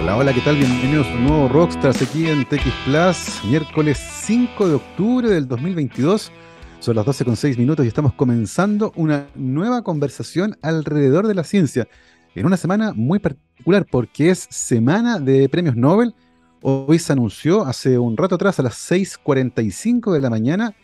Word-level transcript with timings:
Hola, 0.00 0.16
hola, 0.16 0.32
¿qué 0.32 0.40
tal? 0.40 0.56
Bienvenidos 0.56 1.08
a 1.08 1.14
un 1.14 1.24
nuevo 1.24 1.48
Rockstars 1.48 2.00
aquí 2.02 2.28
en 2.28 2.44
TX 2.44 2.72
Plus, 2.84 3.44
miércoles 3.50 3.98
5 3.98 4.68
de 4.68 4.74
octubre 4.74 5.28
del 5.28 5.48
2022. 5.48 6.30
Son 6.78 6.94
las 6.94 7.04
12 7.04 7.24
con 7.24 7.36
6 7.36 7.58
minutos 7.58 7.84
y 7.84 7.88
estamos 7.88 8.12
comenzando 8.12 8.92
una 8.94 9.26
nueva 9.34 9.82
conversación 9.82 10.56
alrededor 10.62 11.26
de 11.26 11.34
la 11.34 11.42
ciencia. 11.42 11.88
En 12.36 12.46
una 12.46 12.56
semana 12.56 12.92
muy 12.94 13.18
particular 13.18 13.86
porque 13.90 14.30
es 14.30 14.46
semana 14.50 15.18
de 15.18 15.48
premios 15.48 15.74
Nobel. 15.74 16.14
Hoy 16.62 17.00
se 17.00 17.12
anunció 17.12 17.64
hace 17.64 17.98
un 17.98 18.16
rato 18.16 18.36
atrás, 18.36 18.60
a 18.60 18.62
las 18.62 18.74
6.45 18.90 20.12
de 20.12 20.20
la 20.20 20.30
mañana, 20.30 20.76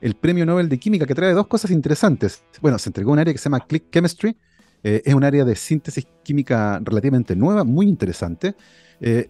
el 0.00 0.14
premio 0.14 0.46
Nobel 0.46 0.68
de 0.68 0.78
Química 0.78 1.04
que 1.04 1.16
trae 1.16 1.32
dos 1.32 1.48
cosas 1.48 1.72
interesantes. 1.72 2.44
Bueno, 2.60 2.78
se 2.78 2.90
entregó 2.90 3.10
un 3.10 3.18
área 3.18 3.34
que 3.34 3.38
se 3.38 3.44
llama 3.44 3.66
Click 3.66 3.90
Chemistry, 3.90 4.36
eh, 4.82 5.02
es 5.04 5.14
un 5.14 5.24
área 5.24 5.44
de 5.44 5.54
síntesis 5.54 6.06
química 6.22 6.80
relativamente 6.82 7.36
nueva, 7.36 7.64
muy 7.64 7.86
interesante. 7.86 8.54
Eh, 9.00 9.28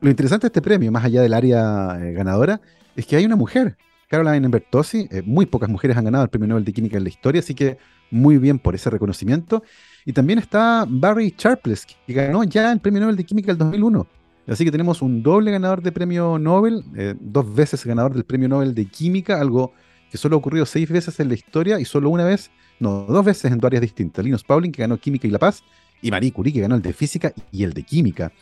lo 0.00 0.10
interesante 0.10 0.44
de 0.44 0.48
este 0.48 0.62
premio, 0.62 0.90
más 0.92 1.04
allá 1.04 1.22
del 1.22 1.34
área 1.34 1.98
eh, 2.00 2.12
ganadora, 2.12 2.60
es 2.96 3.06
que 3.06 3.16
hay 3.16 3.24
una 3.24 3.36
mujer, 3.36 3.76
Caroline 4.08 4.48
Bertozzi. 4.48 5.08
muy 5.24 5.46
pocas 5.46 5.68
mujeres 5.68 5.96
han 5.96 6.04
ganado 6.04 6.24
el 6.24 6.30
premio 6.30 6.48
Nobel 6.48 6.64
de 6.64 6.72
Química 6.72 6.96
en 6.96 7.04
la 7.04 7.08
historia, 7.08 7.40
así 7.40 7.54
que 7.54 7.78
muy 8.10 8.38
bien 8.38 8.58
por 8.58 8.74
ese 8.74 8.90
reconocimiento. 8.90 9.62
Y 10.04 10.12
también 10.12 10.38
está 10.38 10.86
Barry 10.88 11.34
Sharpless, 11.36 11.86
que 11.86 12.12
ganó 12.12 12.44
ya 12.44 12.70
el 12.70 12.80
premio 12.80 13.00
Nobel 13.00 13.16
de 13.16 13.24
Química 13.24 13.50
el 13.50 13.58
2001. 13.58 14.06
Así 14.46 14.64
que 14.64 14.70
tenemos 14.70 15.00
un 15.00 15.22
doble 15.22 15.50
ganador 15.50 15.82
de 15.82 15.90
premio 15.90 16.38
Nobel, 16.38 16.84
dos 17.18 17.52
veces 17.54 17.84
ganador 17.84 18.12
del 18.12 18.24
premio 18.24 18.46
Nobel 18.46 18.74
de 18.74 18.84
Química, 18.84 19.40
algo 19.40 19.72
que 20.10 20.18
solo 20.18 20.36
ha 20.36 20.38
ocurrido 20.38 20.66
seis 20.66 20.88
veces 20.88 21.18
en 21.18 21.28
la 21.28 21.34
historia 21.34 21.80
y 21.80 21.86
solo 21.86 22.10
una 22.10 22.24
vez 22.24 22.50
no, 22.80 23.06
dos 23.06 23.24
veces 23.24 23.50
en 23.50 23.58
dos 23.58 23.68
áreas 23.68 23.82
distintas. 23.82 24.24
Linus 24.24 24.44
Pauling, 24.44 24.72
que 24.72 24.82
ganó 24.82 24.98
Química 24.98 25.26
y 25.26 25.30
La 25.30 25.38
Paz, 25.38 25.62
y 26.02 26.10
Marie 26.10 26.32
Curie, 26.32 26.52
que 26.52 26.60
ganó 26.60 26.74
el 26.74 26.82
de 26.82 26.92
Física 26.92 27.32
y 27.50 27.64
el 27.64 27.72
de 27.72 27.82
Química. 27.82 28.32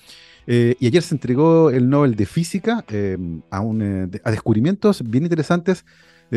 Eh, 0.47 0.75
y 0.81 0.87
ayer 0.87 1.03
se 1.03 1.15
entregó 1.15 1.71
el 1.71 1.89
Nobel 1.89 2.17
de 2.17 2.27
Física 2.27 2.85
eh, 2.89 3.16
a, 3.51 3.61
un, 3.61 3.83
eh, 3.83 4.21
a, 4.24 4.30
descubrimientos 4.30 5.09
bien 5.09 5.24
interesantes 5.24 5.85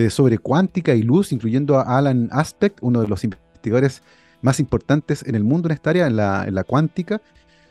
sobre 0.10 0.40
cuántica 0.40 0.94
y 0.94 1.04
luz, 1.04 1.32
incluyendo 1.32 1.80
a 1.80 1.98
Alan 1.98 2.28
Aspect, 2.34 2.80
uno 2.82 3.02
de 3.02 3.08
los 3.08 3.24
investigadores 3.24 4.04
más 4.42 4.60
importantes 4.60 5.24
en 5.26 5.36
el 5.36 5.46
mundo 5.46 5.70
en 5.70 5.72
esta 5.72 5.92
área, 5.92 6.08
en 6.08 6.18
la, 6.18 6.44
en 6.46 6.54
la 6.54 6.66
cuántica, 6.66 7.22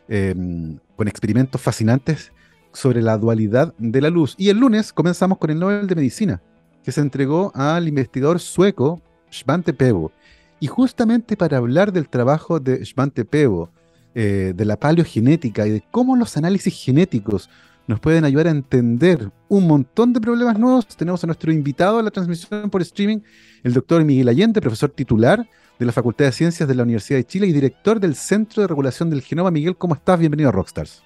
con 0.08 1.06
experimentos 1.06 1.60
fascinantes 1.60 2.32
sobre 2.72 3.02
la 3.02 3.18
dualidad 3.18 3.74
de 3.76 4.00
la 4.00 4.08
luz. 4.08 4.36
Y 4.38 4.48
el 4.48 4.56
lunes 4.56 4.90
comenzamos 4.90 5.36
con 5.36 5.50
el 5.50 5.58
Nobel 5.58 5.86
de 5.86 5.94
Medicina, 5.94 6.40
que 6.82 6.92
se 6.92 7.02
entregó 7.02 7.52
al 7.54 7.88
investigador 7.88 8.40
sueco 8.40 9.02
Svante 9.34 9.72
Pebo. 9.72 10.12
Y 10.60 10.66
justamente 10.66 11.36
para 11.36 11.58
hablar 11.58 11.92
del 11.92 12.08
trabajo 12.08 12.60
de 12.60 12.84
Svante 12.84 13.24
Pebo, 13.24 13.70
eh, 14.14 14.52
de 14.54 14.64
la 14.64 14.78
paleogenética 14.78 15.66
y 15.66 15.70
de 15.70 15.84
cómo 15.90 16.16
los 16.16 16.36
análisis 16.36 16.72
genéticos 16.74 17.50
nos 17.86 18.00
pueden 18.00 18.24
ayudar 18.24 18.46
a 18.46 18.50
entender 18.50 19.30
un 19.48 19.66
montón 19.66 20.12
de 20.12 20.20
problemas 20.20 20.58
nuevos, 20.58 20.86
tenemos 20.86 21.22
a 21.22 21.26
nuestro 21.26 21.52
invitado 21.52 21.98
a 21.98 22.02
la 22.02 22.10
transmisión 22.10 22.70
por 22.70 22.80
streaming, 22.80 23.18
el 23.62 23.74
doctor 23.74 24.04
Miguel 24.04 24.28
Allende, 24.28 24.60
profesor 24.60 24.90
titular 24.90 25.46
de 25.78 25.84
la 25.84 25.92
Facultad 25.92 26.26
de 26.26 26.32
Ciencias 26.32 26.68
de 26.68 26.74
la 26.74 26.84
Universidad 26.84 27.18
de 27.18 27.24
Chile 27.24 27.48
y 27.48 27.52
director 27.52 28.00
del 28.00 28.14
Centro 28.14 28.62
de 28.62 28.68
Regulación 28.68 29.10
del 29.10 29.20
Genoma. 29.20 29.50
Miguel, 29.50 29.76
¿cómo 29.76 29.94
estás? 29.94 30.18
Bienvenido 30.18 30.48
a 30.48 30.52
Rockstars. 30.52 31.02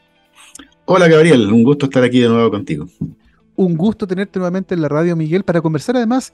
Hola 0.84 1.08
Gabriel, 1.08 1.52
un 1.52 1.64
gusto 1.64 1.86
estar 1.86 2.04
aquí 2.04 2.20
de 2.20 2.28
nuevo 2.28 2.50
contigo. 2.50 2.86
Un 3.56 3.76
gusto 3.76 4.06
tenerte 4.06 4.38
nuevamente 4.38 4.74
en 4.74 4.82
la 4.82 4.88
radio, 4.88 5.16
Miguel, 5.16 5.42
para 5.42 5.60
conversar 5.60 5.96
además 5.96 6.32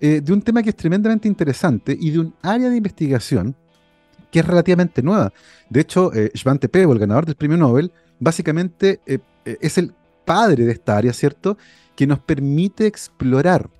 eh, 0.00 0.20
de 0.20 0.32
un 0.32 0.42
tema 0.42 0.62
que 0.62 0.70
es 0.70 0.76
tremendamente 0.76 1.28
interesante 1.28 1.96
y 1.98 2.10
de 2.10 2.20
un 2.20 2.34
área 2.42 2.68
de 2.68 2.76
investigación 2.76 3.56
que 4.34 4.40
es 4.40 4.46
relativamente 4.48 5.00
nueva. 5.00 5.32
De 5.70 5.78
hecho, 5.78 6.12
eh, 6.12 6.32
Svante 6.34 6.68
Pebo, 6.68 6.92
el 6.92 6.98
ganador 6.98 7.24
del 7.24 7.36
premio 7.36 7.56
Nobel, 7.56 7.92
básicamente 8.18 9.00
eh, 9.06 9.20
eh, 9.44 9.58
es 9.60 9.78
el 9.78 9.94
padre 10.24 10.64
de 10.64 10.72
esta 10.72 10.96
área, 10.96 11.12
¿cierto? 11.12 11.56
Que 11.94 12.04
nos 12.08 12.18
permite 12.18 12.84
explorar 12.84 13.70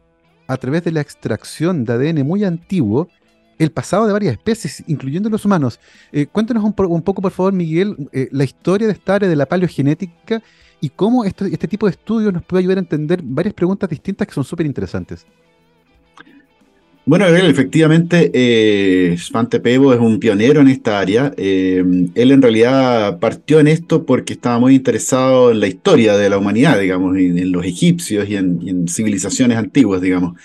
a 0.46 0.56
través 0.56 0.84
de 0.84 0.92
la 0.92 1.00
extracción 1.00 1.84
de 1.84 1.94
ADN 1.94 2.24
muy 2.24 2.44
antiguo 2.44 3.08
el 3.58 3.72
pasado 3.72 4.06
de 4.06 4.12
varias 4.12 4.34
especies, 4.34 4.84
incluyendo 4.86 5.28
los 5.28 5.44
humanos. 5.44 5.80
cuéntanos 6.30 6.62
un, 6.62 6.72
poco, 6.72 7.20
por 7.20 7.32
favor, 7.32 7.52
Miguel, 7.52 8.08
la 8.30 8.44
historia 8.44 8.86
de 8.86 8.92
esta 8.92 9.16
área 9.16 9.28
de 9.28 9.36
la 9.36 9.46
paleogenética 9.46 10.40
y 10.80 10.90
cómo 10.90 11.24
este 11.24 11.66
tipo 11.66 11.86
de 11.86 11.92
estudios 11.92 12.32
nos 12.32 12.44
puede 12.44 12.60
ayudar 12.60 12.78
a 12.78 12.80
entender 12.80 13.22
varias 13.24 13.54
preguntas 13.54 13.90
distintas 13.90 14.28
que 14.28 14.34
son 14.34 14.44
súper 14.44 14.66
interesantes. 14.66 15.26
Bueno, 17.06 17.26
efectivamente, 17.26 18.30
eh, 18.32 19.16
Svante 19.18 19.60
Pebo 19.60 19.92
es 19.92 20.00
un 20.00 20.18
pionero 20.18 20.62
en 20.62 20.68
esta 20.68 20.98
área. 20.98 21.34
Eh, 21.36 21.84
él 22.14 22.30
en 22.30 22.40
realidad 22.40 23.18
partió 23.18 23.60
en 23.60 23.68
esto 23.68 24.06
porque 24.06 24.32
estaba 24.32 24.58
muy 24.58 24.74
interesado 24.74 25.50
en 25.50 25.60
la 25.60 25.66
historia 25.66 26.16
de 26.16 26.30
la 26.30 26.38
humanidad, 26.38 26.80
digamos, 26.80 27.14
en, 27.18 27.52
los 27.52 27.66
egipcios 27.66 28.26
y 28.26 28.36
en, 28.36 28.88
civilizaciones 28.88 29.58
antiguas, 29.58 30.00
digamos. 30.00 30.40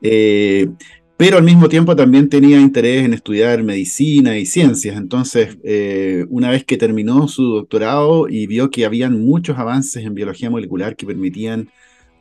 Eh, 0.00 0.68
pero 1.16 1.36
al 1.36 1.44
mismo 1.44 1.68
tiempo 1.68 1.94
también 1.94 2.28
tenía 2.28 2.60
interés 2.60 3.04
en 3.04 3.14
estudiar 3.14 3.62
medicina 3.62 4.36
y 4.36 4.44
ciencias. 4.44 4.96
Entonces, 4.96 5.56
eh, 5.62 6.26
una 6.30 6.50
vez 6.50 6.64
que 6.64 6.76
terminó 6.76 7.28
su 7.28 7.44
doctorado 7.44 8.28
y 8.28 8.48
vio 8.48 8.72
que 8.72 8.84
habían 8.84 9.24
muchos 9.24 9.56
avances 9.56 10.04
en 10.04 10.14
biología 10.14 10.50
molecular 10.50 10.96
que 10.96 11.06
permitían 11.06 11.68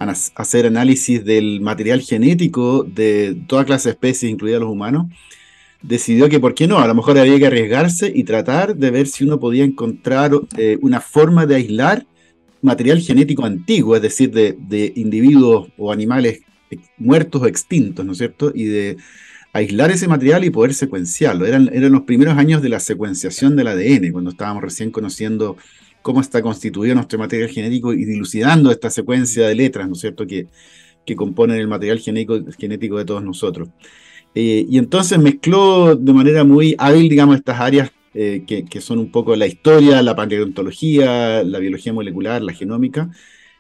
hacer 0.10 0.66
análisis 0.66 1.24
del 1.24 1.62
material 1.62 2.02
genético 2.02 2.84
de 2.84 3.38
toda 3.48 3.66
clase 3.66 3.90
de 3.90 3.94
especies, 3.94 4.32
incluidos 4.32 4.62
los 4.62 4.72
humanos, 4.72 5.08
decidió 5.82 6.30
que, 6.30 6.40
¿por 6.40 6.54
qué 6.54 6.68
no? 6.68 6.80
A 6.80 6.88
lo 6.88 6.96
mejor 6.96 7.18
había 7.18 7.38
que 7.40 7.48
arriesgarse 7.48 8.12
y 8.14 8.24
tratar 8.24 8.76
de 8.76 8.92
ver 8.92 9.08
si 9.08 9.24
uno 9.24 9.40
podía 9.40 9.64
encontrar 9.64 10.32
eh, 10.58 10.78
una 10.82 11.02
forma 11.02 11.46
de 11.46 11.56
aislar 11.56 12.06
material 12.62 13.00
genético 13.00 13.46
antiguo, 13.46 13.96
es 13.96 14.02
decir, 14.02 14.32
de, 14.32 14.94
individuos 14.96 15.70
o 15.78 15.92
animales 15.92 16.42
muertos 16.98 17.42
o 17.42 17.48
extintos, 17.48 18.06
¿no 18.06 18.12
es 18.12 18.20
cierto? 18.20 18.52
Y 18.54 18.66
de 18.66 18.98
aislar 19.54 19.92
ese 19.92 20.08
material 20.08 20.46
y 20.46 20.52
poder 20.52 20.74
secuenciarlo. 20.74 21.46
Eran, 21.46 21.70
eran 21.74 21.92
los 21.92 22.04
primeros 22.04 22.38
años 22.38 22.62
de 22.62 22.70
la 22.70 22.80
secuenciación 22.80 23.56
del 23.56 23.68
ADN, 23.68 24.12
cuando 24.12 24.30
estábamos 24.30 24.64
recién 24.64 24.92
conociendo 24.92 25.58
cómo 26.02 26.22
está 26.22 26.42
constituido 26.42 26.96
nuestro 26.96 27.20
material 27.20 27.50
genético 27.50 27.94
y 27.94 28.06
dilucidando 28.06 28.72
esta 28.72 28.90
secuencia 28.90 29.48
de 29.48 29.56
letras, 29.56 29.88
¿no 29.88 29.94
es 29.94 30.00
cierto?, 30.00 30.26
que, 30.26 30.48
que 31.06 31.16
componen 31.16 31.58
el 31.58 31.68
material 31.68 32.00
genético, 32.00 32.40
genético 32.58 32.98
de 32.98 33.06
todos 33.06 33.24
nosotros. 33.24 33.70
Eh, 34.34 34.66
y 34.70 34.78
entonces 34.78 35.20
mezcló 35.20 35.96
de 35.96 36.14
manera 36.14 36.44
muy 36.44 36.76
hábil, 36.78 37.10
digamos, 37.10 37.38
estas 37.38 37.60
áreas 37.60 37.92
eh, 38.14 38.44
que, 38.48 38.66
que, 38.66 38.82
son 38.82 39.00
un 39.00 39.12
poco 39.12 39.36
la 39.36 39.48
historia, 39.48 40.02
la 40.02 40.16
paleontología, 40.16 41.44
la 41.44 41.60
biología 41.60 41.94
molecular, 41.94 42.42
la 42.42 42.54
genómica, 42.54 43.10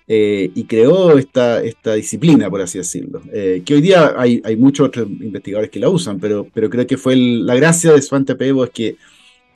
eh, 0.07 0.51
y 0.55 0.63
creó 0.65 1.17
esta, 1.17 1.63
esta 1.63 1.93
disciplina, 1.93 2.49
por 2.49 2.61
así 2.61 2.77
decirlo, 2.77 3.21
que 3.31 3.73
hoy 3.73 3.81
día 3.81 4.13
hay, 4.17 4.41
hay 4.43 4.57
muchos 4.57 4.87
otros 4.87 5.07
investigadores 5.07 5.69
que 5.69 5.79
la 5.79 5.89
usan, 5.89 6.19
pero, 6.19 6.47
pero 6.53 6.69
creo 6.69 6.87
que 6.87 6.97
fue 6.97 7.15
la 7.15 7.55
gracia 7.55 7.93
de 7.93 8.01
Svante 8.01 8.35
Pebo 8.35 8.65
es 8.65 8.71
que 8.71 8.97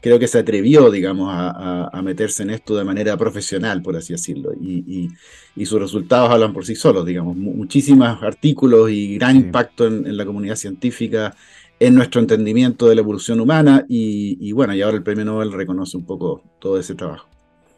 creo 0.05 0.19
que 0.19 0.27
se 0.27 0.37
atrevió, 0.37 0.91
digamos, 0.91 1.29
a, 1.31 1.99
meterse 2.03 2.43
en 2.43 2.51
esto 2.51 2.77
de 2.77 2.83
manera 2.83 3.17
profesional, 3.17 3.81
por 3.81 3.95
así 3.95 4.13
decirlo, 4.13 4.53
y, 4.53 5.09
sus 5.65 5.79
resultados 5.79 6.29
hablan 6.29 6.53
por 6.53 6.63
sí 6.63 6.75
solos, 6.75 7.07
digamos, 7.07 7.35
muchísimos 7.35 8.21
artículos 8.21 8.91
y 8.91 9.17
gran 9.17 9.35
impacto 9.35 9.87
en, 9.87 10.15
la 10.15 10.23
comunidad 10.23 10.57
científica, 10.57 11.35
en 11.79 11.95
nuestro 11.95 12.21
entendimiento 12.21 12.87
de 12.87 12.93
la 12.93 13.01
evolución 13.01 13.39
humana, 13.39 13.83
y, 13.89 14.51
bueno, 14.51 14.75
y 14.75 14.83
ahora 14.83 14.95
el 14.95 15.01
premio 15.01 15.25
Nobel 15.25 15.51
reconoce 15.51 15.97
un 15.97 16.05
poco 16.05 16.43
todo 16.59 16.77
ese 16.77 16.93
trabajo. 16.93 17.27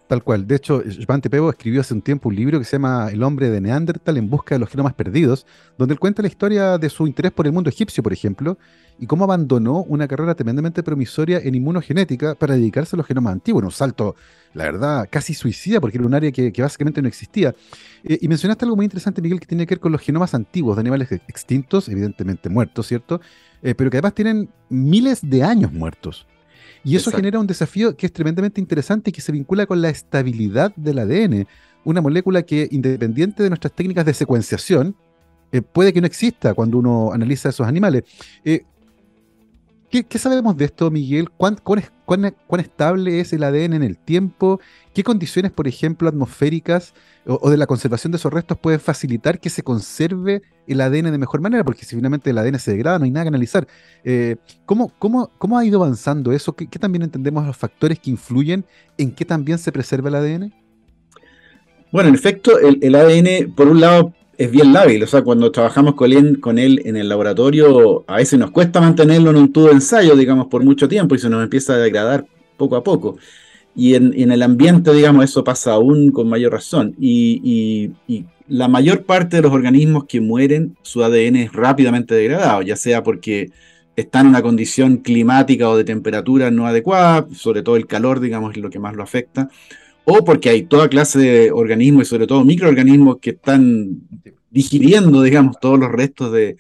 Tal 0.07 0.21
cual. 0.21 0.45
De 0.45 0.55
hecho, 0.55 0.83
Svante 0.89 1.29
Pebo 1.29 1.49
escribió 1.49 1.79
hace 1.79 1.93
un 1.93 2.01
tiempo 2.01 2.27
un 2.27 2.35
libro 2.35 2.59
que 2.59 2.66
se 2.66 2.73
llama 2.73 3.09
El 3.09 3.23
hombre 3.23 3.49
de 3.49 3.61
Neandertal 3.61 4.17
en 4.17 4.29
busca 4.29 4.55
de 4.55 4.59
los 4.59 4.69
genomas 4.69 4.93
perdidos, 4.95 5.45
donde 5.77 5.93
él 5.93 5.99
cuenta 5.99 6.21
la 6.21 6.27
historia 6.27 6.77
de 6.77 6.89
su 6.89 7.07
interés 7.07 7.31
por 7.31 7.45
el 7.45 7.53
mundo 7.53 7.69
egipcio, 7.69 8.03
por 8.03 8.11
ejemplo, 8.11 8.57
y 9.00 9.06
cómo 9.06 9.24
abandonó 9.24 9.84
una 9.84 10.08
carrera 10.08 10.35
tremendamente 10.35 10.84
promisoria 10.84 11.40
en 11.40 11.56
inmunogenética 11.56 12.35
para 12.35 12.56
dedicarse 12.56 12.96
a 12.96 12.97
los 12.97 13.06
genomas 13.06 13.34
antiguos. 13.34 13.63
Un 13.63 13.72
salto, 13.72 14.16
la 14.53 14.66
verdad, 14.66 15.08
casi 15.09 15.34
suicida, 15.34 15.79
porque 15.79 15.97
era 15.97 16.08
un 16.08 16.14
área 16.14 16.32
que, 16.32 16.52
básicamente 16.58 17.02
no 17.02 17.08
existía. 17.08 17.53
Eh, 18.03 18.17
y 18.22 18.28
mencionaste 18.28 18.66
algo 18.66 18.76
muy 18.76 18.85
interesante, 18.85 19.22
Miguel, 19.22 19.40
que 19.40 19.46
tiene 19.46 19.66
que 19.66 19.76
ver 19.76 19.79
con 19.79 19.91
los 19.91 20.02
genomas 20.02 20.34
antiguos 20.34 20.76
de 20.76 20.82
animales 20.82 21.11
extintos, 21.11 21.90
evidentemente 21.90 22.49
muertos, 22.49 22.88
¿cierto? 22.88 23.22
Eh, 23.61 23.76
pero 23.76 23.90
que 23.90 23.97
además 23.97 24.14
tienen 24.14 24.49
miles 24.70 25.20
de 25.22 25.43
años 25.43 25.72
muertos. 25.72 26.28
Y 26.84 26.96
eso 26.96 27.11
genera 27.11 27.40
un 27.40 27.47
desafío 27.47 27.97
que 27.97 28.05
es 28.05 28.14
tremendamente 28.14 28.61
interesante 28.61 29.09
y 29.09 29.14
que 29.14 29.22
se 29.22 29.32
vincula 29.32 29.66
con 29.66 29.82
la 29.82 29.90
estabilidad 29.90 30.73
del 30.76 31.00
ADN, 31.00 31.46
una 31.84 32.02
molécula 32.02 32.43
que 32.43 32.67
independiente 32.72 33.43
de 33.43 33.50
nuestras 33.50 33.73
técnicas 33.73 34.05
de 34.05 34.14
secuenciación, 34.14 34.96
eh, 35.52 35.61
puede 35.61 35.93
que 35.93 36.02
no 36.02 36.08
exista 36.08 36.53
cuando 36.53 36.78
uno 36.78 37.11
analiza 37.11 37.50
esos 37.50 37.67
animales. 37.67 38.03
Eh, 38.43 38.64
¿Qué, 39.89 40.19
sabemos 40.19 40.57
de 40.57 40.66
esto, 40.66 40.91
Miguel? 40.91 41.29
¿Cuán, 41.29 41.55
estable 42.59 43.22
es 43.22 43.31
el 43.31 43.43
ADN 43.43 43.73
en 43.73 43.84
el 43.84 43.97
tiempo? 43.97 44.59
¿Qué 44.93 45.01
condiciones, 45.01 45.53
por 45.53 45.66
ejemplo, 45.66 46.09
atmosféricas 46.09 46.93
o, 47.25 47.49
de 47.49 47.55
la 47.55 47.67
conservación 47.67 48.11
de 48.11 48.17
esos 48.17 48.34
restos 48.34 48.57
pueden 48.57 48.81
facilitar 48.81 49.39
que 49.39 49.49
se 49.49 49.63
conserve 49.63 50.41
el 50.67 50.81
ADN 50.81 51.11
de 51.11 51.17
mejor 51.17 51.39
manera? 51.39 51.63
Porque 51.63 51.85
si 51.85 51.95
finalmente 51.95 52.29
el 52.31 52.37
ADN 52.37 52.59
se 52.59 52.72
degrada, 52.72 52.99
no 52.99 53.05
hay 53.05 53.11
nada 53.11 53.23
que 53.23 53.29
analizar. 53.29 53.66
Eh, 54.03 54.35
¿cómo, 54.66 55.57
ha 55.57 55.66
ido 55.66 55.81
avanzando 55.81 56.33
eso? 56.33 56.53
¿Qué, 56.53 56.67
también 56.67 57.03
entendemos 57.03 57.45
los 57.45 57.55
factores 57.55 57.97
que 57.97 58.09
influyen 58.09 58.66
en 58.97 59.11
que 59.11 59.23
también 59.23 59.57
se 59.57 59.72
preserva 59.72 60.09
el 60.09 60.16
ADN? 60.16 60.53
Bueno, 61.93 62.09
en 62.09 62.16
efecto, 62.16 62.59
el 62.59 62.93
ADN, 62.93 63.53
por 63.55 63.69
un 63.69 63.79
lado, 63.79 64.13
es 64.37 64.51
bien 64.51 64.72
lábil, 64.72 65.01
o 65.01 65.07
sea, 65.07 65.23
cuando 65.23 65.51
trabajamos 65.51 65.95
con 65.95 66.11
él, 66.13 66.39
con 66.39 66.59
él 66.59 66.81
en 66.85 66.95
el 66.95 67.09
laboratorio, 67.09 68.03
a 68.07 68.17
veces 68.17 68.37
nos 68.37 68.51
cuesta 68.51 68.79
mantenerlo 68.79 69.31
en 69.31 69.37
un 69.37 69.51
tubo 69.51 69.67
de 69.67 69.73
ensayo, 69.73 70.16
digamos, 70.16 70.47
por 70.47 70.63
mucho 70.63 70.87
tiempo 70.87 71.16
y 71.16 71.19
se 71.19 71.29
nos 71.29 71.43
empieza 71.43 71.73
a 71.73 71.78
degradar 71.78 72.25
poco 72.55 72.75
a 72.75 72.84
poco. 72.84 73.17
Y 73.75 73.95
en, 73.95 74.31
el 74.31 74.41
ambiente, 74.41 74.93
digamos, 74.93 75.25
eso 75.25 75.43
pasa 75.43 75.73
aún 75.73 76.11
con 76.11 76.28
mayor 76.28 76.51
razón. 76.51 76.95
Y, 76.99 77.91
la 78.47 78.69
mayor 78.69 79.03
parte 79.03 79.35
de 79.35 79.41
los 79.41 79.51
organismos 79.51 80.05
que 80.05 80.22
mueren, 80.22 80.78
su 80.81 81.03
ADN 81.03 81.35
es 81.35 81.51
rápidamente 81.51 82.16
degradado, 82.16 82.61
ya 82.61 82.78
sea 82.78 83.03
porque 83.03 83.51
está 83.97 84.22
en 84.22 84.28
una 84.28 84.41
condición 84.41 84.97
climática 84.97 85.67
o 85.67 85.75
de 85.75 85.83
temperatura 85.83 86.49
no 86.49 86.66
adecuada, 86.66 87.28
sobre 87.35 87.61
todo 87.61 87.75
el 87.75 87.87
calor, 87.87 88.22
digamos, 88.22 88.55
es 88.55 88.61
lo 88.63 88.69
que 88.69 88.79
más 88.79 88.95
lo 88.95 89.03
afecta, 89.03 89.49
o 90.09 90.23
porque 90.23 90.49
hay 90.49 90.63
toda 90.63 90.87
clase 90.87 91.19
de 91.19 91.51
organismos 91.51 92.03
y 92.03 92.09
sobre 92.09 92.27
todo 92.27 92.45
microorganismos 92.45 93.17
que 93.17 93.31
están 93.31 94.03
digiriendo, 94.49 95.21
digamos, 95.21 95.59
todos 95.59 95.77
los 95.77 95.91
restos 95.91 96.31
de, 96.31 96.55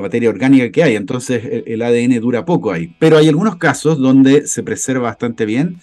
materia 0.00 0.30
orgánica 0.30 0.72
que 0.72 0.82
hay. 0.82 0.96
Entonces 0.96 1.62
el, 1.64 1.80
ADN 1.80 2.18
dura 2.20 2.44
poco 2.44 2.72
ahí. 2.72 2.92
Pero 2.98 3.18
hay 3.18 3.28
algunos 3.28 3.54
casos 3.54 3.98
donde 3.98 4.48
se 4.48 4.64
preserva 4.64 5.04
bastante 5.04 5.46
bien. 5.46 5.76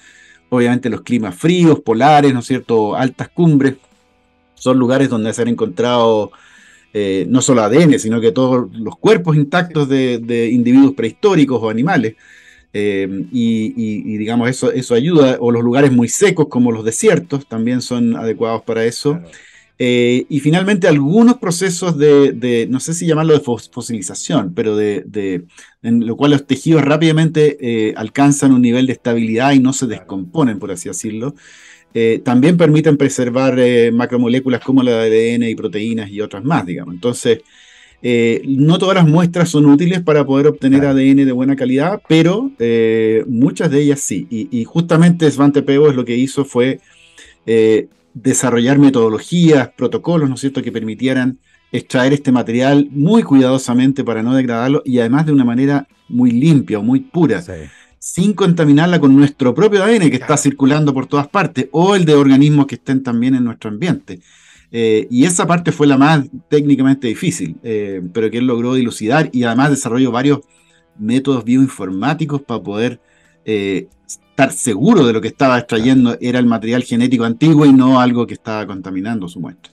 Obviamente 0.49 0.89
los 0.89 1.03
climas 1.03 1.35
fríos, 1.35 1.79
polares, 1.79 2.33
¿no 2.33 2.41
es 2.41 2.45
cierto? 2.45 2.97
Altas 2.97 3.29
cumbres, 3.29 3.75
son 4.55 4.77
lugares 4.77 5.07
donde 5.07 5.33
se 5.33 5.43
han 5.43 5.47
encontrado 5.47 6.31
eh, 6.91 7.25
no 7.29 7.41
solo 7.41 7.61
ADN, 7.61 7.97
sino 7.97 8.19
que 8.19 8.33
todos 8.33 8.69
los 8.73 8.97
cuerpos 8.97 9.37
intactos 9.37 9.87
de 9.87 10.49
individuos 10.51 10.95
prehistóricos 10.95 11.63
o 11.63 11.69
animales. 11.69 12.15
Eh, 12.79 13.07
y, 13.31 14.17
digamos, 14.17 14.47
eso, 14.51 14.71
eso 14.71 14.93
ayuda, 14.93 15.37
o 15.39 15.51
los 15.51 15.63
lugares 15.63 15.91
muy 15.91 16.07
secos 16.09 16.45
como 16.47 16.71
los 16.71 16.85
desiertos 16.85 17.47
también 17.47 17.81
son 17.81 18.15
adecuados 18.15 18.61
para 18.61 18.85
eso. 18.85 19.19
Eh, 19.79 20.27
y 20.29 20.39
finalmente 20.41 20.87
algunos 20.87 21.37
procesos 21.37 21.97
de, 21.97 22.67
no 22.69 22.79
sé 22.79 22.93
si 22.93 23.07
llamarlo 23.07 23.33
de 23.33 23.39
fosilización, 23.39 24.53
pero 24.53 24.75
de, 24.75 25.45
en 25.81 26.05
lo 26.05 26.15
cual 26.15 26.31
los 26.31 26.45
tejidos 26.45 26.83
rápidamente 26.83 27.57
eh, 27.59 27.93
alcanzan 27.97 28.51
un 28.51 28.61
nivel 28.61 28.85
de 28.85 28.93
estabilidad 28.93 29.53
y 29.53 29.59
no 29.59 29.73
se 29.73 29.87
descomponen, 29.87 30.59
por 30.59 30.71
así 30.71 30.87
decirlo. 30.87 31.33
también 32.23 32.57
permiten 32.57 32.95
preservar 32.95 33.57
macromoléculas 33.91 34.61
como 34.61 34.83
la 34.83 35.01
ADN 35.01 35.43
y 35.49 35.55
proteínas 35.55 36.11
y 36.11 36.21
otras 36.21 36.43
más, 36.43 36.63
digamos. 36.63 36.93
Entonces, 36.93 37.39
eh, 38.01 38.43
no 38.45 38.77
todas 38.77 38.95
las 38.95 39.07
muestras 39.07 39.49
son 39.49 39.65
útiles 39.65 40.01
para 40.01 40.25
poder 40.25 40.47
obtener 40.47 40.85
ADN 40.85 41.25
de 41.25 41.31
buena 41.31 41.55
calidad, 41.55 42.01
pero 42.07 42.51
eh, 42.59 43.23
muchas 43.27 43.71
de 43.71 43.81
ellas 43.81 44.01
sí. 44.01 44.27
Y, 44.29 44.63
justamente 44.65 45.29
Svante 45.31 45.63
Pebo 45.63 45.89
es 45.89 45.95
lo 45.95 46.05
que 46.05 46.15
hizo 46.15 46.45
fue 46.45 46.79
eh, 47.45 47.87
desarrollar 48.13 48.77
metodologías, 48.77 49.69
protocolos, 49.75 50.29
¿no 50.29 50.35
es 50.35 50.41
cierto?, 50.41 50.61
que 50.61 50.71
permitieran 50.71 51.39
extraer 51.71 52.13
este 52.13 52.31
material 52.31 52.87
muy 52.91 53.23
cuidadosamente 53.23 54.03
para 54.03 54.23
no 54.23 54.35
degradarlo 54.35 54.81
y 54.85 54.99
además 54.99 55.25
de 55.25 55.33
una 55.33 55.43
manera 55.43 55.87
muy 56.07 56.31
limpia 56.31 56.79
o 56.79 56.83
muy 56.83 57.01
pura. 57.01 57.43
sin 57.99 58.33
contaminarla 58.33 58.99
con 58.99 59.17
nuestro 59.17 59.53
propio 59.53 59.83
ADN 59.83 60.09
que 60.09 60.15
está 60.15 60.37
circulando 60.37 60.93
por 60.93 61.07
todas 61.07 61.27
partes 61.27 61.67
o 61.71 61.95
el 61.95 62.05
de 62.05 62.13
organismos 62.13 62.67
que 62.67 62.75
estén 62.75 63.03
también 63.03 63.35
en 63.35 63.43
nuestro 63.43 63.69
ambiente. 63.69 64.21
Eh, 64.71 65.07
y 65.09 65.25
esa 65.25 65.47
parte 65.47 65.71
fue 65.71 65.87
la 65.87 65.97
más 65.97 66.25
técnicamente 66.49 67.07
difícil, 67.07 67.57
eh, 67.63 68.01
pero 68.13 68.29
que 68.29 68.39
él 68.39 68.47
logró 68.47 68.73
dilucidar 68.73 69.29
y 69.31 69.43
además 69.43 69.69
desarrolló 69.69 70.11
varios 70.11 70.39
métodos 70.97 71.45
bioinformáticos 71.45 72.41
para 72.41 72.61
poder 72.61 72.99
eh, 73.45 73.87
estar 74.05 74.51
seguro 74.51 75.05
de 75.05 75.13
lo 75.13 75.21
que 75.21 75.29
estaba 75.29 75.57
extrayendo 75.57 76.17
era 76.19 76.39
el 76.39 76.45
material 76.45 76.83
genético 76.83 77.23
antiguo 77.23 77.65
y 77.65 77.71
no 77.71 77.99
algo 77.99 78.27
que 78.27 78.33
estaba 78.33 78.65
contaminando 78.67 79.29
su 79.29 79.39
muestra. 79.39 79.71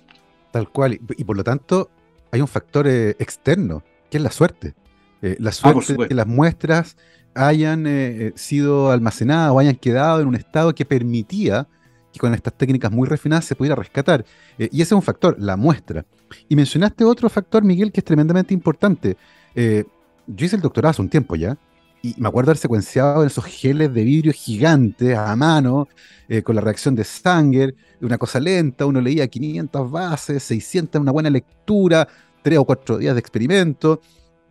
Tal 0.52 0.69
cual, 0.69 0.94
y, 0.94 1.25
por 1.25 1.37
lo 1.37 1.43
tanto 1.43 1.91
hay 2.31 2.41
un 2.41 2.49
factor 2.49 2.87
externo, 2.87 3.82
que 4.11 4.19
es 4.19 4.23
la 4.23 4.31
suerte. 4.31 4.75
la 5.20 5.50
ah, 5.50 5.52
suerte 5.52 5.94
de 5.94 6.08
que 6.08 6.14
las 6.14 6.26
muestras 6.26 6.96
hayan 7.35 8.32
sido 8.37 8.93
almacenadas 8.93 9.50
o 9.50 9.58
hayan 9.58 9.75
quedado 9.75 10.20
en 10.20 10.29
un 10.29 10.37
estado 10.37 10.73
que 10.73 10.85
permitía 10.85 11.67
que 12.15 12.21
con 12.21 12.33
estas 12.33 12.55
técnicas 12.55 12.93
muy 12.93 13.09
refinadas 13.09 13.45
se 13.45 13.57
pudiera 13.57 13.75
rescatar. 13.75 14.25
Eh, 14.57 14.69
y 14.71 14.83
ese 14.83 14.95
es 14.95 14.97
un 14.97 15.03
factor, 15.03 15.37
la 15.39 15.57
muestra. 15.57 16.07
Y 16.49 16.55
mencionaste 16.55 17.05
otro 17.05 17.29
factor, 17.29 17.65
Miguel, 17.65 17.91
que 17.91 18.01
es 18.01 18.05
tremendamente 18.05 18.55
importante. 18.55 19.17
Eh, 19.55 19.85
yo 20.29 20.47
hice 20.47 20.55
el 20.57 20.63
doctorado 20.63 20.91
hace 20.91 21.03
un 21.03 21.09
tiempo 21.09 21.35
ya, 21.35 21.59
y 22.03 22.15
me 22.19 22.29
acuerdo 22.29 22.51
haber 22.51 22.59
secuenciado 22.59 23.23
en 23.23 23.27
esos 23.27 23.45
geles 23.47 23.93
de 23.93 24.05
vidrio 24.05 24.33
gigantes 24.33 25.19
a 25.19 25.35
mano, 25.35 25.89
eh, 26.29 26.43
con 26.43 26.55
la 26.55 26.61
reacción 26.61 26.95
de 26.95 27.03
Sanger, 27.03 27.75
una 28.01 28.17
cosa 28.17 28.39
lenta, 28.39 28.87
uno 28.87 29.01
leía 29.01 29.27
500 29.27 29.91
bases, 29.91 30.43
600, 30.45 31.01
una 31.01 31.11
buena 31.11 31.31
lectura, 31.31 32.07
tres 32.43 32.59
o 32.59 32.65
cuatro 32.65 32.99
días 32.99 33.15
de 33.15 33.21
experimento. 33.21 34.01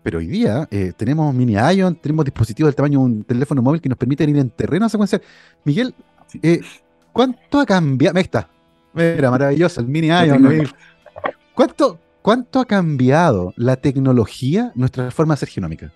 Pero 0.02 0.20
hoy 0.20 0.28
día 0.28 0.68
tenemos 0.98 1.34
mini 1.34 1.54
ion, 1.54 1.96
tenemos 1.96 2.26
dispositivos 2.26 2.68
del 2.68 2.76
tamaño 2.76 3.00
de 3.00 3.06
un 3.06 3.24
teléfono 3.24 3.62
móvil 3.62 3.80
que 3.80 3.88
nos 3.88 3.98
permiten 3.98 4.30
ir 4.32 4.38
en 4.38 4.50
terreno 4.50 4.86
a 4.88 4.90
secuenciar. 4.90 5.22
Miguel, 5.64 5.96
¿Cuánto 7.14 7.60
ha 7.60 7.66
cambiado? 7.66 8.18
Ahí 8.18 8.24
está. 8.24 8.50
Mira, 8.94 9.32
maravilloso, 9.32 9.80
el 9.80 9.88
mini 9.88 10.08
Ion. 10.08 10.68
¿Cuánto, 11.54 12.00
¿Cuánto 12.22 12.60
ha 12.60 12.66
cambiado 12.66 13.54
la 13.56 13.76
tecnología, 13.76 14.72
nuestra 14.76 15.12
forma 15.12 15.36
de 15.36 15.40
ser 15.40 15.50
genómica? 15.50 15.94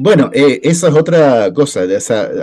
Bueno, 0.00 0.30
eh, 0.32 0.60
esa 0.62 0.88
es 0.88 0.94
otra 0.94 1.52
cosa. 1.52 1.82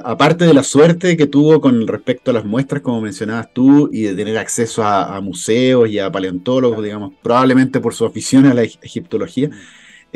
aparte 0.04 0.46
de 0.46 0.54
la 0.54 0.62
suerte 0.62 1.16
que 1.16 1.26
tuvo 1.26 1.62
con 1.62 1.88
respecto 1.88 2.32
a 2.32 2.34
las 2.34 2.44
muestras, 2.44 2.82
como 2.82 3.00
mencionabas 3.00 3.54
tú, 3.54 3.90
y 3.92 4.04
de 4.04 4.14
tener 4.14 4.38
acceso 4.38 4.84
a, 4.84 5.20
museos 5.22 5.90
y 5.90 5.98
a 5.98 6.12
paleontólogos, 6.12 6.84
digamos, 6.84 7.14
probablemente 7.24 7.80
por 7.80 7.94
su 7.94 8.06
afición 8.06 8.46
a 8.46 8.54
la 8.54 8.64
egiptología, 8.64 9.50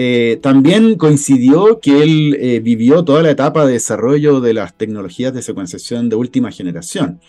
eh, 0.01 0.39
también 0.41 0.95
coincidió 0.95 1.81
que 1.81 2.01
él 2.01 2.37
eh, 2.39 2.61
vivió 2.61 3.03
toda 3.03 3.21
la 3.21 3.31
etapa 3.31 3.65
de 3.65 3.73
desarrollo 3.73 4.39
de 4.39 4.53
las 4.53 4.73
tecnologías 4.73 5.33
de 5.33 5.41
secuenciación 5.41 6.07
de 6.07 6.15
última 6.15 6.53
generación, 6.53 7.19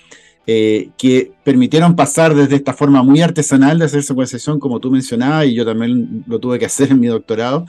eh, 0.47 0.91
que 0.97 1.33
permitieron 1.43 1.97
pasar 1.97 2.33
desde 2.33 2.55
esta 2.55 2.73
forma 2.73 3.03
muy 3.03 3.23
artesanal 3.23 3.81
de 3.81 3.87
hacer 3.87 4.05
secuenciación, 4.05 4.61
como 4.61 4.79
tú 4.79 4.93
mencionabas, 4.93 5.47
y 5.47 5.55
yo 5.55 5.65
también 5.65 6.23
lo 6.29 6.39
tuve 6.39 6.61
que 6.61 6.67
hacer 6.67 6.93
en 6.93 7.01
mi 7.01 7.09
doctorado, 7.09 7.67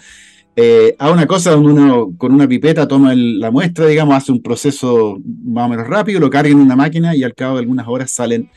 a 1.00 1.10
una 1.10 1.26
cosa 1.26 1.50
donde 1.50 1.72
uno 1.72 2.14
con 2.16 2.32
una 2.32 2.48
pipeta 2.48 2.88
toma 2.88 3.16
la 3.16 3.50
muestra, 3.50 3.88
digamos, 3.88 4.14
hace 4.14 4.32
un 4.32 4.44
proceso 4.44 5.18
más 5.44 5.66
o 5.66 5.70
menos 5.70 5.88
rápido, 5.88 6.20
lo 6.20 6.30
carga 6.30 6.52
en 6.52 6.60
una 6.60 6.76
máquina 6.76 7.16
y 7.16 7.24
al 7.24 7.34
cabo 7.34 7.56
de 7.56 7.62
algunas 7.62 7.88
horas 7.88 8.12
salen 8.12 8.52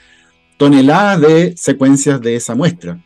toneladas 0.58 1.22
de 1.22 1.56
secuencias 1.56 2.20
de 2.20 2.36
esa 2.36 2.54
muestra. 2.54 3.00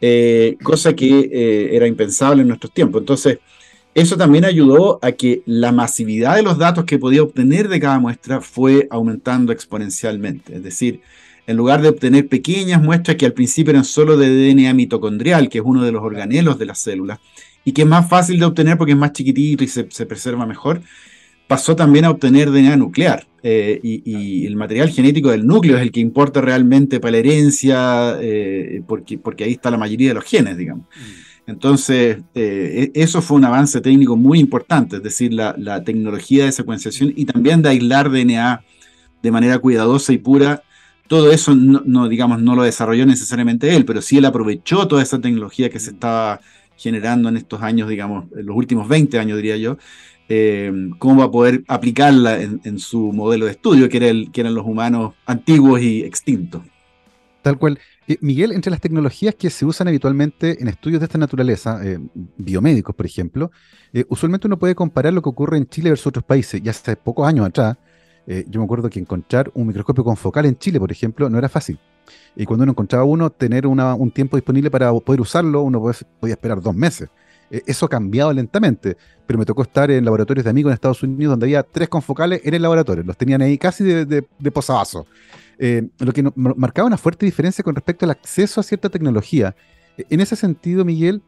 Eh, 0.00 0.56
cosa 0.62 0.94
que 0.94 1.28
eh, 1.32 1.76
era 1.76 1.86
impensable 1.86 2.42
en 2.42 2.48
nuestros 2.48 2.72
tiempos. 2.72 3.02
Entonces, 3.02 3.38
eso 3.94 4.16
también 4.16 4.44
ayudó 4.44 5.00
a 5.02 5.12
que 5.12 5.42
la 5.44 5.72
masividad 5.72 6.36
de 6.36 6.42
los 6.42 6.56
datos 6.56 6.84
que 6.84 6.98
podía 6.98 7.22
obtener 7.22 7.68
de 7.68 7.80
cada 7.80 7.98
muestra 7.98 8.40
fue 8.40 8.86
aumentando 8.90 9.52
exponencialmente. 9.52 10.56
Es 10.56 10.62
decir, 10.62 11.00
en 11.48 11.56
lugar 11.56 11.82
de 11.82 11.88
obtener 11.88 12.28
pequeñas 12.28 12.80
muestras 12.80 13.16
que 13.16 13.26
al 13.26 13.32
principio 13.32 13.72
eran 13.72 13.84
solo 13.84 14.16
de 14.16 14.28
DNA 14.28 14.72
mitocondrial, 14.74 15.48
que 15.48 15.58
es 15.58 15.64
uno 15.66 15.82
de 15.84 15.90
los 15.90 16.02
organelos 16.02 16.58
de 16.58 16.66
las 16.66 16.78
células, 16.78 17.18
y 17.64 17.72
que 17.72 17.82
es 17.82 17.88
más 17.88 18.08
fácil 18.08 18.38
de 18.38 18.44
obtener 18.44 18.78
porque 18.78 18.92
es 18.92 18.98
más 18.98 19.12
chiquitito 19.12 19.64
y 19.64 19.68
se 19.68 20.06
preserva 20.06 20.46
mejor, 20.46 20.80
pasó 21.48 21.74
también 21.74 22.04
a 22.04 22.10
obtener 22.10 22.52
DNA 22.52 22.76
nuclear. 22.76 23.27
Eh, 23.42 23.78
y, 23.82 24.46
el 24.46 24.56
material 24.56 24.90
genético 24.90 25.30
del 25.30 25.46
núcleo 25.46 25.76
es 25.76 25.82
el 25.82 25.92
que 25.92 26.00
importa 26.00 26.40
realmente 26.40 26.98
para 26.98 27.12
la 27.12 27.18
herencia, 27.18 28.16
eh, 28.20 28.82
porque, 28.86 29.18
porque 29.18 29.44
ahí 29.44 29.52
está 29.52 29.70
la 29.70 29.78
mayoría 29.78 30.08
de 30.08 30.14
los 30.14 30.24
genes, 30.24 30.56
digamos. 30.56 30.86
Mm. 30.86 31.28
Entonces, 31.48 32.18
eh, 32.34 32.90
e, 32.94 33.02
eso 33.02 33.22
fue 33.22 33.38
un 33.38 33.44
avance 33.44 33.80
técnico 33.80 34.16
muy 34.16 34.38
importante, 34.38 34.96
es 34.96 35.02
decir, 35.02 35.32
la, 35.32 35.82
tecnología 35.82 36.44
de 36.44 36.52
secuenciación 36.52 37.12
y 37.16 37.24
también 37.24 37.62
de 37.62 37.70
aislar 37.70 38.10
DNA 38.10 38.62
de 39.22 39.30
manera 39.30 39.58
cuidadosa 39.58 40.12
y 40.12 40.18
pura. 40.18 40.62
Todo 41.06 41.32
eso 41.32 41.54
no, 41.54 42.08
digamos, 42.08 42.42
no 42.42 42.54
lo 42.54 42.64
desarrolló 42.64 43.06
necesariamente 43.06 43.74
él, 43.74 43.86
pero 43.86 44.02
sí 44.02 44.18
él 44.18 44.26
aprovechó 44.26 44.86
toda 44.88 45.02
esa 45.02 45.20
tecnología 45.20 45.70
que 45.70 45.80
se 45.80 45.92
mm. 45.92 45.94
estaba 45.94 46.40
generando 46.76 47.28
en 47.28 47.36
estos 47.38 47.62
años, 47.62 47.88
digamos, 47.88 48.26
en 48.36 48.46
los 48.46 48.54
últimos 48.54 48.86
20 48.86 49.18
años, 49.18 49.36
diría 49.36 49.56
yo, 49.56 49.78
eh, 50.28 50.72
cómo 50.98 51.20
va 51.20 51.26
a 51.26 51.30
poder 51.30 51.64
aplicarla 51.68 52.40
en, 52.40 52.78
su 52.78 53.12
modelo 53.12 53.46
de 53.46 53.52
estudio, 53.52 53.88
que, 53.88 53.96
era 53.96 54.08
el, 54.08 54.30
que 54.30 54.42
eran 54.42 54.54
los 54.54 54.66
humanos 54.66 55.14
antiguos 55.26 55.80
y 55.80 56.02
extintos. 56.02 56.62
Tal 57.42 57.58
cual. 57.58 57.78
Eh, 58.08 58.16
Miguel, 58.22 58.52
entre 58.52 58.70
las 58.70 58.80
tecnologías 58.80 59.34
que 59.34 59.50
se 59.50 59.66
usan 59.66 59.88
habitualmente 59.88 60.62
en 60.62 60.68
estudios 60.68 61.00
de 61.00 61.04
esta 61.04 61.18
naturaleza, 61.18 61.78
eh, 61.84 61.98
biomédicos, 62.38 62.94
por 62.94 63.04
ejemplo, 63.04 63.50
eh, 63.92 64.06
usualmente 64.08 64.46
uno 64.46 64.58
puede 64.58 64.74
comparar 64.74 65.12
lo 65.12 65.20
que 65.20 65.28
ocurre 65.28 65.58
en 65.58 65.68
Chile 65.68 65.90
versus 65.90 66.06
otros 66.06 66.24
países. 66.24 66.62
Ya 66.62 66.70
hace 66.70 66.96
pocos 66.96 67.28
años 67.28 67.46
atrás, 67.46 67.76
yo 68.26 68.60
me 68.60 68.64
acuerdo 68.64 68.90
que 68.90 69.00
encontrar 69.00 69.50
un 69.54 69.68
microscopio 69.68 70.04
con 70.04 70.14
focal 70.14 70.44
en 70.44 70.58
Chile, 70.58 70.78
por 70.78 70.92
ejemplo, 70.92 71.30
no 71.30 71.38
era 71.38 71.48
fácil. 71.48 71.78
Y 72.36 72.44
cuando 72.44 72.64
uno 72.64 72.72
encontraba 72.72 73.04
uno, 73.04 73.30
tener 73.30 73.66
un 73.66 74.10
tiempo 74.10 74.36
disponible 74.36 74.70
para 74.70 74.92
poder 74.92 75.22
usarlo, 75.22 75.62
uno 75.62 75.80
podía 76.20 76.34
esperar 76.34 76.60
dos 76.60 76.74
meses. 76.74 77.08
Eso 77.50 77.86
ha 77.86 77.88
cambiado 77.88 78.32
lentamente, 78.32 78.96
pero 79.26 79.38
me 79.38 79.44
tocó 79.44 79.62
estar 79.62 79.90
en 79.90 80.04
laboratorios 80.04 80.44
de 80.44 80.50
amigos 80.50 80.70
en 80.70 80.74
Estados 80.74 81.02
Unidos 81.02 81.32
donde 81.32 81.46
había 81.46 81.62
tres 81.62 81.88
confocales 81.88 82.40
en 82.44 82.54
el 82.54 82.62
laboratorio, 82.62 83.04
los 83.04 83.16
tenían 83.16 83.42
ahí 83.42 83.58
casi 83.58 83.84
de, 83.84 84.04
de, 84.04 84.26
de 84.38 84.50
posavasos. 84.50 85.06
Eh, 85.58 85.88
lo 85.98 86.12
que 86.12 86.22
marcaba 86.36 86.86
una 86.86 86.96
fuerte 86.96 87.26
diferencia 87.26 87.64
con 87.64 87.74
respecto 87.74 88.04
al 88.04 88.12
acceso 88.12 88.60
a 88.60 88.62
cierta 88.62 88.88
tecnología. 88.88 89.56
E, 89.96 90.06
en 90.08 90.20
ese 90.20 90.36
sentido, 90.36 90.84
Miguel, 90.84 91.20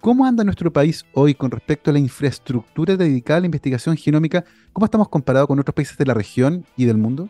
¿cómo 0.00 0.26
anda 0.26 0.42
nuestro 0.42 0.72
país 0.72 1.04
hoy 1.12 1.34
con 1.34 1.50
respecto 1.52 1.90
a 1.90 1.92
la 1.92 2.00
infraestructura 2.00 2.96
dedicada 2.96 3.38
a 3.38 3.40
la 3.40 3.46
investigación 3.46 3.96
genómica? 3.96 4.44
¿Cómo 4.72 4.86
estamos 4.86 5.08
comparados 5.08 5.46
con 5.46 5.60
otros 5.60 5.74
países 5.74 5.96
de 5.96 6.04
la 6.04 6.14
región 6.14 6.64
y 6.76 6.84
del 6.84 6.96
mundo? 6.96 7.28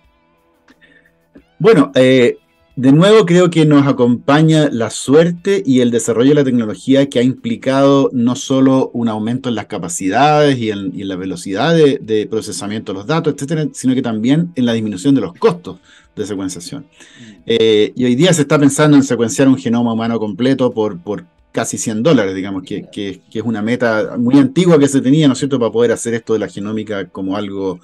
Bueno, 1.59 1.93
eh, 1.95 2.39
de 2.77 2.93
nuevo 2.93 3.27
creo 3.27 3.51
que 3.51 3.65
nos 3.65 3.87
acompaña 3.87 4.69
la 4.71 4.91
suerte 4.91 5.63
y 5.65 5.81
el 5.81 5.91
desarrollo 5.91 6.31
de 6.31 6.35
la 6.37 6.45
tecnología 6.45 7.09
que 7.09 7.19
ha 7.19 7.23
implicado 7.23 8.11
no 8.13 8.37
solo 8.37 8.91
un 8.93 9.09
aumento 9.09 9.49
en 9.49 9.55
las 9.55 9.67
capacidades 9.67 10.59
y 10.59 10.71
en, 10.71 10.93
la 11.09 11.17
velocidad 11.17 11.75
de, 11.75 11.99
de, 12.01 12.27
procesamiento 12.27 12.93
de 12.93 12.99
los 12.99 13.07
datos, 13.07 13.35
etcétera, 13.35 13.67
sino 13.73 13.95
que 13.95 14.03
también 14.03 14.53
en 14.55 14.67
la 14.67 14.75
disminución 14.75 15.15
de 15.15 15.23
los 15.23 15.33
costos 15.35 15.79
de 16.15 16.27
secuenciación. 16.27 16.83
Mm. 16.83 17.43
Eh, 17.47 17.93
y 17.95 18.05
hoy 18.05 18.15
día 18.15 18.33
se 18.33 18.43
está 18.43 18.59
pensando 18.59 18.97
en 18.97 19.03
secuenciar 19.03 19.49
un 19.49 19.59
genoma 19.59 19.93
humano 19.93 20.19
completo 20.19 20.73
por, 20.73 20.99
por 20.99 21.25
casi 21.53 21.79
100 21.79 22.03
dólares, 22.03 22.35
digamos, 22.35 22.63
que, 22.65 22.87
que, 22.93 23.23
es 23.33 23.43
una 23.43 23.63
meta 23.63 24.17
muy 24.19 24.39
antigua 24.39 24.79
que 24.79 24.89
se 24.89 25.01
tenía, 25.01 25.27
¿no 25.27 25.33
es 25.33 25.39
cierto?, 25.39 25.59
para 25.59 25.73
poder 25.73 25.93
hacer 25.93 26.13
esto 26.13 26.35
de 26.35 26.41
la 26.41 26.49
genómica 26.49 27.09
como 27.09 27.37
algo 27.37 27.81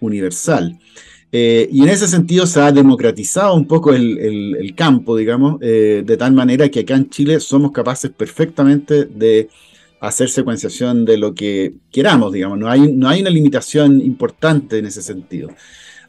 universal. 0.00 0.78
Eh, 1.36 1.68
y 1.72 1.82
en 1.82 1.88
ese 1.88 2.06
sentido 2.06 2.46
se 2.46 2.60
ha 2.60 2.70
democratizado 2.70 3.56
un 3.56 3.66
poco 3.66 3.92
el, 3.92 4.18
el, 4.56 4.74
campo, 4.76 5.16
digamos, 5.16 5.58
eh, 5.62 6.04
de 6.06 6.16
tal 6.16 6.32
manera 6.32 6.68
que 6.68 6.80
acá 6.80 6.94
en 6.94 7.10
Chile 7.10 7.40
somos 7.40 7.72
capaces 7.72 8.12
perfectamente 8.12 9.06
de 9.06 9.48
hacer 9.98 10.30
secuenciación 10.30 11.04
de 11.04 11.16
lo 11.18 11.34
que 11.34 11.74
queramos, 11.90 12.32
digamos, 12.32 12.56
no 12.56 12.68
hay, 12.68 12.92
no 12.92 13.08
hay 13.08 13.20
una 13.20 13.30
limitación 13.30 14.00
importante 14.00 14.78
en 14.78 14.86
ese 14.86 15.02
sentido. 15.02 15.48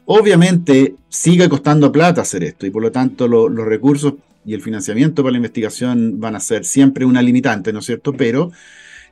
Obviamente 0.04 0.94
sigue 1.08 1.48
costando 1.48 1.90
plata 1.90 2.20
hacer 2.20 2.44
esto 2.44 2.64
y 2.64 2.70
por 2.70 2.82
lo 2.82 2.92
tanto 2.92 3.26
los 3.26 3.66
recursos 3.66 4.14
y 4.44 4.54
el 4.54 4.62
financiamiento 4.62 5.24
para 5.24 5.32
la 5.32 5.38
investigación 5.38 6.20
van 6.20 6.36
a 6.36 6.40
ser 6.40 6.64
siempre 6.64 7.04
una 7.04 7.20
limitante, 7.20 7.72
¿no 7.72 7.80
es 7.80 7.86
cierto? 7.86 8.12
Pero 8.12 8.52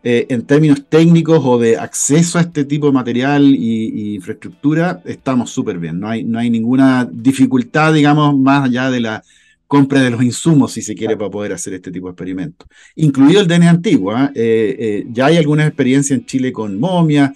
eh, 0.06 0.26
en 0.28 0.42
términos 0.42 0.84
técnicos 0.86 1.40
o 1.42 1.58
de 1.58 1.78
acceso 1.78 2.36
a 2.36 2.42
este 2.42 2.66
tipo 2.66 2.86
de 2.86 2.92
material 2.92 3.42
y, 3.42 4.14
infraestructura, 4.16 5.00
estamos 5.06 5.50
súper 5.50 5.78
bien. 5.78 5.98
No 5.98 6.08
hay, 6.08 6.22
no 6.24 6.38
hay 6.38 6.50
ninguna 6.50 7.08
dificultad, 7.10 7.94
digamos, 7.94 8.38
más 8.38 8.66
allá 8.66 8.90
de 8.90 9.00
la 9.00 9.22
compra 9.66 10.02
de 10.02 10.10
los 10.10 10.22
insumos, 10.22 10.72
si 10.72 10.82
se 10.82 10.94
quiere, 10.94 11.16
para 11.16 11.30
poder 11.30 11.54
hacer 11.54 11.72
este 11.72 11.90
tipo 11.90 12.08
de 12.08 12.12
experimentos. 12.12 12.68
Incluido 12.96 13.40
el 13.40 13.48
DNA 13.48 13.70
antiguo. 13.70 14.12
¿ah? 14.12 14.30
Eh, 14.34 14.76
eh, 14.78 15.06
ya 15.10 15.26
hay 15.26 15.38
algunas 15.38 15.66
experiencias 15.66 16.18
en 16.18 16.26
Chile 16.26 16.52
con 16.52 16.78
momias, 16.78 17.30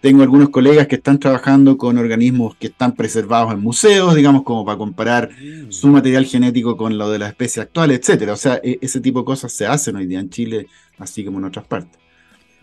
tengo 0.00 0.22
algunos 0.22 0.50
colegas 0.50 0.86
que 0.86 0.96
están 0.96 1.18
trabajando 1.18 1.76
con 1.76 1.98
organismos 1.98 2.54
que 2.56 2.68
están 2.68 2.92
preservados 2.92 3.52
en 3.52 3.60
museos, 3.60 4.14
digamos, 4.14 4.42
como 4.42 4.64
para 4.64 4.78
comparar 4.78 5.30
su 5.68 5.88
material 5.88 6.26
genético 6.26 6.76
con 6.76 6.96
lo 6.98 7.10
de 7.10 7.18
las 7.18 7.30
especies 7.30 7.64
actuales, 7.64 8.00
etcétera. 8.00 8.32
O 8.34 8.36
sea, 8.36 8.60
e, 8.62 8.78
ese 8.80 9.00
tipo 9.00 9.20
de 9.20 9.24
cosas 9.24 9.52
se 9.52 9.66
hacen 9.66 9.96
hoy 9.96 10.06
día 10.06 10.20
en 10.20 10.30
Chile, 10.30 10.66
así 10.98 11.24
como 11.24 11.38
en 11.38 11.44
otras 11.44 11.66
partes. 11.66 11.98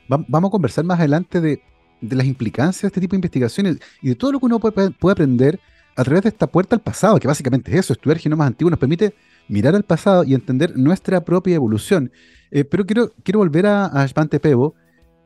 Vamos 0.08 0.50
a 0.50 0.52
conversar 0.52 0.84
más 0.86 1.00
adelante 1.00 1.42
de, 1.42 1.62
las 2.02 2.26
implicancias 2.26 2.82
de 2.82 2.88
este 2.88 3.02
tipo 3.02 3.12
de 3.12 3.18
investigaciones 3.18 3.78
y 4.02 4.10
de 4.10 4.16
todo 4.16 4.34
lo 4.34 4.40
que 4.40 4.46
uno 4.46 4.60
puede, 4.60 4.94
aprender 5.10 5.60
a 5.96 6.04
través 6.04 6.24
de 6.24 6.30
esta 6.30 6.48
puerta 6.48 6.76
al 6.76 6.82
pasado, 6.82 7.20
que 7.20 7.28
básicamente 7.28 7.72
es 7.72 7.78
eso, 7.78 7.94
estudiar 7.94 8.18
genomas 8.18 8.48
antiguos 8.48 8.72
nos 8.72 8.80
permite 8.80 9.14
mirar 9.48 9.76
al 9.76 9.84
pasado 9.84 10.24
y 10.24 10.34
entender 10.34 10.78
nuestra 10.78 11.24
propia 11.24 11.56
evolución. 11.56 12.12
Eh, 12.52 12.64
pero 12.64 12.86
quiero, 12.86 13.12
quiero 13.24 13.40
volver 13.40 13.66
a, 13.66 13.86
a 13.86 14.08
Pebo, 14.42 14.76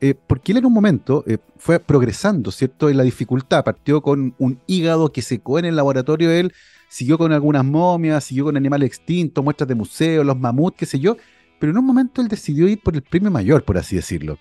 eh, 0.00 0.14
porque 0.14 0.52
él 0.52 0.58
en 0.58 0.66
un 0.66 0.72
momento 0.72 1.24
eh, 1.26 1.38
fue 1.56 1.80
progresando, 1.80 2.52
¿cierto? 2.52 2.88
En 2.88 2.96
la 2.96 3.02
dificultad, 3.02 3.64
partió 3.64 4.00
con 4.00 4.34
un 4.38 4.60
hígado 4.66 5.10
que 5.12 5.22
secó 5.22 5.58
en 5.58 5.64
el 5.64 5.74
laboratorio, 5.74 6.30
él 6.30 6.52
siguió 6.88 7.18
con 7.18 7.32
algunas 7.32 7.64
momias, 7.64 8.22
siguió 8.22 8.44
con 8.44 8.56
animales 8.56 8.86
extintos, 8.86 9.42
muestras 9.42 9.66
de 9.68 9.74
museo, 9.74 10.22
los 10.22 10.38
mamuts, 10.38 10.76
qué 10.76 10.86
sé 10.86 11.00
yo, 11.00 11.16
pero 11.58 11.72
en 11.72 11.78
un 11.78 11.84
momento 11.84 12.22
él 12.22 12.28
decidió 12.28 12.68
ir 12.68 12.80
por 12.80 12.94
el 12.94 13.02
premio 13.02 13.30
mayor, 13.30 13.64
por 13.64 13.76
así 13.76 13.96
decirlo. 13.96 14.38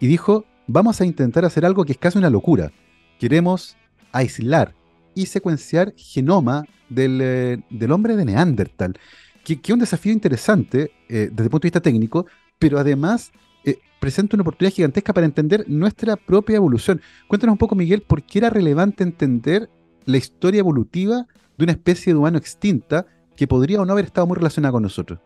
Y 0.00 0.08
dijo, 0.08 0.44
vamos 0.66 1.00
a 1.00 1.04
intentar 1.04 1.44
hacer 1.44 1.64
algo 1.64 1.84
que 1.84 1.92
es 1.92 1.98
casi 1.98 2.18
una 2.18 2.30
locura. 2.30 2.72
Queremos 3.20 3.76
aislar 4.10 4.74
y 5.14 5.26
secuenciar 5.26 5.94
genoma 5.96 6.64
del, 6.88 7.20
eh, 7.22 7.92
hombre 7.92 8.16
de 8.16 8.24
Neandertal, 8.24 8.98
que 9.44 9.60
es 9.62 9.70
un 9.70 9.78
desafío 9.78 10.12
interesante 10.12 10.90
desde 11.08 11.44
el 11.44 11.50
punto 11.50 11.60
de 11.60 11.66
vista 11.68 11.80
técnico, 11.80 12.26
pero 12.58 12.78
además 12.78 13.32
eh, 13.64 13.78
presenta 13.98 14.36
una 14.36 14.42
oportunidad 14.42 14.74
gigantesca 14.74 15.12
para 15.12 15.26
entender 15.26 15.64
nuestra 15.68 16.16
propia 16.16 16.56
evolución. 16.56 17.00
Cuéntanos 17.28 17.54
un 17.54 17.58
poco, 17.58 17.74
Miguel, 17.74 18.02
por 18.02 18.22
qué 18.22 18.38
era 18.38 18.50
relevante 18.50 19.02
entender 19.02 19.68
la 20.04 20.16
historia 20.16 20.60
evolutiva 20.60 21.26
de 21.56 21.64
una 21.64 21.72
especie 21.72 22.12
de 22.12 22.18
humano 22.18 22.38
extinta 22.38 23.06
que 23.36 23.46
podría 23.46 23.80
o 23.80 23.84
no 23.84 23.92
haber 23.92 24.06
estado 24.06 24.26
muy 24.26 24.36
relacionada 24.36 24.72
con 24.72 24.82
nosotros. 24.82 25.18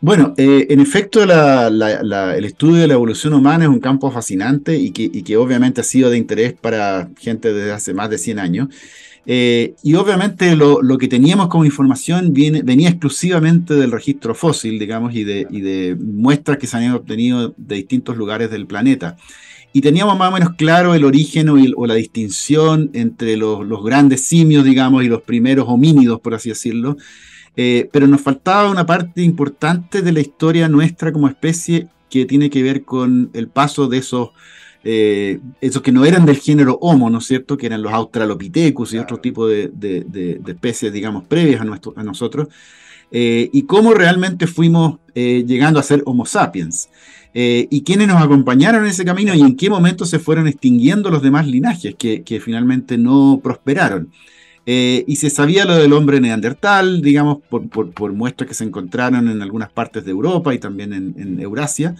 Bueno, 0.00 0.34
eh, 0.36 0.66
en 0.68 0.80
efecto, 0.80 1.22
el 1.22 2.44
estudio 2.44 2.80
de 2.80 2.88
la 2.88 2.94
evolución 2.94 3.34
humana 3.34 3.64
es 3.64 3.70
un 3.70 3.78
campo 3.78 4.10
fascinante 4.10 4.76
y 4.76 4.90
que, 4.90 5.04
y 5.04 5.22
que, 5.22 5.36
obviamente 5.36 5.80
ha 5.80 5.84
sido 5.84 6.10
de 6.10 6.18
interés 6.18 6.54
para 6.54 7.08
gente 7.20 7.52
desde 7.52 7.70
hace 7.70 7.94
más 7.94 8.10
de 8.10 8.18
100 8.18 8.40
años. 8.40 8.68
Eh, 9.24 9.74
y 9.82 9.94
obviamente 9.94 10.56
lo, 10.56 10.98
que 10.98 11.08
teníamos 11.08 11.48
como 11.48 11.64
información 11.64 12.32
viene, 12.32 12.62
venía 12.62 12.88
exclusivamente 12.88 13.74
del 13.74 13.92
registro 13.92 14.34
fósil, 14.34 14.78
digamos, 14.78 15.14
y 15.14 15.24
de, 15.24 15.46
de, 15.50 15.96
muestras 15.96 16.58
que 16.58 16.66
se 16.66 16.76
habían 16.76 16.92
obtenido 16.92 17.54
de 17.56 17.76
distintos 17.76 18.16
lugares 18.16 18.50
del 18.50 18.66
planeta. 18.66 19.16
Y 19.72 19.80
teníamos 19.80 20.18
más 20.18 20.28
o 20.28 20.32
menos 20.32 20.54
claro 20.56 20.94
el 20.94 21.04
origen 21.04 21.48
o, 21.48 21.86
la 21.86 21.94
distinción 21.94 22.90
entre 22.92 23.36
los, 23.36 23.66
grandes 23.82 24.24
simios, 24.24 24.64
digamos, 24.64 25.02
y 25.02 25.08
los 25.08 25.22
primeros 25.22 25.66
homínidos, 25.68 26.20
por 26.20 26.34
así 26.34 26.50
decirlo. 26.50 26.96
Eh, 27.56 27.88
pero 27.92 28.06
nos 28.06 28.20
faltaba 28.20 28.70
una 28.70 28.86
parte 28.86 29.22
importante 29.22 30.02
de 30.02 30.12
la 30.12 30.20
historia 30.20 30.68
nuestra 30.68 31.12
como 31.12 31.28
especie 31.28 31.88
que 32.10 32.26
tiene 32.26 32.50
que 32.50 32.62
ver 32.62 32.84
con 32.84 33.30
el 33.32 33.48
paso 33.48 33.88
de 33.88 33.98
esos 33.98 34.30
eh, 34.84 35.38
esos 35.60 35.80
que 35.80 35.92
no 35.92 36.04
eran 36.04 36.26
del 36.26 36.38
género 36.38 36.78
Homo, 36.80 37.08
¿no 37.08 37.18
es 37.18 37.26
cierto? 37.26 37.56
Que 37.56 37.66
eran 37.66 37.82
los 37.82 37.92
Australopithecus 37.92 38.94
y 38.94 38.98
otro 38.98 39.18
tipo 39.18 39.46
de, 39.46 39.70
especies, 40.46 40.92
digamos, 40.92 41.24
previas 41.24 41.60
a, 41.60 41.64
nuestro, 41.64 41.94
a 41.96 42.02
nosotros, 42.02 42.48
eh, 43.10 43.48
y 43.52 43.62
cómo 43.62 43.94
realmente 43.94 44.46
fuimos 44.46 44.98
eh, 45.14 45.44
llegando 45.46 45.78
a 45.78 45.82
ser 45.82 46.02
Homo 46.06 46.26
sapiens. 46.26 46.88
y 47.34 47.82
quiénes 47.82 48.08
nos 48.08 48.22
acompañaron 48.22 48.84
en 48.84 48.90
ese 48.90 49.04
camino 49.04 49.34
y 49.34 49.40
en 49.40 49.56
qué 49.56 49.70
momento 49.70 50.04
se 50.04 50.18
fueron 50.18 50.48
extinguiendo 50.48 51.10
los 51.10 51.22
demás 51.22 51.46
linajes 51.46 51.94
que, 51.94 52.42
finalmente 52.44 52.98
no 52.98 53.40
prosperaron. 53.42 54.10
y 54.66 55.16
se 55.16 55.30
sabía 55.30 55.64
lo 55.64 55.76
del 55.76 55.92
hombre 55.92 56.20
neandertal, 56.20 57.02
digamos, 57.02 57.38
por, 57.48 58.12
muestras 58.12 58.48
que 58.48 58.54
se 58.54 58.64
encontraron 58.64 59.28
en 59.28 59.42
algunas 59.42 59.70
partes 59.70 60.04
de 60.04 60.10
Europa 60.10 60.52
y 60.54 60.58
también 60.58 60.92
en, 60.92 61.14
en 61.18 61.40
Eurasia. 61.40 61.94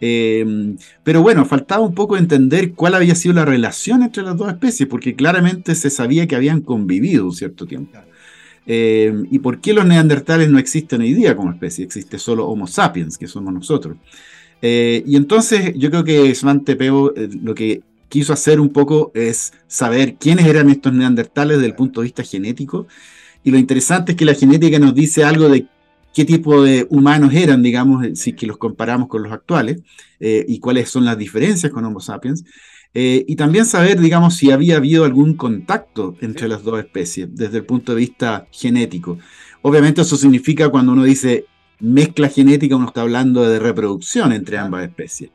Em, 0.00 0.76
pero 1.02 1.22
bueno, 1.22 1.44
faltaba 1.44 1.84
un 1.84 1.94
poco 1.94 2.16
entender 2.16 2.72
cuál 2.74 2.94
había 2.94 3.14
sido 3.14 3.34
la 3.34 3.44
relación 3.44 4.02
entre 4.02 4.22
las 4.22 4.36
dos 4.36 4.48
especies, 4.48 4.88
porque 4.88 5.14
claramente 5.14 5.74
se 5.74 5.90
sabía 5.90 6.26
que 6.26 6.36
habían 6.36 6.60
convivido 6.60 7.26
un 7.26 7.32
cierto 7.32 7.66
tiempo. 7.66 7.98
Em, 8.66 9.26
¿Y 9.30 9.38
por 9.38 9.60
qué 9.60 9.72
los 9.72 9.86
neandertales 9.86 10.50
no 10.50 10.58
existen 10.58 11.00
hoy 11.00 11.14
día 11.14 11.34
como 11.36 11.50
especie? 11.50 11.84
Existe 11.84 12.18
solo 12.18 12.46
Homo 12.46 12.66
sapiens, 12.66 13.16
que 13.18 13.26
somos 13.26 13.52
nosotros. 13.52 13.96
Eh, 14.60 15.02
y 15.06 15.16
entonces 15.16 15.72
yo 15.76 15.90
creo 15.90 16.04
que 16.04 16.34
Svante 16.34 16.76
Peo 16.76 17.14
eh, 17.16 17.28
lo 17.42 17.54
que 17.54 17.82
quiso 18.08 18.32
hacer 18.32 18.60
un 18.60 18.70
poco 18.70 19.12
es 19.14 19.52
saber 19.68 20.16
quiénes 20.16 20.46
eran 20.46 20.68
estos 20.68 20.92
neandertales 20.92 21.58
desde 21.58 21.68
el 21.68 21.76
punto 21.76 22.00
de 22.00 22.06
vista 22.06 22.22
genético. 22.24 22.86
Y 23.44 23.50
lo 23.50 23.58
interesante 23.58 24.12
es 24.12 24.18
que 24.18 24.24
la 24.24 24.34
genética 24.34 24.78
nos 24.78 24.94
dice 24.94 25.24
algo 25.24 25.48
de 25.48 25.66
qué 26.18 26.24
tipo 26.24 26.64
de 26.64 26.84
humanos 26.90 27.32
eran, 27.32 27.62
digamos, 27.62 28.04
eh, 28.04 28.16
si 28.16 28.32
que 28.32 28.48
los 28.48 28.58
comparamos 28.58 29.06
con 29.06 29.22
los 29.22 29.30
actuales, 29.30 29.82
eh, 30.18 30.44
y 30.48 30.58
cuáles 30.58 30.90
son 30.90 31.04
las 31.04 31.16
diferencias 31.16 31.70
con 31.70 31.84
Homo 31.84 32.00
sapiens, 32.00 32.44
eh, 32.92 33.24
y 33.28 33.36
también 33.36 33.64
saber, 33.64 34.00
digamos, 34.00 34.34
si 34.34 34.50
había 34.50 34.78
habido 34.78 35.04
algún 35.04 35.34
contacto 35.34 36.16
entre 36.20 36.48
las 36.48 36.64
dos 36.64 36.80
especies 36.80 37.28
desde 37.30 37.58
el 37.58 37.66
punto 37.66 37.94
de 37.94 38.00
vista 38.00 38.48
genético. 38.50 39.16
Obviamente 39.62 40.00
eso 40.00 40.16
significa 40.16 40.70
cuando 40.70 40.90
uno 40.90 41.04
dice 41.04 41.44
mezcla 41.78 42.28
genética, 42.28 42.74
uno 42.74 42.88
está 42.88 43.02
hablando 43.02 43.48
de 43.48 43.60
reproducción 43.60 44.32
entre 44.32 44.58
ambas 44.58 44.88
especies. 44.88 45.30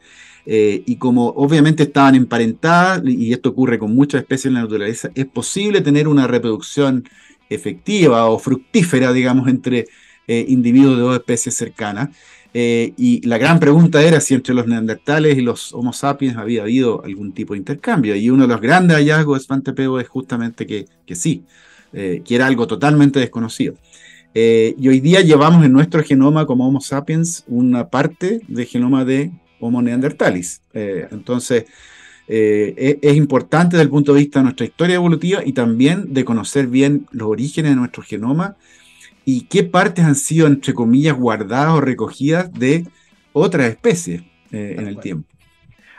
y 0.46 0.98
como 0.98 1.30
obviamente 1.30 1.84
estaban 1.84 2.16
emparentadas, 2.16 3.02
y 3.06 3.32
esto 3.32 3.52
ocurre 3.52 3.80
con 3.80 3.96
muchas 3.96 4.20
especies 4.24 4.48
en 4.48 4.56
la 4.56 4.63
naturaleza, 4.63 5.10
es 5.16 5.28
posible 5.28 5.80
tener 5.80 6.10
una 6.10 6.28
reproducción 6.28 7.06
efectiva 7.50 8.25
o 8.25 8.38
fructífera, 8.38 9.13
digamos, 9.13 9.48
entre 9.48 9.86
eh, 10.27 10.46
individuos 10.48 10.98
de 10.98 11.03
dos 11.03 11.15
especies 11.15 11.56
cercanas. 11.56 12.10
Eh, 12.56 12.94
y 12.98 13.25
la 13.27 13.39
gran 13.39 13.60
pregunta 13.60 14.03
era 14.03 14.20
si 14.20 14.36
entre 14.36 14.53
los 14.53 14.68
neandertales 14.68 15.38
y 15.38 15.42
los 15.42 15.74
Homo 15.74 15.92
sapiens 15.92 16.38
había 16.38 16.62
habido 16.62 17.03
algún 17.03 17.34
tipo 17.34 17.53
de 17.53 17.60
intercambio. 17.60 18.15
Y 18.15 18.30
uno 18.30 18.44
de 18.44 18.53
los 18.53 18.62
grandes 18.62 18.98
hallazgos 18.98 19.39
de 19.39 19.46
Svante 19.46 19.74
Pebo 19.74 20.00
es 20.00 20.08
justamente 20.08 20.68
que, 20.68 20.86
que 21.06 21.15
sí, 21.15 21.44
que 21.92 22.24
era 22.27 22.48
algo 22.48 22.65
totalmente 22.65 23.20
desconocido. 23.20 23.75
y 24.34 24.88
hoy 24.88 25.00
día 25.00 25.22
llevamos 25.22 25.63
en 25.63 25.72
nuestro 25.74 26.03
genoma 26.03 26.46
como 26.48 26.68
Homo 26.68 26.82
sapiens 26.82 27.44
una 27.48 27.89
parte 27.89 28.42
del 28.48 28.65
genoma 28.65 29.06
de 29.06 29.32
Homo 29.60 29.82
neandertalis. 29.82 30.62
entonces, 30.74 31.65
eh, 32.27 33.00
es, 33.01 33.15
importante 33.18 33.75
desde 33.75 33.84
el 33.84 33.89
punto 33.89 34.13
de 34.13 34.22
vista 34.22 34.39
de 34.39 34.44
nuestra 34.44 34.65
historia 34.65 34.96
evolutiva 34.96 35.42
y 35.46 35.51
también 35.51 36.13
de 36.13 36.24
conocer 36.24 36.68
bien 36.68 37.06
los 37.12 37.27
orígenes 37.27 37.72
de 37.72 37.75
nuestro 37.75 38.01
genoma 38.01 38.56
y 39.25 39.42
qué 39.42 39.63
partes 39.63 40.03
han 40.06 40.15
sido, 40.15 40.48
entre 40.48 40.74
comillas, 40.74 41.15
guardadas 41.18 41.74
o 41.74 41.82
recogidas 41.82 42.51
de 42.51 42.88
otras 43.32 43.70
especies 43.70 44.22
eh, 44.51 44.75
en 44.77 44.88
el 44.88 45.00
tiempo. 45.00 45.27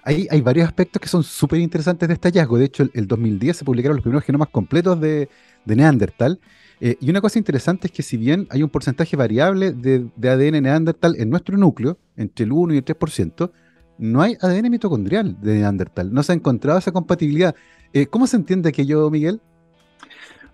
Hay, 0.03 0.29
hay, 0.31 0.41
varios 0.43 0.67
aspectos 0.67 1.01
que 1.01 1.09
son 1.09 1.23
súper 1.23 1.61
interesantes 1.61 2.07
de 2.07 2.15
este 2.15 2.29
hallazgo. 2.29 2.59
De 2.59 2.67
hecho, 2.67 2.83
el, 2.83 2.91
el, 2.93 3.07
2010 3.07 3.57
se 3.57 3.65
publicaron 3.65 3.97
los 3.97 4.03
primeros 4.03 4.25
genomas 4.25 4.49
completos 4.49 5.01
de, 5.01 5.31
de 5.65 5.77
Neandertal. 5.77 6.41
Eh, 6.81 6.97
y 7.01 7.09
una 7.09 7.23
cosa 7.23 7.39
interesante 7.39 7.87
es 7.87 7.93
que 7.93 8.03
si 8.03 8.19
bien 8.19 8.47
hay 8.51 8.63
un 8.63 8.69
porcentaje 8.69 9.17
variable 9.17 9.73
de, 9.73 10.07
de, 10.15 10.29
ADN 10.29 10.63
Neandertal 10.63 11.17
en 11.19 11.31
nuestro 11.31 11.57
núcleo, 11.57 11.99
entre 12.17 12.45
el 12.45 12.53
1 12.53 12.75
y 12.75 12.77
el 12.79 12.85
3%, 12.85 13.51
no 13.97 14.21
hay 14.21 14.37
ADN 14.41 14.71
mitocondrial 14.71 15.41
de 15.41 15.55
Neandertal. 15.55 16.13
No 16.13 16.23
se 16.23 16.33
ha 16.33 16.35
encontrado 16.35 16.79
esa 16.79 16.93
compatibilidad. 16.93 17.55
Eh, 17.93 18.07
¿Cómo 18.07 18.27
se 18.27 18.37
entiende 18.37 18.69
aquello, 18.69 19.09
Miguel? 19.09 19.41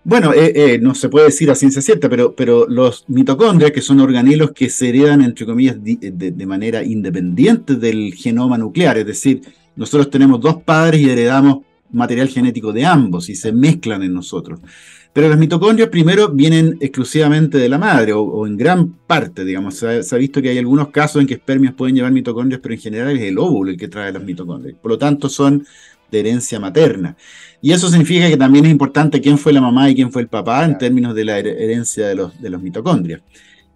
Bueno, 0.03 0.33
eh, 0.33 0.51
eh, 0.55 0.79
no 0.81 0.95
se 0.95 1.09
puede 1.09 1.27
decir 1.27 1.51
a 1.51 1.55
ciencia 1.55 1.81
cierta, 1.81 2.09
pero, 2.09 2.35
pero 2.35 2.67
los 2.67 3.05
mitocondrias, 3.07 3.71
que 3.71 3.81
son 3.81 3.99
organelos 3.99 4.51
que 4.51 4.69
se 4.69 4.89
heredan, 4.89 5.21
entre 5.21 5.45
comillas, 5.45 5.77
de, 5.79 6.45
manera 6.47 6.83
independiente 6.83 7.75
del 7.75 8.15
genoma 8.15 8.57
nuclear, 8.57 8.97
es 8.97 9.05
decir, 9.05 9.41
nosotros 9.75 10.09
tenemos 10.09 10.41
dos 10.41 10.63
padres 10.63 11.01
y 11.01 11.09
heredamos 11.09 11.59
material 11.91 12.29
genético 12.29 12.73
de 12.73 12.85
ambos 12.85 13.29
y 13.29 13.35
se 13.35 13.51
mezclan 13.51 14.01
en 14.01 14.13
nosotros. 14.13 14.59
Pero 15.13 15.27
las 15.27 15.37
mitocondrias 15.37 15.89
primero 15.89 16.29
vienen 16.29 16.77
exclusivamente 16.79 17.57
de 17.57 17.67
la 17.67 17.77
madre 17.77 18.13
o, 18.13 18.47
en 18.47 18.55
gran 18.55 18.93
parte, 18.93 19.43
digamos. 19.43 19.75
Se 19.75 20.15
ha, 20.15 20.17
visto 20.17 20.41
que 20.41 20.49
hay 20.49 20.57
algunos 20.57 20.87
casos 20.87 21.21
en 21.21 21.27
que 21.27 21.33
espermios 21.33 21.73
pueden 21.73 21.95
llevar 21.95 22.13
mitocondrias, 22.13 22.61
pero 22.61 22.73
en 22.73 22.79
general 22.79 23.17
es 23.17 23.23
el 23.23 23.37
óvulo 23.37 23.71
el 23.71 23.77
que 23.77 23.89
trae 23.89 24.13
las 24.13 24.23
mitocondrias. 24.23 24.77
Por 24.81 24.91
lo 24.91 24.97
tanto, 24.97 25.27
son 25.27 25.65
de 26.11 26.19
herencia 26.19 26.59
materna. 26.59 27.15
Y 27.61 27.71
eso 27.71 27.89
significa 27.89 28.27
que 28.27 28.37
también 28.37 28.65
es 28.65 28.71
importante 28.71 29.21
quién 29.21 29.37
fue 29.37 29.53
la 29.53 29.61
mamá 29.61 29.89
y 29.89 29.95
quién 29.95 30.11
fue 30.11 30.21
el 30.23 30.27
papá 30.27 30.65
en 30.65 30.77
términos 30.77 31.15
de 31.15 31.25
la 31.25 31.39
herencia 31.39 32.07
de 32.07 32.15
los, 32.15 32.41
de 32.41 32.49
los 32.49 32.61
mitocondrias. 32.61 33.21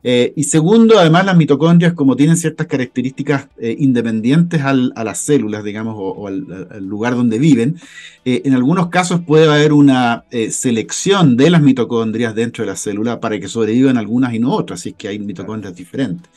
Eh, 0.08 0.34
y 0.36 0.44
segundo, 0.44 1.00
además 1.00 1.26
las 1.26 1.36
mitocondrias, 1.36 1.94
como 1.94 2.16
tienen 2.16 2.38
ciertas 2.38 2.68
características 2.68 3.48
eh, 3.58 3.76
independientes 3.80 4.62
a 4.62 4.72
las 4.74 5.18
células, 5.18 5.64
digamos, 5.64 5.96
o, 5.98 6.28
al, 6.28 6.86
lugar 6.86 7.16
donde 7.16 7.40
viven, 7.40 7.78
eh, 8.24 8.44
en 8.46 8.54
algunos 8.54 8.90
casos 8.90 9.22
puede 9.26 9.52
haber 9.52 9.74
una 9.74 10.26
selección 10.52 11.38
de 11.38 11.50
las 11.50 11.64
mitocondrias 11.64 12.36
dentro 12.36 12.64
de 12.64 12.70
la 12.70 12.76
célula 12.76 13.20
para 13.20 13.40
que 13.40 13.48
sobrevivan 13.48 13.98
algunas 13.98 14.36
y 14.36 14.38
no 14.38 14.52
otras, 14.52 14.82
si 14.82 14.90
es 14.90 14.96
que 14.96 15.08
hay 15.08 15.18
mitocondrias 15.18 15.76
diferentes 15.76 16.30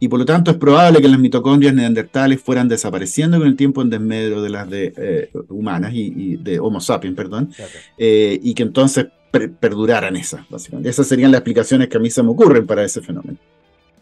y 0.00 0.08
por 0.08 0.18
lo 0.18 0.24
tanto 0.24 0.50
es 0.50 0.56
probable 0.56 1.00
que 1.00 1.08
las 1.08 1.18
mitocondrias 1.18 1.74
neandertales 1.74 2.40
fueran 2.40 2.68
desapareciendo 2.68 3.38
con 3.38 3.48
el 3.48 3.56
tiempo 3.56 3.82
en 3.82 3.90
desmedro 3.90 4.42
de 4.42 4.50
las 4.50 4.70
de 4.70 4.92
eh, 4.96 5.30
humanas 5.48 5.92
y, 5.92 6.36
de 6.36 6.60
Homo 6.60 6.80
sapiens, 6.80 7.16
perdón, 7.16 7.50
eh, 7.96 8.38
y 8.40 8.54
que 8.54 8.62
entonces 8.62 9.06
perduraran 9.60 10.16
esas, 10.16 10.48
básicamente. 10.48 10.88
Esas 10.88 11.06
serían 11.06 11.32
las 11.32 11.40
explicaciones 11.40 11.88
que 11.88 11.96
a 11.96 12.00
mí 12.00 12.10
se 12.10 12.22
me 12.22 12.30
ocurren 12.30 12.66
para 12.66 12.84
ese 12.84 13.00
fenómeno. 13.02 13.36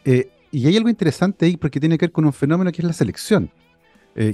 Eh, 0.04 0.28
y 0.52 0.66
hay 0.66 0.76
algo 0.76 0.88
interesante 0.88 1.46
ahí 1.46 1.56
porque 1.56 1.80
tiene 1.80 1.98
que 1.98 2.06
ver 2.06 2.12
con 2.12 2.24
un 2.24 2.32
fenómeno 2.32 2.70
que 2.70 2.82
es 2.82 2.86
la 2.86 2.92
selección, 2.92 3.50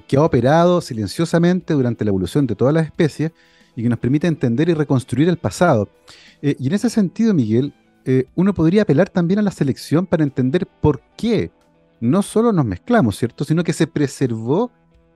que 0.07 0.17
ha 0.17 0.23
operado 0.23 0.81
silenciosamente 0.81 1.75
durante 1.75 2.05
la 2.05 2.11
evolución 2.11 2.47
de 2.47 2.55
todas 2.55 2.73
las 2.73 2.87
especies 2.87 3.33
y 3.75 3.83
que 3.83 3.89
nos 3.89 3.99
permite 3.99 4.29
entender 4.29 4.69
y 4.69 4.75
reconstruir 4.75 5.29
el 5.29 5.39
pasado. 5.39 5.89
y 6.41 6.67
en 6.69 6.73
ese 6.73 6.89
sentido, 6.89 7.35
Miguel, 7.35 7.75
eh, 8.05 8.27
uno 8.35 8.55
podría 8.55 8.83
apelar 8.83 9.09
también 9.09 9.39
a 9.39 9.43
la 9.43 9.51
selección 9.51 10.07
para 10.07 10.25
entender 10.25 10.67
por 10.67 11.01
qué 11.17 11.51
no 12.01 12.23
solo 12.23 12.53
nos 12.53 12.65
mezclamos, 12.65 13.17
¿cierto? 13.17 13.45
Sino 13.45 13.63
que 13.63 13.73
se 13.73 13.87
preservó 13.87 14.73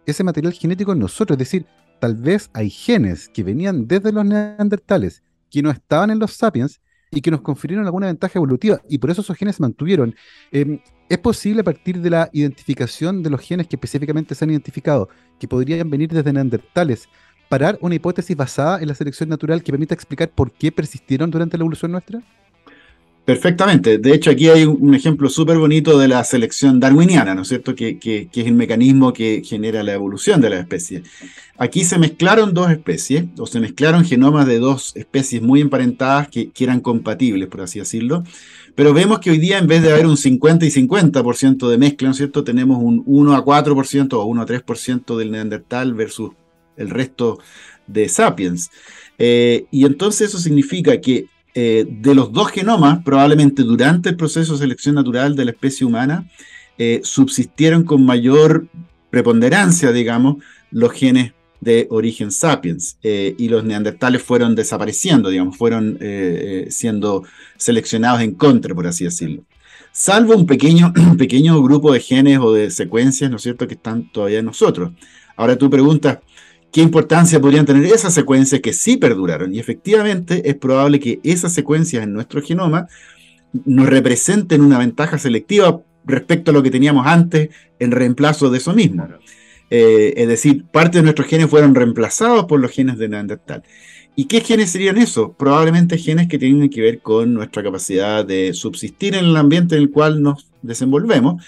ese 0.07 0.23
material 0.23 0.53
genético 0.53 0.93
en 0.93 1.01
nosotros. 1.01 1.35
Es 1.35 1.39
decir, 1.39 1.67
tal 1.99 2.15
vez 2.15 2.49
hay 2.53 2.71
genes 2.71 3.29
que 3.29 3.43
venían 3.43 3.89
desde 3.89 4.13
los 4.13 4.25
neandertales, 4.25 5.23
que 5.51 5.63
no 5.63 5.71
estaban 5.71 6.11
en 6.11 6.19
los 6.19 6.33
sapiens 6.33 6.81
y 7.11 7.21
que 7.21 7.31
nos 7.31 7.41
confirieron 7.41 7.87
alguna 7.87 8.07
ventaja 8.07 8.39
evolutiva 8.39 8.81
y 8.89 8.99
por 8.99 9.11
eso 9.11 9.23
esos 9.23 9.37
genes 9.37 9.57
se 9.57 9.63
mantuvieron. 9.63 10.15
Em, 10.53 10.81
¿Es 11.09 11.19
posible 11.19 11.61
a 11.61 11.65
partir 11.65 12.01
de 12.01 12.11
la 12.11 12.29
identificación 12.33 13.23
de 13.23 13.31
los 13.31 13.41
genes 13.41 13.69
que 13.69 13.77
específicamente 13.77 14.35
se 14.35 14.45
han 14.45 14.51
identificado, 14.51 15.09
que 15.39 15.47
podrían 15.47 15.89
venir 15.89 16.11
desde 16.11 16.33
neandertales, 16.33 17.09
parar 17.49 17.79
una 17.81 17.95
hipótesis 17.95 18.37
basada 18.37 18.81
en 18.81 18.89
la 18.89 18.95
selección 18.95 19.29
natural 19.29 19.63
que 19.63 19.71
permita 19.71 19.95
explicar 19.95 20.31
por 20.31 20.51
qué 20.51 20.73
persistieron 20.73 21.31
durante 21.31 21.57
la 21.57 21.63
evolución 21.63 21.93
nuestra? 21.93 22.23
Perfectamente. 23.27 23.99
De 23.99 24.15
hecho, 24.15 24.31
aquí 24.31 24.49
hay 24.49 24.65
un, 24.65 24.95
ejemplo 24.95 25.29
súper 25.29 25.59
bonito 25.59 25.99
de 25.99 26.07
la 26.07 26.23
selección 26.23 26.79
darwiniana, 26.79 27.35
¿no 27.35 27.43
es 27.43 27.49
cierto? 27.49 27.75
Que, 27.75 27.99
es 28.33 28.47
el 28.47 28.55
mecanismo 28.55 29.13
que 29.13 29.43
genera 29.45 29.83
la 29.83 29.95
evolución 29.95 30.41
de 30.41 30.51
la 30.51 30.61
especie. 30.61 31.03
Aquí 31.59 31.83
se 31.83 31.99
mezclaron 31.99 32.55
dos 32.55 32.71
especies, 32.71 33.25
o 33.37 33.49
se 33.49 33.59
mezclaron 33.59 34.05
genomas 34.05 34.47
de 34.47 34.61
dos 34.61 34.95
especies 34.95 35.43
muy 35.43 35.61
emparentadas 35.61 36.29
que, 36.29 36.53
eran 36.61 36.79
compatibles, 36.79 37.49
por 37.49 37.63
así 37.63 37.81
decirlo. 37.81 38.23
Pero 38.77 38.95
vemos 38.95 39.19
que 39.19 39.31
hoy 39.31 39.39
día, 39.39 39.59
en 39.59 39.67
vez 39.67 39.83
de 39.83 39.91
haber 39.91 40.07
un 40.07 40.17
50 40.17 40.65
y 40.65 40.71
50% 40.71 41.69
de 41.69 41.79
mezcla, 41.79 42.07
¿no 42.07 42.13
es 42.13 42.19
cierto? 42.19 42.45
Tenemos 42.45 42.79
un 42.81 43.03
1 43.07 43.35
a 43.35 43.45
4% 43.45 44.13
o 44.13 44.25
1 44.25 44.41
a 44.41 44.47
3% 44.47 45.17
del 45.17 45.33
neandertal 45.33 45.95
versus 45.95 46.31
el 46.77 46.91
resto 46.91 47.41
de 47.89 48.09
sapiens. 48.09 48.71
Eh, 49.19 49.67
y 49.73 49.85
entonces 49.85 50.29
eso 50.29 50.39
significa 50.39 51.01
que 51.01 51.27
eh, 51.59 51.87
de 51.89 52.15
los 52.15 52.33
dos 52.33 52.51
genomas, 52.51 53.03
probablemente 53.03 53.63
durante 53.63 54.11
el 54.11 54.17
proceso 54.17 54.53
de 54.53 54.59
selección 54.59 54.95
natural 54.95 55.35
de 55.35 55.47
la 55.47 55.53
especie 55.53 55.87
humana, 55.87 56.29
eh, 56.77 57.01
subsistieron 57.03 57.83
con 57.83 58.05
mayor 58.05 58.67
preponderancia, 59.09 59.91
digamos, 59.91 60.37
los 60.71 60.93
genes 60.93 61.33
de 61.63 61.87
origen 61.89 62.31
sapiens 62.31 62.99
eh, 63.03 63.35
y 63.39 63.49
los 63.49 63.65
neandertales 63.65 64.23
fueron 64.23 64.55
desapareciendo, 64.55 65.31
digamos, 65.31 65.57
fueron 65.57 65.99
siendo 66.69 67.25
seleccionados 67.57 68.21
en 68.21 68.35
contra, 68.35 68.75
por 68.75 68.87
así 68.87 69.05
decirlo. 69.05 69.43
Salvo 69.93 70.37
un 70.37 70.45
pequeño, 70.45 70.93
pequeño 71.19 71.63
grupo 71.63 71.91
de 71.91 72.01
genes 72.01 72.39
o 72.39 72.53
de 72.53 72.71
secuencias, 72.71 73.31
¿no 73.31 73.37
es 73.37 73.43
cierto?, 73.43 73.67
que 73.67 73.77
están 73.77 74.13
todavía 74.13 74.41
en 74.41 74.45
nosotros. 74.45 74.93
Ahora 75.37 75.57
tú 75.57 75.71
preguntas, 75.71 76.19
qué 76.73 76.81
importancia 76.83 77.41
podrían 77.41 77.67
tener 77.67 77.85
esas 77.87 78.15
secuencias 78.15 78.61
que 78.61 78.73
sí 78.73 78.97
perduraron. 78.97 79.55
Y 79.55 79.59
efectivamente 79.59 80.49
es 80.49 80.57
probable 80.57 81.01
que 81.01 81.21
esas 81.23 81.53
secuencias 81.53 82.05
en 82.05 82.13
nuestro 82.13 82.43
genoma 82.43 82.89
nos 83.65 83.89
representen 83.89 84.61
una 84.61 84.79
ventaja 84.79 85.19
selectiva 85.19 85.81
respecto 86.05 86.51
a 86.51 86.55
lo 86.55 86.63
que 86.63 86.71
teníamos 86.71 87.07
antes 87.07 87.51
en 87.79 87.91
reemplazo 87.91 88.51
de 88.51 88.59
eso 88.59 88.73
mismo. 88.73 89.09
Eh, 89.71 90.15
es 90.17 90.29
decir, 90.29 90.65
parte 90.65 90.99
de 90.99 91.03
nuestros 91.03 91.27
genes 91.27 91.49
fueron 91.49 91.75
reemplazados 91.75 92.45
por 92.45 92.61
los 92.61 92.71
genes 92.71 92.99
de 92.99 93.09
Neandertal. 93.09 93.63
¿Y 94.15 94.27
qué 94.27 94.41
genes 94.41 94.71
serían 94.71 94.97
esos? 94.97 95.33
Probablemente 95.37 95.99
genes 95.99 96.29
que 96.29 96.39
tienen 96.39 96.71
que 96.71 96.81
ver 96.81 97.01
con 97.01 97.35
nuestra 97.35 97.63
capacidad 97.63 98.25
de 98.25 98.55
subsistir 98.55 99.15
en 99.15 99.27
el 99.27 99.37
ambiente 99.37 99.77
en 99.77 99.83
el 99.83 99.91
cual 99.91 100.23
nos 100.23 100.47
desenvolvemos 100.63 101.45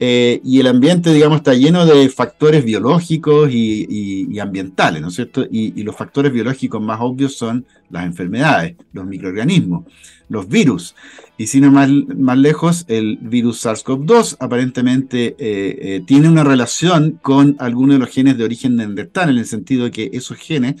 eh, 0.00 0.40
y 0.44 0.60
el 0.60 0.68
ambiente, 0.68 1.12
digamos, 1.12 1.38
está 1.38 1.54
lleno 1.54 1.84
de 1.84 2.08
factores 2.08 2.64
biológicos 2.64 3.50
y, 3.52 4.38
ambientales, 4.38 5.02
¿no 5.02 5.08
es 5.08 5.14
cierto? 5.14 5.44
Y, 5.50 5.82
los 5.82 5.96
factores 5.96 6.32
biológicos 6.32 6.80
más 6.80 7.00
obvios 7.00 7.36
son 7.36 7.66
las 7.90 8.06
enfermedades, 8.06 8.76
los 8.92 9.06
microorganismos, 9.06 9.86
los 10.28 10.48
virus. 10.48 10.94
Y 11.36 11.48
sin 11.48 11.64
ir 11.64 11.70
más, 11.70 11.90
más 12.16 12.38
lejos, 12.38 12.84
el 12.86 13.18
virus 13.20 13.64
SARS-CoV-2 13.64 14.36
aparentemente 14.38 15.34
eh, 15.38 15.78
eh, 15.80 16.02
tiene 16.06 16.28
una 16.28 16.44
relación 16.44 17.18
con 17.20 17.56
algunos 17.58 17.96
de 17.96 18.00
los 18.00 18.10
genes 18.10 18.38
de 18.38 18.44
origen 18.44 18.76
neandertal, 18.76 19.30
en 19.30 19.38
el 19.38 19.46
sentido 19.46 19.84
de 19.84 19.90
que 19.90 20.10
esos 20.12 20.36
genes 20.36 20.76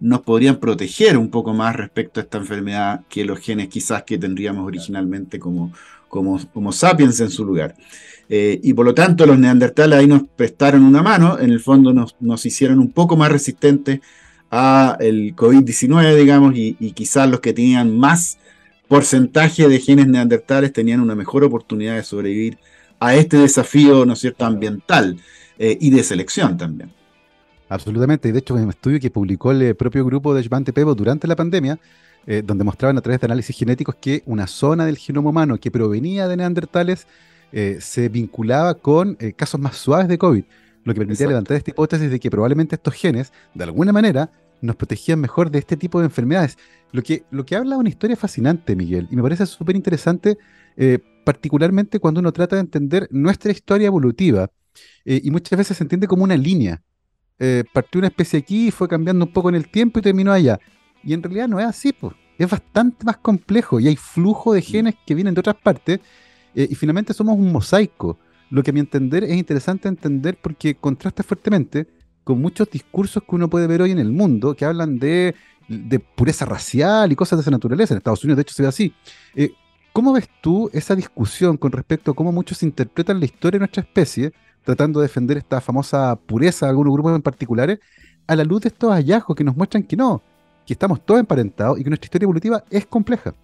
nos 0.00 0.22
podrían 0.22 0.56
proteger 0.56 1.18
un 1.18 1.30
poco 1.30 1.52
más 1.52 1.76
respecto 1.76 2.20
a 2.20 2.22
esta 2.22 2.38
enfermedad 2.38 3.02
que 3.08 3.24
los 3.24 3.40
genes 3.40 3.68
quizás 3.68 4.04
que 4.04 4.18
tendríamos 4.18 4.66
originalmente 4.66 5.38
como, 5.38 5.72
como, 6.08 6.40
como 6.52 6.72
sapiens 6.72 7.20
en 7.20 7.30
su 7.30 7.44
lugar. 7.44 7.74
Eh, 8.36 8.58
y 8.64 8.74
por 8.74 8.84
lo 8.84 8.96
tanto 8.96 9.26
los 9.26 9.38
neandertales 9.38 9.96
ahí 9.96 10.08
nos 10.08 10.24
prestaron 10.24 10.82
una 10.82 11.04
mano, 11.04 11.38
en 11.38 11.52
el 11.52 11.60
fondo 11.60 11.92
nos, 11.92 12.16
nos 12.18 12.44
hicieron 12.44 12.80
un 12.80 12.90
poco 12.90 13.16
más 13.16 13.30
resistentes 13.30 14.00
a 14.50 14.96
el 14.98 15.36
COVID-19, 15.36 16.16
digamos, 16.16 16.52
y, 16.56 16.74
quizás 16.94 17.30
los 17.30 17.38
que 17.38 17.52
tenían 17.52 17.96
más 17.96 18.38
porcentaje 18.88 19.68
de 19.68 19.78
genes 19.78 20.08
neandertales 20.08 20.72
tenían 20.72 20.98
una 20.98 21.14
mejor 21.14 21.44
oportunidad 21.44 21.94
de 21.94 22.02
sobrevivir 22.02 22.58
a 22.98 23.14
este 23.14 23.36
desafío, 23.36 24.04
¿no 24.04 24.14
es 24.14 24.18
cierto?, 24.18 24.44
ambiental 24.44 25.16
eh, 25.56 25.78
y 25.80 25.90
de 25.90 26.02
selección 26.02 26.56
también. 26.56 26.90
Absolutamente, 27.68 28.30
y 28.30 28.32
de 28.32 28.40
hecho 28.40 28.56
en 28.56 28.64
un 28.64 28.70
estudio 28.70 28.98
que 28.98 29.10
publicó 29.12 29.52
el 29.52 29.76
propio 29.76 30.04
grupo 30.04 30.34
de 30.34 30.42
Svante 30.42 30.72
Pevo 30.72 30.96
durante 30.96 31.28
la 31.28 31.36
pandemia, 31.36 31.78
eh, 32.26 32.42
donde 32.44 32.64
mostraban 32.64 32.98
a 32.98 33.00
través 33.00 33.20
de 33.20 33.26
análisis 33.26 33.56
genéticos 33.56 33.94
que 34.00 34.24
una 34.26 34.48
zona 34.48 34.86
del 34.86 34.98
genoma 34.98 35.30
humano 35.30 35.56
que 35.60 35.70
provenía 35.70 36.26
de 36.26 36.36
neandertales 36.36 37.06
eh, 37.56 37.76
se 37.80 38.08
vinculaba 38.08 38.74
con 38.74 39.16
eh, 39.20 39.32
casos 39.32 39.60
más 39.60 39.76
suaves 39.76 40.08
de 40.08 40.18
COVID, 40.18 40.42
lo 40.82 40.92
que 40.92 40.98
permitía 40.98 41.28
levantar 41.28 41.56
esta 41.56 41.70
hipótesis 41.70 42.10
de 42.10 42.18
que 42.18 42.28
probablemente 42.28 42.74
estos 42.74 42.94
genes, 42.94 43.32
de 43.54 43.62
alguna 43.62 43.92
manera, 43.92 44.32
nos 44.60 44.74
protegían 44.74 45.20
mejor 45.20 45.52
de 45.52 45.60
este 45.60 45.76
tipo 45.76 46.00
de 46.00 46.06
enfermedades. 46.06 46.58
Lo 46.90 47.00
que, 47.04 47.22
lo 47.30 47.46
que 47.46 47.54
habla 47.54 47.76
de 47.76 47.80
una 47.82 47.88
historia 47.88 48.16
fascinante, 48.16 48.74
Miguel, 48.74 49.06
y 49.08 49.14
me 49.14 49.22
parece 49.22 49.46
súper 49.46 49.76
interesante, 49.76 50.36
particularmente 51.24 52.00
cuando 52.00 52.18
uno 52.18 52.32
trata 52.32 52.56
de 52.56 52.60
entender 52.60 53.06
nuestra 53.12 53.52
historia 53.52 53.86
evolutiva, 53.86 54.50
y 55.04 55.30
muchas 55.30 55.56
veces 55.56 55.76
se 55.76 55.84
entiende 55.84 56.08
como 56.08 56.24
una 56.24 56.36
línea. 56.36 56.82
partió 57.72 58.00
una 58.00 58.08
especie 58.08 58.40
aquí, 58.40 58.72
fue 58.72 58.88
cambiando 58.88 59.26
un 59.26 59.32
poco 59.32 59.48
en 59.48 59.54
el 59.54 59.68
tiempo 59.70 60.00
y 60.00 60.02
terminó 60.02 60.32
allá. 60.32 60.58
Y 61.04 61.12
en 61.12 61.22
realidad 61.22 61.46
no 61.46 61.60
es 61.60 61.66
así, 61.66 61.92
pues. 61.92 62.14
Es 62.36 62.50
bastante 62.50 63.04
más 63.04 63.18
complejo 63.18 63.78
y 63.78 63.86
hay 63.86 63.94
flujo 63.94 64.54
de 64.54 64.60
mm. 64.60 64.64
genes 64.64 64.94
que 65.06 65.14
vienen 65.14 65.34
de 65.34 65.40
otras 65.40 65.56
partes 65.56 66.00
eh, 66.54 66.68
y 66.70 66.74
finalmente 66.74 67.12
somos 67.14 67.36
un 67.36 67.52
mosaico. 67.52 68.18
Lo 68.50 68.62
que 68.62 68.70
a 68.70 68.72
mi 68.72 68.80
entender 68.80 69.24
es 69.24 69.36
interesante 69.36 69.88
entender 69.88 70.38
porque 70.40 70.74
contrasta 70.74 71.22
fuertemente 71.22 71.86
con 72.22 72.40
muchos 72.40 72.70
discursos 72.70 73.22
que 73.22 73.34
uno 73.34 73.48
puede 73.48 73.66
ver 73.66 73.82
hoy 73.82 73.90
en 73.90 73.98
el 73.98 74.10
mundo 74.10 74.54
que 74.54 74.64
hablan 74.64 74.98
de, 74.98 75.34
pureza 76.14 76.44
racial 76.44 77.10
y 77.12 77.16
cosas 77.16 77.38
de 77.38 77.42
esa 77.42 77.50
naturaleza. 77.50 77.94
En 77.94 77.98
Estados 77.98 78.24
Unidos, 78.24 78.36
de 78.36 78.42
hecho, 78.42 78.54
se 78.54 78.62
ve 78.62 78.68
así. 78.68 78.94
Eh, 79.34 79.52
¿Cómo 79.92 80.12
ves 80.12 80.28
tú 80.40 80.70
esa 80.72 80.96
discusión 80.96 81.56
con 81.56 81.70
respecto 81.70 82.10
a 82.10 82.14
cómo 82.14 82.32
muchos 82.32 82.62
interpretan 82.62 83.20
la 83.20 83.26
historia 83.26 83.58
de 83.58 83.60
nuestra 83.60 83.82
especie, 83.82 84.32
tratando 84.64 85.00
de 85.00 85.04
defender 85.04 85.36
esta 85.36 85.60
famosa 85.60 86.16
pureza 86.16 86.66
de 86.66 86.70
algunos 86.70 86.92
grupos 86.92 87.14
en 87.14 87.22
particulares, 87.22 87.78
a 88.26 88.34
la 88.34 88.44
luz 88.44 88.62
de 88.62 88.68
estos 88.68 88.90
hallazgos 88.92 89.36
que 89.36 89.44
nos 89.44 89.56
muestran 89.56 89.84
que 89.84 89.96
no, 89.96 90.22
que 90.66 90.72
estamos 90.72 91.04
todos 91.04 91.20
emparentados 91.20 91.78
y 91.78 91.84
que 91.84 91.90
nuestra 91.90 92.06
historia 92.06 92.24
evolutiva 92.24 92.64
es 92.70 92.86
compleja. 92.86 93.34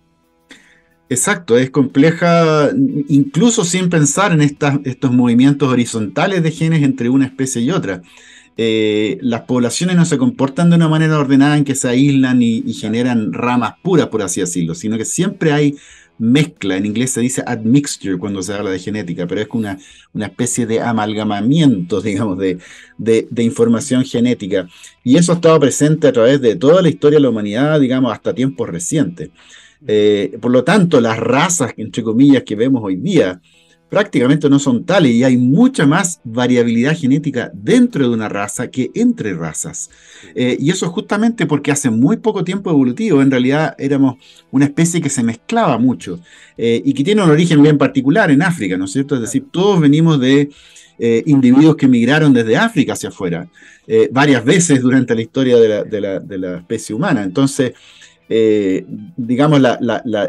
Exacto, 1.11 1.59
es 1.59 1.71
compleja 1.71 2.71
incluso 3.09 3.65
sin 3.65 3.91
pensar 3.91 4.33
en 4.33 4.41
estos 4.41 5.13
movimientos 5.13 5.69
horizontales 5.69 6.41
de 6.43 6.53
genes 6.53 6.85
entre 6.85 7.09
una 7.09 7.27
especie 7.27 7.63
y 7.63 7.73
otra. 7.73 8.01
Eh, 8.57 9.19
las 9.21 9.43
poblaciones 9.43 9.97
no 9.97 10.05
se 10.05 10.19
comportan 10.19 10.71
de 10.71 10.77
una 10.77 10.89
manera 10.89 11.19
ordenada 11.19 11.57
en 11.57 11.65
que 11.65 11.75
se 11.75 11.89
aíslan 11.89 12.43
y, 12.43 12.63
y, 12.65 12.75
generan 12.75 13.33
ramas 13.33 13.75
puras, 13.83 14.07
por 14.07 14.23
así 14.23 14.41
decirlo, 14.41 14.75
sino 14.77 14.97
que 14.99 15.05
siempre 15.05 15.53
hay 15.53 15.77
mezcla, 16.21 16.77
en 16.77 16.87
inglés 16.87 17.13
se 17.13 17.23
dice 17.23 17.43
admixture 17.47 18.19
cuando 18.19 18.43
se 18.43 18.53
habla 18.53 18.71
de 18.71 18.79
genética, 18.79 19.27
pero 19.27 19.41
es 19.41 19.49
una, 19.53 19.79
una 20.13 20.27
especie 20.27 20.67
de 20.67 20.81
amalgamamiento, 20.81 22.01
digamos, 22.03 22.39
de, 22.39 22.59
de, 22.99 23.43
información 23.43 24.05
genética. 24.05 24.69
Y 25.03 25.17
eso 25.17 25.33
ha 25.33 25.37
estado 25.37 25.59
presente 25.59 26.07
a 26.09 26.13
través 26.13 26.41
de 26.41 26.55
toda 26.57 26.83
la 26.83 26.89
historia 26.91 27.17
de 27.17 27.23
la 27.23 27.31
humanidad, 27.31 27.81
digamos, 27.81 28.13
hasta 28.13 28.35
tiempos 28.35 28.69
recientes. 28.69 29.31
Eh, 29.87 30.37
por 30.41 30.51
lo 30.51 30.65
tanto, 30.65 31.01
las 31.01 31.19
razas, 31.19 31.73
entre 31.77 32.03
comillas, 32.03 32.43
que 32.45 32.55
vemos 32.55 32.83
hoy 32.85 32.97
día, 32.97 33.41
prácticamente 33.89 34.49
no 34.49 34.61
son 34.61 34.85
tales 34.85 35.13
y 35.13 35.25
hay 35.25 35.37
mucha 35.37 35.85
más 35.85 36.21
variabilidad 36.23 36.97
genética 36.97 37.51
dentro 37.53 38.09
de 38.09 38.15
una 38.15 38.29
raza 38.29 38.71
que 38.71 38.91
entre 38.95 39.35
razas. 39.35 39.91
Eh, 40.35 40.57
y 40.61 40.71
eso 40.71 40.87
es 40.87 40.93
justamente 40.93 41.45
porque 41.47 41.73
hace 41.73 41.91
muy 41.91 42.19
poco 42.19 42.45
tiempo 42.45 42.71
evolutivo, 42.71 43.21
en 43.21 43.33
realidad 43.33 43.75
éramos 43.79 44.17
una 44.53 44.67
especie 44.67 45.01
que 45.01 45.11
se 45.11 45.25
mezclaba 45.25 45.77
mucho 45.79 46.21
eh, 46.57 46.81
y 46.85 46.93
que 46.95 47.03
tiene 47.03 47.25
un 47.25 47.31
origen 47.31 47.61
bien 47.63 47.79
particular 47.79 48.31
en 48.31 48.43
África, 48.43 48.77
¿no 48.77 48.85
es 48.85 48.93
cierto? 48.93 49.17
Es 49.17 49.23
decir, 49.23 49.47
todos 49.51 49.81
venimos 49.81 50.21
de 50.21 50.51
individuos 51.25 51.77
que 51.77 51.89
migraron 51.89 52.35
desde 52.35 52.59
África 52.59 52.93
hacia 52.93 53.09
afuera 53.09 53.49
varias 54.11 54.45
veces 54.45 54.83
durante 54.83 55.15
la 55.15 55.23
historia 55.23 55.57
de 55.57 55.99
la, 55.99 56.21
de 56.21 56.39
la 56.39 56.59
especie 56.59 56.95
humana. 56.95 57.23
Entonces, 57.23 57.73
eh, 58.33 58.87
digamos, 59.17 59.61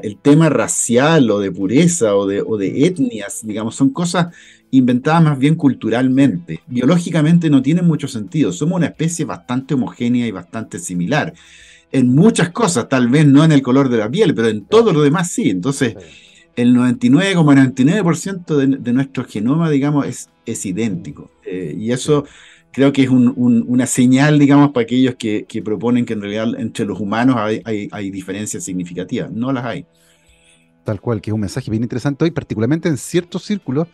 el 0.01 0.17
tema 0.17 0.49
racial 0.49 1.29
o 1.29 1.39
de 1.39 1.51
pureza 1.51 2.15
o 2.15 2.25
de, 2.25 2.85
etnias, 2.87 3.41
digamos, 3.43 3.75
son 3.75 3.91
cosas 3.91 4.33
inventadas 4.71 5.21
más 5.21 5.37
bien 5.37 5.53
culturalmente. 5.53 6.61
Biológicamente 6.65 7.51
no 7.51 7.61
tienen 7.61 7.85
mucho 7.85 8.07
sentido. 8.07 8.51
Somos 8.51 8.77
una 8.77 8.87
especie 8.87 9.23
bastante 9.23 9.75
homogénea 9.75 10.25
y 10.25 10.31
bastante 10.31 10.79
similar. 10.79 11.31
En 11.91 12.15
muchas 12.15 12.49
cosas, 12.49 12.89
tal 12.89 13.07
vez 13.07 13.27
no 13.27 13.43
en 13.43 13.51
el 13.51 13.61
color 13.61 13.87
de 13.87 13.97
la 13.97 14.09
piel, 14.09 14.33
pero 14.33 14.47
en 14.47 14.65
todo 14.65 14.93
lo 14.93 15.03
demás 15.03 15.29
sí. 15.29 15.51
Entonces, 15.51 15.95
el 16.55 16.75
99,99% 16.75 18.55
de, 18.55 18.77
de 18.77 18.93
nuestro 18.93 19.25
genoma, 19.25 19.69
digamos, 19.69 20.07
es, 20.07 20.29
es 20.47 20.65
idéntico. 20.65 21.29
Eh, 21.45 21.75
y 21.77 21.91
eso 21.91 22.25
creo 22.71 22.93
que 22.93 23.03
es 23.03 23.09
una 23.09 23.85
señal, 23.85 24.39
digamos, 24.39 24.71
para 24.71 24.83
aquellos 24.83 25.15
que, 25.15 25.61
proponen 25.63 26.05
que 26.05 26.13
en 26.13 26.21
realidad 26.21 26.47
entre 26.57 26.85
los 26.85 26.99
humanos 26.99 27.35
hay, 27.37 28.11
diferencias 28.11 28.63
significativas. 28.63 29.31
No 29.31 29.51
las 29.51 29.65
hay. 29.65 29.85
Tal 30.83 30.99
cual, 30.99 31.21
que 31.21 31.29
es 31.29 31.33
un 31.33 31.41
mensaje 31.41 31.69
bien 31.69 31.83
interesante 31.83 32.23
hoy, 32.23 32.31
particularmente 32.31 32.89
en 32.89 32.97
ciertos 32.97 33.43
círculos 33.43 33.87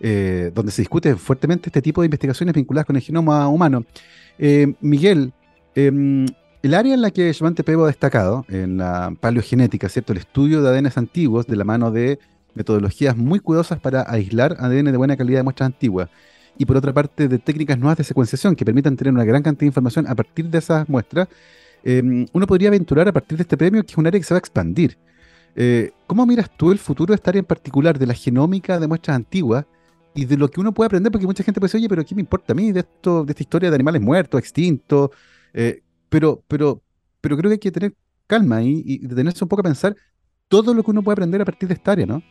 eh, 0.00 0.50
donde 0.52 0.72
se 0.72 0.82
discute 0.82 1.14
fuertemente 1.14 1.68
este 1.68 1.80
tipo 1.80 2.00
de 2.00 2.06
investigaciones 2.06 2.54
vinculadas 2.54 2.86
con 2.86 2.96
el 2.96 3.02
genoma 3.02 3.46
humano. 3.46 3.84
Eh, 4.38 4.74
Miguel, 4.80 5.32
em, 5.76 6.26
el 6.62 6.74
área 6.74 6.94
en 6.94 7.02
la 7.02 7.12
que 7.12 7.32
Shimante 7.32 7.62
Pebo 7.62 7.84
ha 7.84 7.88
destacado, 7.88 8.44
en 8.48 8.78
la 8.78 9.14
paleogenética, 9.20 9.88
¿cierto? 9.88 10.12
El 10.12 10.18
estudio 10.18 10.60
de 10.60 10.70
ADNs 10.70 10.98
antiguos 10.98 11.46
de 11.46 11.54
la 11.54 11.64
mano 11.64 11.92
de 11.92 12.18
metodologías 12.54 13.16
muy 13.16 13.38
cuidadosas 13.38 13.78
para 13.78 14.04
aislar 14.10 14.56
ADN 14.58 14.90
de 14.90 14.96
buena 14.96 15.16
calidad 15.16 15.38
de 15.38 15.44
muestras 15.44 15.66
antiguas 15.68 16.08
y 16.58 16.64
por 16.66 16.76
otra 16.76 16.92
parte 16.92 17.28
de 17.28 17.38
técnicas 17.38 17.78
nuevas 17.78 17.98
de 17.98 18.04
secuenciación 18.04 18.54
que 18.56 18.64
permitan 18.64 18.96
tener 18.96 19.12
una 19.12 19.24
gran 19.24 19.42
cantidad 19.42 19.60
de 19.60 19.66
información 19.66 20.06
a 20.06 20.14
partir 20.14 20.46
de 20.46 20.58
esas 20.58 20.88
muestras, 20.88 21.28
em, 21.84 22.26
uno 22.32 22.46
podría 22.46 22.68
aventurar 22.68 23.08
a 23.08 23.12
partir 23.12 23.38
de 23.38 23.42
este 23.42 23.56
premio 23.56 23.82
que 23.82 23.92
es 23.92 23.98
un 23.98 24.06
área 24.06 24.20
que 24.20 24.24
se 24.24 24.34
va 24.34 24.38
a 24.38 24.40
expandir. 24.40 24.96
Eh, 25.54 25.90
¿Cómo 26.06 26.24
miras 26.26 26.50
tú 26.56 26.72
el 26.72 26.78
futuro 26.78 27.12
de 27.12 27.16
esta 27.16 27.30
área 27.30 27.40
en 27.40 27.46
particular, 27.46 27.98
de 27.98 28.06
la 28.06 28.14
genómica 28.14 28.78
de 28.78 28.86
muestras 28.86 29.16
antiguas 29.16 29.66
y 30.14 30.24
de 30.24 30.36
lo 30.36 30.48
que 30.48 30.60
uno 30.60 30.72
puede 30.72 30.86
aprender? 30.86 31.12
Porque 31.12 31.26
mucha 31.26 31.44
gente 31.44 31.60
puede 31.60 31.68
decir, 31.68 31.78
oye, 31.80 31.88
pero 31.88 32.04
¿qué 32.04 32.14
me 32.14 32.20
importa 32.20 32.52
a 32.52 32.56
mí 32.56 32.72
de, 32.72 32.80
esto, 32.80 33.24
de 33.24 33.32
esta 33.32 33.42
historia 33.42 33.70
de 33.70 33.74
animales 33.74 34.00
muertos, 34.02 34.38
extintos? 34.38 35.10
Eh, 35.52 35.82
pero, 36.08 36.42
pero, 36.48 36.82
pero 37.20 37.36
creo 37.36 37.50
que 37.50 37.54
hay 37.54 37.58
que 37.58 37.72
tener 37.72 37.94
calma 38.26 38.56
ahí 38.56 38.82
y 38.86 39.06
detenerse 39.06 39.44
un 39.44 39.48
poco 39.48 39.60
a 39.60 39.64
pensar 39.64 39.94
todo 40.48 40.74
lo 40.74 40.82
que 40.82 40.90
uno 40.90 41.02
puede 41.02 41.14
aprender 41.14 41.40
a 41.42 41.44
partir 41.44 41.68
de 41.68 41.74
esta 41.74 41.92
área, 41.92 42.06
¿no? 42.06 42.22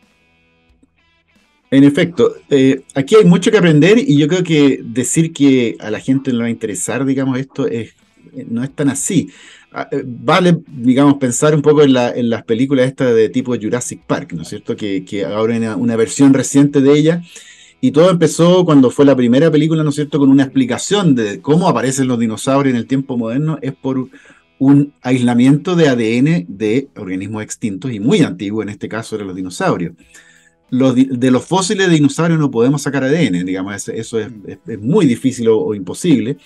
En 1.72 1.84
efecto, 1.84 2.34
eh, 2.50 2.82
aquí 2.94 3.14
hay 3.14 3.24
mucho 3.24 3.50
que 3.50 3.56
aprender 3.56 3.96
y 3.98 4.18
yo 4.18 4.28
creo 4.28 4.42
que 4.42 4.82
decir 4.84 5.32
que 5.32 5.78
a 5.80 5.90
la 5.90 6.00
gente 6.00 6.30
le 6.30 6.38
va 6.38 6.44
a 6.44 6.50
interesar, 6.50 7.02
digamos, 7.06 7.38
esto 7.38 7.66
es, 7.66 7.94
no 8.50 8.62
es 8.62 8.70
tan 8.74 8.90
así. 8.90 9.30
Ah, 9.72 9.88
eh, 9.90 10.02
vale, 10.04 10.58
digamos, 10.66 11.14
pensar 11.14 11.54
un 11.54 11.62
poco 11.62 11.82
en, 11.82 11.94
las 11.94 12.44
películas 12.44 12.88
estas 12.88 13.14
de 13.14 13.30
tipo 13.30 13.56
Jurassic 13.58 14.02
Park, 14.06 14.34
¿no 14.34 14.42
es 14.42 14.48
cierto? 14.48 14.76
Que, 14.76 15.24
ahora 15.26 15.54
hay 15.54 15.60
una, 15.60 15.96
versión 15.96 16.34
reciente 16.34 16.82
de 16.82 16.92
ella. 16.92 17.22
Y 17.80 17.90
todo 17.92 18.10
empezó 18.10 18.66
cuando 18.66 18.90
fue 18.90 19.06
la 19.06 19.16
primera 19.16 19.50
película, 19.50 19.82
¿no 19.82 19.88
es 19.88 19.94
cierto?, 19.94 20.18
con 20.18 20.28
una 20.28 20.42
explicación 20.42 21.14
de 21.14 21.40
cómo 21.40 21.68
aparecen 21.70 22.06
los 22.06 22.18
dinosaurios 22.18 22.74
en 22.74 22.80
el 22.80 22.86
tiempo 22.86 23.16
moderno, 23.16 23.58
es 23.62 23.72
por 23.72 24.10
un 24.58 24.92
aislamiento 25.00 25.74
de 25.74 25.88
ADN 25.88 26.44
de 26.48 26.88
organismos 26.96 27.42
extintos 27.42 27.92
y 27.92 27.98
muy 27.98 28.20
antiguos, 28.20 28.64
en 28.64 28.68
este 28.68 28.90
caso 28.90 29.16
eran 29.16 29.28
los 29.28 29.36
dinosaurios 29.36 29.94
de 30.72 31.30
los 31.30 31.44
fósiles 31.44 31.86
de 31.86 31.94
dinosaurios 31.94 32.40
no 32.40 32.50
podemos 32.50 32.80
sacar 32.80 33.04
ADN, 33.04 33.44
digamos, 33.44 33.88
eso 33.88 34.18
es, 34.18 34.30
muy 34.80 35.04
difícil 35.04 35.48
o, 35.48 35.74
imposible, 35.74 36.38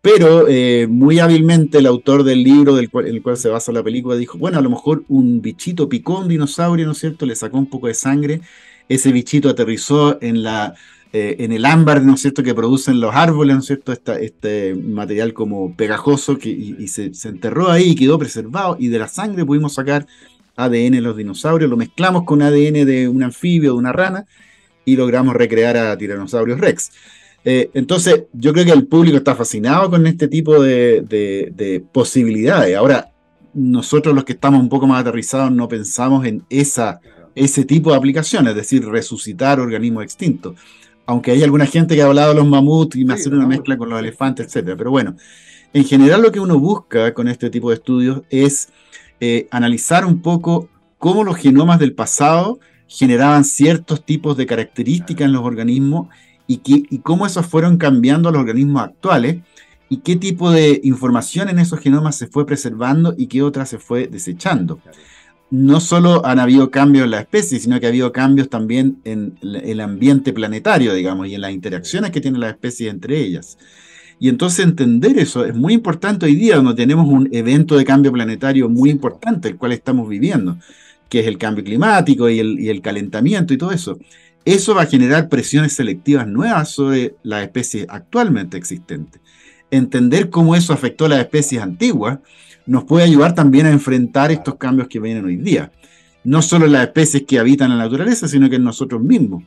pero 0.00 0.48
eh, 0.48 0.86
muy 0.88 1.18
hábilmente 1.18 1.78
el 1.78 1.86
autor 1.86 2.24
del 2.24 2.42
libro 2.42 2.74
del 2.74 2.88
cual, 2.88 3.08
en 3.08 3.16
el 3.16 3.22
cual 3.22 3.36
se 3.36 3.50
basa 3.50 3.72
la 3.72 3.82
película 3.82 4.16
dijo, 4.16 4.38
bueno, 4.38 4.58
a 4.58 4.62
lo 4.62 4.70
mejor 4.70 5.04
un 5.08 5.42
bichito 5.42 5.90
picó 5.90 6.20
un 6.20 6.28
dinosaurio, 6.28 6.86
¿no 6.86 6.92
es 6.92 6.98
cierto? 6.98 7.26
Le 7.26 7.36
sacó 7.36 7.58
un 7.58 7.66
poco 7.66 7.88
de 7.88 7.94
sangre, 7.94 8.40
ese 8.88 9.12
bichito 9.12 9.48
aterrizó 9.48 10.20
en 10.22 10.42
la... 10.42 10.74
Eh, 11.12 11.44
en 11.44 11.52
el 11.52 11.64
ámbar, 11.64 12.02
¿no 12.02 12.14
es 12.14 12.20
cierto?, 12.20 12.42
que 12.42 12.52
producen 12.54 13.00
los 13.00 13.14
árboles, 13.14 13.54
¿no 13.54 13.60
es 13.60 13.66
cierto?, 13.66 13.92
este 13.92 14.74
material 14.74 15.32
como 15.32 15.74
pegajoso 15.74 16.36
que, 16.36 16.50
y, 16.50 16.88
se, 16.88 17.14
se, 17.14 17.28
enterró 17.28 17.70
ahí 17.70 17.90
y 17.90 17.94
quedó 17.94 18.18
preservado, 18.18 18.76
y 18.78 18.88
de 18.88 18.98
la 18.98 19.08
sangre 19.08 19.46
pudimos 19.46 19.74
sacar 19.74 20.06
ADN 20.56 20.92
de 20.92 21.00
los 21.00 21.16
dinosaurios, 21.16 21.70
lo 21.70 21.76
mezclamos 21.76 22.24
con 22.24 22.42
ADN 22.42 22.84
de 22.86 23.08
un 23.08 23.22
anfibio, 23.22 23.72
de 23.72 23.78
una 23.78 23.92
rana, 23.92 24.26
y 24.84 24.96
logramos 24.96 25.34
recrear 25.34 25.76
a 25.76 25.96
Tiranosaurios 25.96 26.58
Rex. 26.58 26.90
Eh, 27.44 27.70
entonces, 27.74 28.24
yo 28.32 28.52
creo 28.52 28.64
que 28.64 28.72
el 28.72 28.86
público 28.86 29.18
está 29.18 29.36
fascinado 29.36 29.88
con 29.90 30.06
este 30.06 30.26
tipo 30.26 30.60
de, 30.60 31.84
posibilidades. 31.92 32.76
Ahora, 32.76 33.12
nosotros 33.54 34.14
los 34.14 34.24
que 34.24 34.32
estamos 34.32 34.60
un 34.60 34.68
poco 34.68 34.86
más 34.86 35.00
aterrizados 35.00 35.52
no 35.52 35.68
pensamos 35.68 36.26
en 36.26 36.44
esa, 36.50 37.00
ese 37.34 37.64
tipo 37.64 37.90
de 37.90 37.96
aplicaciones, 37.98 38.50
es 38.50 38.56
decir, 38.56 38.84
resucitar 38.84 39.60
organismos 39.60 40.02
extintos. 40.02 40.56
Aunque 41.06 41.30
hay 41.30 41.42
alguna 41.44 41.66
gente 41.66 41.94
que 41.94 42.02
ha 42.02 42.06
hablado 42.06 42.30
de 42.30 42.40
los 42.40 42.48
mamuts 42.48 42.96
y 42.96 43.04
me 43.04 43.14
hace 43.14 43.28
una 43.28 43.46
mezcla 43.46 43.76
con 43.76 43.90
los 43.90 44.00
elefantes, 44.00 44.54
etc. 44.54 44.74
Pero 44.76 44.90
bueno, 44.90 45.14
en 45.72 45.84
general 45.84 46.22
lo 46.22 46.32
que 46.32 46.40
uno 46.40 46.58
busca 46.58 47.14
con 47.14 47.28
este 47.28 47.48
tipo 47.48 47.68
de 47.70 47.76
estudios 47.76 48.22
es 48.28 48.70
eh, 49.20 49.48
analizar 49.50 50.04
un 50.04 50.20
poco 50.20 50.68
cómo 50.98 51.24
los 51.24 51.36
genomas 51.36 51.78
del 51.78 51.94
pasado 51.94 52.58
generaban 52.88 53.44
ciertos 53.44 54.04
tipos 54.04 54.36
de 54.36 54.46
características 54.46 55.26
en 55.26 55.32
los 55.32 55.42
organismos 55.42 56.08
y, 56.46 56.98
cómo 56.98 57.26
esos 57.26 57.46
fueron 57.46 57.76
cambiando 57.76 58.28
a 58.28 58.32
los 58.32 58.40
organismos 58.40 58.82
actuales 58.82 59.38
y 59.88 59.98
qué 59.98 60.16
tipo 60.16 60.50
de 60.50 60.80
información 60.84 61.48
en 61.48 61.58
esos 61.58 61.80
genomas 61.80 62.16
se 62.16 62.26
fue 62.26 62.46
preservando 62.46 63.14
y 63.16 63.26
qué 63.26 63.42
otra 63.42 63.66
se 63.66 63.78
fue 63.78 64.06
desechando. 64.06 64.80
No 65.50 65.80
solo 65.80 66.26
han 66.26 66.40
habido 66.40 66.70
cambios 66.70 67.04
en 67.04 67.12
la 67.12 67.20
especie, 67.20 67.58
sino 67.60 67.78
que 67.78 67.86
ha 67.86 67.90
habido 67.90 68.12
cambios 68.12 68.48
también 68.48 68.98
en 69.04 69.38
el 69.42 69.80
ambiente 69.80 70.32
planetario, 70.32 70.92
digamos, 70.92 71.28
y 71.28 71.36
en 71.36 71.40
las 71.40 71.52
interacciones 71.52 72.10
que 72.10 72.20
tienen 72.20 72.40
las 72.40 72.50
especies 72.50 72.92
entre 72.92 73.18
ellas. 73.20 73.56
Y 74.18 74.28
entonces 74.28 74.64
entender 74.64 75.18
eso 75.18 75.44
es 75.44 75.54
muy 75.54 75.74
importante 75.74 76.26
hoy 76.26 76.34
día, 76.34 76.56
donde 76.56 76.74
tenemos 76.74 77.06
un 77.06 77.28
evento 77.32 77.76
de 77.76 77.84
cambio 77.84 78.12
planetario 78.12 78.68
muy 78.68 78.90
importante, 78.90 79.48
el 79.48 79.56
cual 79.56 79.72
estamos 79.72 80.08
viviendo, 80.08 80.56
que 81.08 81.20
es 81.20 81.26
el 81.26 81.38
cambio 81.38 81.64
climático 81.64 82.28
y 82.28 82.38
el, 82.38 82.58
y 82.58 82.68
el 82.70 82.80
calentamiento 82.80 83.52
y 83.52 83.58
todo 83.58 83.72
eso. 83.72 83.98
Eso 84.44 84.74
va 84.74 84.82
a 84.82 84.86
generar 84.86 85.28
presiones 85.28 85.72
selectivas 85.74 86.26
nuevas 86.26 86.70
sobre 86.70 87.16
las 87.22 87.42
especies 87.42 87.86
actualmente 87.88 88.56
existentes 88.56 89.20
entender 89.70 90.30
cómo 90.30 90.54
eso 90.54 90.72
afectó 90.72 91.06
a 91.06 91.10
las 91.10 91.20
especies 91.20 91.62
antiguas 91.62 92.18
nos 92.66 92.84
puede 92.84 93.04
ayudar 93.04 93.34
también 93.34 93.66
a 93.66 93.70
enfrentar 93.70 94.32
estos 94.32 94.56
cambios 94.56 94.88
que 94.88 94.98
vienen 94.98 95.24
hoy 95.24 95.36
día. 95.36 95.70
No 96.24 96.42
solo 96.42 96.66
en 96.66 96.72
las 96.72 96.82
especies 96.82 97.22
que 97.22 97.38
habitan 97.38 97.70
la 97.70 97.76
naturaleza, 97.76 98.26
sino 98.26 98.50
que 98.50 98.56
en 98.56 98.64
nosotros 98.64 99.00
mismos. 99.00 99.44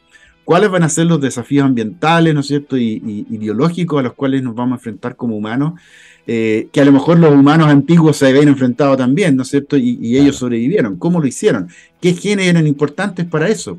¿Cuáles 0.49 0.71
van 0.71 0.81
a 0.81 0.89
ser 0.89 1.05
los 1.05 1.21
desafíos 1.21 1.63
ambientales, 1.63 2.33
¿no 2.33 2.39
es 2.39 2.47
cierto?, 2.47 2.75
y, 2.75 3.23
biológicos 3.29 3.99
a 3.99 4.01
los 4.01 4.15
cuales 4.15 4.41
nos 4.41 4.55
vamos 4.55 4.71
a 4.71 4.75
enfrentar 4.77 5.15
como 5.15 5.38
humanos, 5.38 5.79
eh, 6.25 6.69
que 6.71 6.81
a 6.81 6.85
lo 6.85 6.91
mejor 6.91 7.19
los 7.19 7.31
humanos 7.31 7.67
antiguos 7.67 8.17
se 8.17 8.25
habían 8.25 8.47
enfrentado 8.47 8.97
también, 8.97 9.35
¿no 9.35 9.43
es 9.43 9.49
cierto?, 9.49 9.77
y, 9.77 10.17
ellos 10.17 10.38
sobrevivieron. 10.38 10.97
¿Cómo 10.97 11.21
lo 11.21 11.27
hicieron? 11.27 11.69
¿Qué 12.01 12.15
genes 12.15 12.47
eran 12.47 12.65
importantes 12.65 13.27
para 13.27 13.47
eso? 13.47 13.77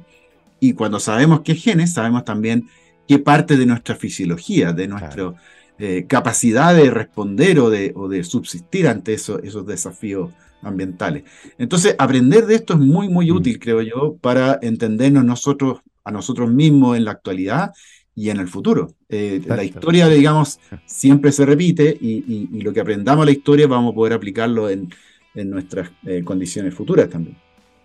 Y 0.61 0.75
cuando 0.75 1.01
sabemos 1.01 1.41
qué 1.41 1.57
genes, 1.57 1.95
sabemos 1.95 2.25
también 2.25 2.69
qué 3.09 3.19
parte 3.19 3.57
de 3.57 3.67
nuestra 3.67 3.97
fisiología, 3.97 4.73
de 4.73 4.87
nuestro... 4.87 5.35
Eh, 5.81 6.05
capacidad 6.07 6.73
de 6.73 6.89
responder 6.91 7.59
o 7.59 7.69
de, 7.69 7.93
o 7.97 8.07
de 8.07 8.23
subsistir 8.23 8.87
ante 8.87 9.15
eso, 9.15 9.43
esos 9.43 9.67
desafíos 9.67 10.31
ambientales. 10.63 11.25
Entonces, 11.59 11.97
aprender 11.99 12.47
de 12.47 12.55
esto 12.55 12.75
es 12.75 12.79
muy, 12.79 13.09
muy 13.09 13.33
mm. 13.33 13.35
útil, 13.35 13.59
creo 13.59 13.83
yo, 13.83 14.17
para 14.21 14.59
entendernos 14.63 15.25
nosotros, 15.25 15.81
a 16.05 16.11
nosotros 16.11 16.51
mismos 16.51 16.97
en 16.97 17.05
la 17.05 17.13
actualidad 17.13 17.73
y 18.15 18.31
en 18.31 18.39
el 18.39 18.49
futuro. 18.49 18.95
Eh, 19.09 19.41
la 19.47 19.65
historia, 19.65 20.09
digamos, 20.09 20.59
siempre 20.85 21.33
se 21.33 21.47
repite 21.47 21.97
y, 22.01 22.63
lo 22.63 22.73
que 22.73 22.81
aprendamos 22.81 23.25
la 23.25 23.33
historia 23.33 23.67
vamos 23.67 23.93
a 23.93 23.95
poder 23.95 24.13
aplicarlo 24.13 24.69
en, 24.69 24.89
nuestras 25.35 25.91
eh, 26.05 26.23
condiciones 26.25 26.75
futuras 26.75 27.09
también. 27.09 27.37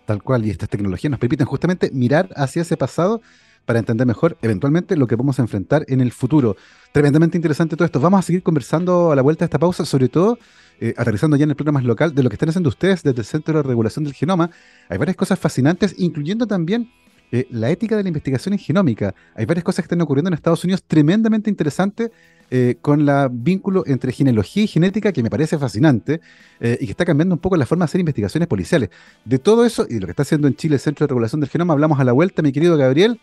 Tal 0.04 0.22
cual, 0.22 0.44
y 0.44 0.50
estas 0.50 0.68
tecnologías 0.68 1.10
nos 1.10 1.20
permiten 1.20 1.46
justamente 1.46 1.90
mirar 1.92 2.28
hacia 2.36 2.62
ese 2.62 2.76
pasado 2.76 3.22
para 3.64 3.78
entender 3.78 4.06
mejor 4.06 4.38
eventualmente 4.42 4.96
lo 4.96 5.06
que 5.06 5.16
vamos 5.16 5.38
a 5.38 5.42
enfrentar 5.42 5.84
en 5.88 6.00
el 6.00 6.12
futuro. 6.12 6.56
Tremendamente 6.92 7.36
interesante 7.36 7.76
todo 7.76 7.84
esto. 7.84 8.00
Vamos 8.00 8.20
a 8.20 8.22
seguir 8.22 8.42
conversando 8.42 9.12
a 9.12 9.16
la 9.16 9.22
vuelta 9.22 9.44
de 9.44 9.46
esta 9.46 9.58
pausa, 9.58 9.84
sobre 9.84 10.08
todo 10.08 10.38
eh, 10.80 10.94
aterrizando 10.96 11.36
ya 11.36 11.44
en 11.44 11.50
el 11.50 11.56
plano 11.56 11.72
más 11.72 11.84
local 11.84 12.14
de 12.14 12.22
lo 12.22 12.30
que 12.30 12.34
están 12.34 12.48
haciendo 12.48 12.68
ustedes 12.68 13.02
desde 13.02 13.20
el 13.20 13.26
Centro 13.26 13.56
de 13.56 13.62
Regulación 13.62 14.04
del 14.04 14.14
Genoma. 14.14 14.50
Hay 14.88 14.98
varias 14.98 15.16
cosas 15.16 15.38
fascinantes, 15.38 15.94
incluyendo 15.98 16.46
también 16.46 16.90
eh, 17.32 17.46
la 17.50 17.70
ética 17.70 17.96
de 17.96 18.02
la 18.02 18.08
investigación 18.08 18.52
en 18.52 18.58
genómica. 18.58 19.14
Hay 19.34 19.46
varias 19.46 19.64
cosas 19.64 19.82
que 19.82 19.86
están 19.86 20.00
ocurriendo 20.00 20.28
en 20.28 20.34
Estados 20.34 20.62
Unidos 20.64 20.82
tremendamente 20.86 21.50
interesantes 21.50 22.10
eh, 22.50 22.76
con 22.80 23.08
el 23.08 23.28
vínculo 23.30 23.82
entre 23.86 24.12
genealogía 24.12 24.62
y 24.62 24.66
genética 24.68 25.12
que 25.12 25.22
me 25.22 25.30
parece 25.30 25.58
fascinante 25.58 26.20
y 26.60 26.86
que 26.86 26.90
está 26.90 27.04
cambiando 27.04 27.34
un 27.34 27.40
poco 27.40 27.56
la 27.56 27.66
forma 27.66 27.84
de 27.84 27.86
hacer 27.86 28.00
investigaciones 28.00 28.46
policiales. 28.46 28.90
De 29.24 29.38
todo 29.38 29.64
eso 29.64 29.86
y 29.88 29.94
de 29.94 30.00
lo 30.00 30.06
que 30.06 30.12
está 30.12 30.22
haciendo 30.22 30.48
en 30.48 30.54
Chile 30.54 30.76
el 30.76 30.80
Centro 30.80 31.06
de 31.06 31.08
Regulación 31.08 31.40
del 31.40 31.50
Genoma, 31.50 31.72
hablamos 31.72 31.98
a 31.98 32.04
la 32.04 32.12
vuelta, 32.12 32.42
mi 32.42 32.52
querido 32.52 32.76
Gabriel 32.76 33.20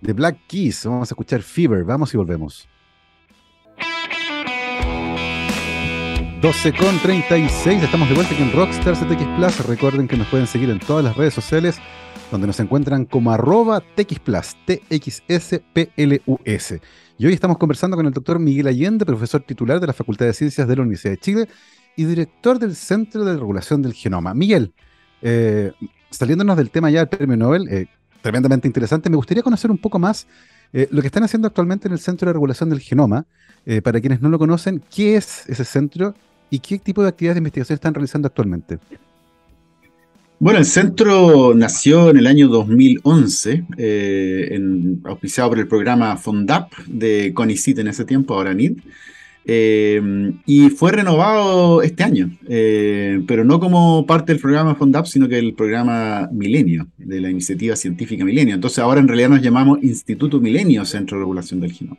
de 0.00 0.12
Black 0.12 0.38
Keys. 0.46 0.86
Vamos 0.86 1.10
a 1.10 1.14
escuchar 1.14 1.42
Fever. 1.42 1.84
Vamos 1.84 2.12
y 2.14 2.16
volvemos. 2.16 2.68
12 6.40 6.72
con 6.72 6.98
36, 7.00 7.82
estamos 7.82 8.08
de 8.08 8.14
vuelta 8.14 8.32
aquí 8.32 8.42
en 8.42 8.50
Rockstar 8.52 8.94
CTX 8.94 9.26
Plus. 9.36 9.66
Recuerden 9.66 10.08
que 10.08 10.16
nos 10.16 10.26
pueden 10.28 10.46
seguir 10.46 10.70
en 10.70 10.78
todas 10.78 11.04
las 11.04 11.14
redes 11.14 11.34
sociales 11.34 11.78
donde 12.30 12.46
nos 12.46 12.60
encuentran 12.60 13.04
como 13.04 13.32
arroba 13.32 13.80
TX 13.80 14.20
Plus, 14.20 14.56
T-X-S-P-L-U-S. 14.64 15.20
Y 17.18 17.26
hoy 17.26 17.32
estamos 17.32 17.58
conversando 17.58 17.96
con 17.96 18.06
el 18.06 18.12
doctor 18.12 18.38
Miguel 18.38 18.68
Allende, 18.68 19.04
profesor 19.04 19.42
titular 19.42 19.80
de 19.80 19.88
la 19.88 19.92
Facultad 19.92 20.26
de 20.26 20.32
Ciencias 20.32 20.68
de 20.68 20.76
la 20.76 20.82
Universidad 20.82 21.12
de 21.12 21.18
Chile 21.18 21.48
y 21.96 22.04
director 22.04 22.58
del 22.58 22.76
Centro 22.76 23.24
de 23.24 23.34
Regulación 23.34 23.82
del 23.82 23.94
Genoma. 23.94 24.32
Miguel, 24.32 24.72
eh, 25.22 25.72
saliéndonos 26.10 26.56
del 26.56 26.70
tema 26.70 26.88
ya 26.90 27.00
del 27.00 27.08
premio 27.08 27.36
Nobel, 27.36 27.68
eh, 27.68 27.88
tremendamente 28.22 28.68
interesante. 28.68 29.10
Me 29.10 29.16
gustaría 29.16 29.42
conocer 29.42 29.70
un 29.70 29.78
poco 29.78 29.98
más 29.98 30.26
eh, 30.72 30.86
lo 30.92 31.00
que 31.00 31.08
están 31.08 31.24
haciendo 31.24 31.48
actualmente 31.48 31.88
en 31.88 31.92
el 31.92 31.98
Centro 31.98 32.26
de 32.26 32.32
Regulación 32.32 32.70
del 32.70 32.80
Genoma. 32.80 33.26
Para 33.84 34.00
quienes 34.00 34.22
no 34.22 34.30
lo 34.30 34.38
conocen, 34.38 34.82
¿qué 34.90 35.16
es 35.16 35.46
ese 35.46 35.66
centro 35.66 36.14
y 36.48 36.60
qué 36.60 36.78
tipo 36.78 37.02
de 37.02 37.10
actividades 37.10 37.34
de 37.34 37.40
investigación 37.40 37.74
están 37.74 37.92
realizando 37.92 38.26
actualmente? 38.26 38.78
Bueno, 40.40 40.58
el 40.58 40.64
centro 40.64 41.52
nació 41.54 42.08
en 42.08 42.16
el 42.16 42.26
año 42.26 42.48
2011, 42.48 43.62
eh, 43.76 44.48
en, 44.52 45.02
auspiciado 45.04 45.50
por 45.50 45.58
el 45.58 45.68
programa 45.68 46.16
FONDAP 46.16 46.72
de 46.86 47.34
CONICIT 47.34 47.80
en 47.80 47.88
ese 47.88 48.06
tiempo, 48.06 48.32
ahora 48.32 48.54
NID. 48.54 48.78
Eh, 49.44 50.00
y 50.46 50.70
fue 50.70 50.92
renovado 50.92 51.82
este 51.82 52.04
año, 52.04 52.30
eh, 52.48 53.22
pero 53.28 53.44
no 53.44 53.60
como 53.60 54.06
parte 54.06 54.32
del 54.32 54.40
programa 54.40 54.74
FONDAP, 54.76 55.04
sino 55.04 55.28
que 55.28 55.38
el 55.38 55.52
programa 55.52 56.30
Milenio, 56.32 56.88
de 56.96 57.20
la 57.20 57.28
iniciativa 57.28 57.76
científica 57.76 58.24
Milenio. 58.24 58.54
Entonces 58.54 58.78
ahora 58.78 59.00
en 59.00 59.08
realidad 59.08 59.28
nos 59.28 59.42
llamamos 59.42 59.82
Instituto 59.82 60.40
Milenio 60.40 60.86
Centro 60.86 61.18
de 61.18 61.20
Regulación 61.20 61.60
del 61.60 61.72
Genoma. 61.72 61.98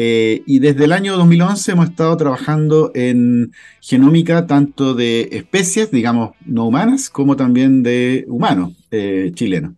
Eh, 0.00 0.42
y 0.46 0.60
desde 0.60 0.84
el 0.84 0.92
año 0.92 1.16
2011 1.16 1.72
hemos 1.72 1.90
estado 1.90 2.16
trabajando 2.16 2.92
en 2.94 3.52
genómica 3.80 4.46
tanto 4.46 4.94
de 4.94 5.28
especies, 5.32 5.90
digamos, 5.90 6.30
no 6.46 6.66
humanas, 6.66 7.10
como 7.10 7.34
también 7.36 7.82
de 7.82 8.24
humanos 8.28 8.72
chilenos. 9.34 9.72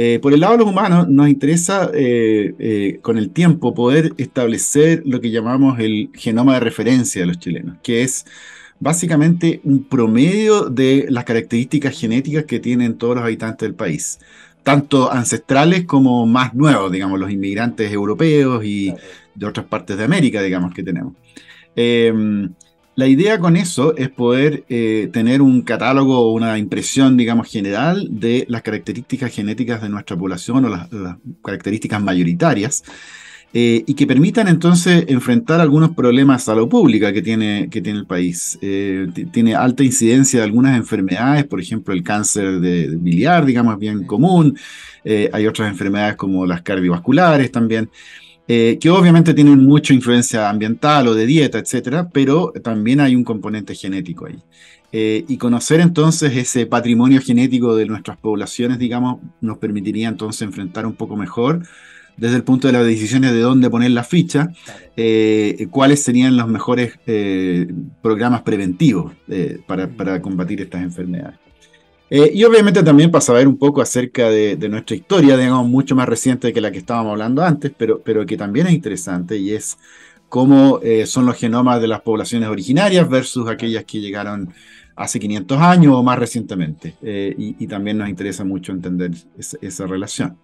Eh, 0.00 0.20
por 0.22 0.32
el 0.32 0.38
lado 0.38 0.52
de 0.52 0.58
los 0.58 0.68
humanos, 0.68 1.08
nos 1.08 1.28
interesa 1.28 1.90
eh, 1.92 2.54
eh, 2.60 3.00
con 3.02 3.18
el 3.18 3.30
tiempo 3.30 3.74
poder 3.74 4.12
establecer 4.16 5.02
lo 5.04 5.20
que 5.20 5.32
llamamos 5.32 5.80
el 5.80 6.10
genoma 6.14 6.54
de 6.54 6.60
referencia 6.60 7.22
de 7.22 7.26
los 7.26 7.40
chilenos, 7.40 7.78
que 7.82 8.02
es 8.02 8.24
básicamente 8.78 9.60
un 9.64 9.82
promedio 9.82 10.70
de 10.70 11.06
las 11.10 11.24
características 11.24 11.98
genéticas 11.98 12.44
que 12.44 12.60
tienen 12.60 12.96
todos 12.96 13.16
los 13.16 13.24
habitantes 13.24 13.66
del 13.66 13.74
país, 13.74 14.20
tanto 14.62 15.10
ancestrales 15.10 15.84
como 15.84 16.24
más 16.26 16.54
nuevos, 16.54 16.92
digamos, 16.92 17.18
los 17.18 17.32
inmigrantes 17.32 17.92
europeos 17.92 18.64
y 18.64 18.94
de 19.38 19.46
otras 19.46 19.66
partes 19.66 19.96
de 19.96 20.04
América, 20.04 20.42
digamos, 20.42 20.74
que 20.74 20.82
tenemos. 20.82 21.14
La 22.98 23.06
idea 23.06 23.38
con 23.38 23.56
eso 23.56 23.96
es 23.96 24.08
poder 24.08 24.64
eh, 24.68 25.08
tener 25.12 25.40
un 25.40 25.62
catálogo 25.62 26.18
o 26.18 26.32
una 26.32 26.58
impresión, 26.58 27.16
digamos, 27.16 27.46
general 27.46 28.08
de 28.10 28.44
las 28.48 28.62
características 28.62 29.32
genéticas 29.32 29.80
de 29.80 29.88
nuestra 29.88 30.16
población 30.16 30.64
o 30.64 30.68
las, 30.68 30.88
características 31.44 32.02
mayoritarias 32.02 32.82
eh, 33.54 33.84
y 33.86 33.94
que 33.94 34.04
permitan 34.04 34.48
entonces 34.48 35.04
enfrentar 35.06 35.60
algunos 35.60 35.94
problemas 35.94 36.40
de 36.40 36.46
salud 36.46 36.68
pública 36.68 37.12
que 37.12 37.22
tiene, 37.22 37.68
que 37.70 37.80
tiene 37.80 38.00
el 38.00 38.06
país. 38.06 38.58
Eh, 38.62 39.06
tiene 39.30 39.54
alta 39.54 39.84
incidencia 39.84 40.40
de 40.40 40.46
algunas 40.46 40.76
enfermedades, 40.76 41.44
por 41.44 41.60
ejemplo, 41.60 41.94
el 41.94 42.02
cáncer 42.02 42.58
de, 42.58 42.88
de 42.88 42.96
biliar, 42.96 43.46
digamos, 43.46 43.78
bien 43.78 44.06
común. 44.06 44.58
hay 45.04 45.46
otras 45.46 45.70
enfermedades 45.70 46.16
como 46.16 46.44
las 46.46 46.62
cardiovasculares 46.62 47.52
también. 47.52 47.88
Eh, 48.50 48.78
que 48.80 48.88
obviamente 48.88 49.34
tienen 49.34 49.62
mucha 49.62 49.92
influencia 49.92 50.48
ambiental 50.48 51.06
o 51.08 51.14
de 51.14 51.26
dieta, 51.26 51.58
etcétera, 51.58 52.08
pero 52.08 52.50
también 52.64 52.98
hay 52.98 53.14
un 53.14 53.22
componente 53.22 53.74
genético 53.74 54.24
ahí. 54.24 54.38
Eh, 54.90 55.26
y 55.28 55.36
conocer 55.36 55.80
entonces 55.80 56.34
ese 56.34 56.64
patrimonio 56.64 57.20
genético 57.20 57.76
de 57.76 57.84
nuestras 57.84 58.16
poblaciones, 58.16 58.78
digamos, 58.78 59.18
nos 59.42 59.58
permitiría 59.58 60.08
entonces 60.08 60.40
enfrentar 60.40 60.86
un 60.86 60.94
poco 60.94 61.14
mejor 61.14 61.62
desde 62.16 62.36
el 62.36 62.42
punto 62.42 62.68
de 62.68 62.72
las 62.72 62.86
decisiones 62.86 63.32
de 63.32 63.40
dónde 63.40 63.68
poner 63.68 63.90
la 63.90 64.02
ficha, 64.02 64.48
eh, 64.96 65.68
cuáles 65.70 66.02
serían 66.02 66.36
los 66.38 66.48
mejores 66.48 66.98
programas 68.02 68.42
preventivos 68.42 69.12
para 69.66 70.22
combatir 70.22 70.62
estas 70.62 70.82
enfermedades. 70.82 71.47
Eh, 72.10 72.30
y 72.34 72.44
obviamente 72.44 72.82
también 72.82 73.10
para 73.10 73.20
saber 73.20 73.46
un 73.46 73.58
poco 73.58 73.82
acerca 73.82 74.30
de, 74.30 74.56
nuestra 74.68 74.96
historia, 74.96 75.36
digamos, 75.36 75.68
mucho 75.68 75.94
más 75.94 76.08
reciente 76.08 76.52
que 76.52 76.60
la 76.60 76.70
que 76.70 76.78
estábamos 76.78 77.12
hablando 77.12 77.42
antes, 77.42 77.72
pero, 77.76 78.00
pero 78.00 78.24
que 78.24 78.36
también 78.36 78.66
es 78.66 78.72
interesante 78.72 79.36
y 79.36 79.52
es 79.52 79.78
cómo 80.28 80.80
eh, 80.82 81.06
son 81.06 81.26
los 81.26 81.36
genomas 81.36 81.80
de 81.80 81.88
las 81.88 82.00
poblaciones 82.00 82.48
originarias 82.48 83.08
versus 83.08 83.48
aquellas 83.48 83.84
que 83.84 84.00
llegaron 84.00 84.52
hace 84.96 85.20
500 85.20 85.60
años 85.60 85.94
o 85.94 86.02
más 86.02 86.18
recientemente. 86.18 86.94
Eh, 87.02 87.34
y, 87.36 87.66
también 87.66 87.98
nos 87.98 88.08
interesa 88.08 88.44
mucho 88.44 88.72
entender 88.72 89.12
esa, 89.60 89.86
relación. 89.86 90.38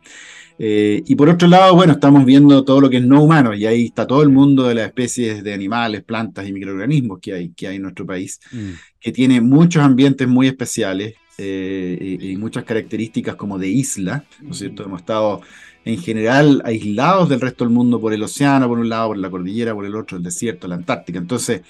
y 0.58 1.14
por 1.16 1.28
otro 1.28 1.48
lado, 1.48 1.74
bueno, 1.74 1.94
estamos 1.94 2.24
viendo 2.24 2.62
todo 2.62 2.80
lo 2.80 2.88
que 2.88 2.98
es 2.98 3.04
no 3.04 3.24
humano, 3.24 3.54
y 3.54 3.66
ahí 3.66 3.86
está 3.86 4.06
todo 4.06 4.22
el 4.22 4.28
mundo 4.28 4.68
de 4.68 4.76
las 4.76 4.86
especies 4.86 5.42
de 5.42 5.52
animales, 5.52 6.04
plantas 6.04 6.46
y 6.46 6.52
microorganismos 6.52 7.18
que 7.20 7.32
hay, 7.32 7.48
que 7.48 7.66
hay 7.66 7.76
en 7.76 7.82
nuestro 7.82 8.06
país, 8.06 8.38
mm. 8.52 8.70
que 9.00 9.10
tiene 9.10 9.40
muchos 9.40 9.82
ambientes 9.82 10.28
muy 10.28 10.46
especiales, 10.46 11.14
eh, 11.38 12.18
y, 12.20 12.36
muchas 12.36 12.64
características 12.64 13.36
como 13.36 13.58
de 13.58 13.68
isla, 13.68 14.24
¿no 14.40 14.52
es 14.52 14.58
cierto? 14.58 14.84
Hemos 14.84 15.00
estado 15.00 15.40
en 15.84 15.98
general 15.98 16.62
aislados 16.64 17.28
del 17.28 17.40
resto 17.40 17.64
del 17.64 17.72
mundo 17.72 18.00
por 18.00 18.12
el 18.12 18.22
océano, 18.22 18.68
por 18.68 18.78
un 18.78 18.88
lado, 18.88 19.08
por 19.08 19.18
la 19.18 19.30
cordillera, 19.30 19.74
por 19.74 19.84
el 19.84 19.94
otro, 19.94 20.16
el 20.16 20.22
desierto, 20.22 20.68
la 20.68 20.76
Antártica. 20.76 21.18
Entonces, 21.18 21.62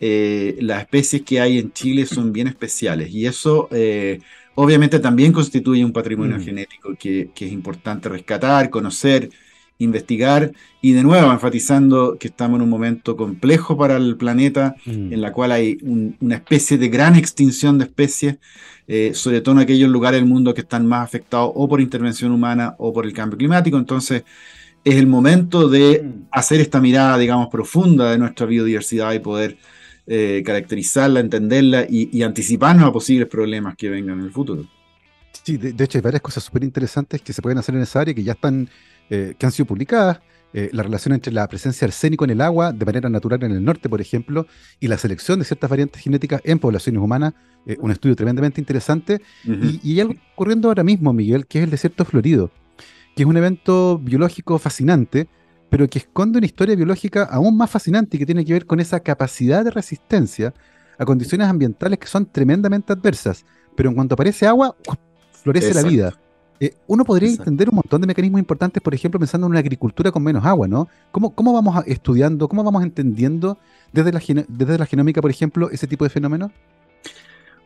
eh, 0.00 0.56
las 0.60 0.82
especies 0.82 1.22
que 1.22 1.40
hay 1.40 1.58
en 1.58 1.72
Chile 1.72 2.04
son 2.04 2.32
bien 2.32 2.48
especiales 2.48 3.10
y 3.10 3.24
eso 3.24 3.68
eh, 3.70 4.20
obviamente 4.54 4.98
también 4.98 5.32
constituye 5.32 5.82
un 5.84 5.92
patrimonio 5.92 6.36
mm. 6.36 6.40
genético 6.42 6.94
que, 6.98 7.30
es 7.34 7.52
importante 7.52 8.08
rescatar, 8.08 8.68
conocer, 8.68 9.30
investigar 9.78 10.52
y 10.80 10.92
de 10.92 11.02
nuevo 11.02 11.30
enfatizando 11.30 12.16
que 12.18 12.28
estamos 12.28 12.56
en 12.56 12.62
un 12.62 12.70
momento 12.70 13.16
complejo 13.16 13.76
para 13.76 13.96
el 13.96 14.16
planeta 14.16 14.76
mm. 14.86 15.12
en 15.12 15.20
la 15.20 15.32
cual 15.32 15.52
hay 15.52 15.78
una 15.82 16.36
especie 16.36 16.78
de 16.78 16.88
gran 16.88 17.16
extinción 17.16 17.78
de 17.78 17.84
especies, 17.84 18.38
eh, 18.88 19.12
sobre 19.14 19.40
todo 19.40 19.56
en 19.56 19.60
aquellos 19.60 19.90
lugares 19.90 20.20
del 20.20 20.28
mundo 20.28 20.54
que 20.54 20.62
están 20.62 20.86
más 20.86 21.04
afectados 21.04 21.52
o 21.54 21.68
por 21.68 21.80
intervención 21.80 22.32
humana 22.32 22.74
o 22.78 22.92
por 22.92 23.04
el 23.04 23.12
cambio 23.12 23.36
climático. 23.36 23.76
Entonces 23.76 24.24
es 24.84 24.94
el 24.96 25.06
momento 25.06 25.68
de 25.68 26.02
mm. 26.02 26.28
hacer 26.30 26.60
esta 26.60 26.80
mirada, 26.80 27.18
digamos, 27.18 27.48
profunda 27.48 28.10
de 28.10 28.18
nuestra 28.18 28.46
biodiversidad 28.46 29.12
y 29.12 29.18
poder 29.18 29.58
eh, 30.08 30.44
caracterizarla, 30.46 31.18
entenderla 31.18 31.84
y, 31.88 32.22
anticiparnos 32.22 32.88
a 32.88 32.92
posibles 32.92 33.26
problemas 33.26 33.74
que 33.74 33.90
vengan 33.90 34.20
en 34.20 34.26
el 34.26 34.30
futuro. 34.30 34.64
Sí, 35.42 35.56
de, 35.56 35.82
hecho 35.82 35.98
hay 35.98 36.02
varias 36.02 36.22
cosas 36.22 36.44
súper 36.44 36.62
interesantes 36.62 37.20
que 37.22 37.32
se 37.32 37.42
pueden 37.42 37.58
hacer 37.58 37.74
en 37.74 37.82
esa 37.82 38.02
área 38.02 38.14
que 38.14 38.22
ya 38.22 38.34
están, 38.34 38.68
eh, 39.10 39.34
que 39.38 39.46
han 39.46 39.52
sido 39.52 39.66
publicadas. 39.66 40.20
Eh, 40.52 40.70
la 40.72 40.82
relación 40.82 41.12
entre 41.12 41.32
la 41.32 41.46
presencia 41.48 41.80
de 41.80 41.90
arsénico 41.90 42.24
en 42.24 42.30
el 42.30 42.40
agua 42.40 42.72
de 42.72 42.86
manera 42.86 43.10
natural 43.10 43.42
en 43.42 43.52
el 43.52 43.62
norte, 43.62 43.90
por 43.90 44.00
ejemplo, 44.00 44.46
y 44.80 44.88
la 44.88 44.96
selección 44.96 45.38
de 45.38 45.44
ciertas 45.44 45.68
variantes 45.68 46.00
genéticas 46.00 46.40
en 46.44 46.58
poblaciones 46.58 47.02
humanas, 47.02 47.34
un 47.78 47.90
estudio 47.90 48.14
tremendamente 48.14 48.60
interesante. 48.60 49.20
y, 49.44 49.80
y, 49.82 49.94
hay 49.94 50.00
algo 50.00 50.14
ocurriendo 50.32 50.68
ahora 50.68 50.84
mismo, 50.84 51.12
Miguel, 51.12 51.46
que 51.46 51.58
es 51.58 51.64
el 51.64 51.70
desierto 51.70 52.04
florido, 52.04 52.52
que 53.14 53.24
es 53.24 53.28
un 53.28 53.36
evento 53.36 53.98
biológico 53.98 54.58
fascinante, 54.58 55.28
pero 55.68 55.88
que 55.88 55.98
esconde 55.98 56.38
una 56.38 56.46
historia 56.46 56.76
biológica 56.76 57.24
aún 57.24 57.56
más 57.56 57.70
fascinante 57.70 58.16
y 58.16 58.20
que 58.20 58.26
tiene 58.26 58.44
que 58.44 58.52
ver 58.52 58.66
con 58.66 58.80
esa 58.80 59.00
capacidad 59.00 59.64
de 59.64 59.70
resistencia 59.70 60.54
a 60.98 61.04
condiciones 61.04 61.48
ambientales 61.48 61.98
que 61.98 62.06
son 62.06 62.26
tremendamente 62.26 62.92
adversas. 62.92 63.44
Pero 63.74 63.90
en 63.90 63.94
cuanto 63.94 64.14
aparece 64.14 64.46
agua, 64.46 64.76
florece 65.42 65.74
la 65.74 65.82
vida. 65.82 66.18
Eh, 66.58 66.74
uno 66.86 67.04
podría 67.04 67.30
entender 67.30 67.68
un 67.68 67.76
montón 67.76 68.00
de 68.00 68.06
mecanismos 68.06 68.38
importantes, 68.38 68.82
por 68.82 68.94
ejemplo, 68.94 69.20
pensando 69.20 69.46
en 69.46 69.50
una 69.50 69.60
agricultura 69.60 70.10
con 70.10 70.22
menos 70.22 70.44
agua, 70.44 70.66
¿no? 70.66 70.88
¿Cómo, 71.10 71.34
cómo 71.34 71.52
vamos 71.52 71.84
estudiando, 71.86 72.48
cómo 72.48 72.64
vamos 72.64 72.82
entendiendo 72.82 73.58
desde 73.92 74.12
la, 74.12 74.20
desde 74.48 74.78
la 74.78 74.86
genómica, 74.86 75.20
por 75.20 75.30
ejemplo, 75.30 75.70
ese 75.70 75.86
tipo 75.86 76.04
de 76.04 76.10
fenómenos? 76.10 76.50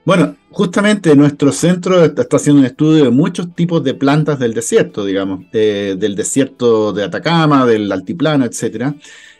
Bueno, 0.02 0.34
justamente 0.50 1.14
nuestro 1.14 1.52
centro 1.52 2.02
está 2.02 2.36
haciendo 2.36 2.60
un 2.60 2.66
estudio 2.66 3.04
de 3.04 3.10
muchos 3.10 3.54
tipos 3.54 3.84
de 3.84 3.92
plantas 3.92 4.38
del 4.38 4.54
desierto, 4.54 5.04
digamos, 5.04 5.50
del 5.52 6.16
desierto 6.16 6.92
de 6.92 7.04
Atacama, 7.04 7.66
del 7.66 7.92
altiplano, 7.92 8.46
etc. 8.46 8.94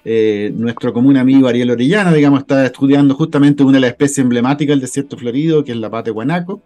Eh, 0.05 0.53
nuestro 0.55 0.93
común 0.93 1.17
amigo 1.17 1.49
Ariel 1.49 1.71
Orellana, 1.71 2.13
digamos, 2.13 2.41
está 2.41 2.67
estudiando 2.67 3.15
justamente 3.15 3.63
una 3.63 3.79
de 3.79 3.81
las 3.81 3.91
especies 3.91 4.19
emblemáticas 4.19 4.75
del 4.75 4.81
desierto 4.81 5.17
florido, 5.17 5.65
que 5.65 5.73
es 5.73 5.79
la 5.79 5.89
pate 5.91 6.11
guanaco. 6.11 6.63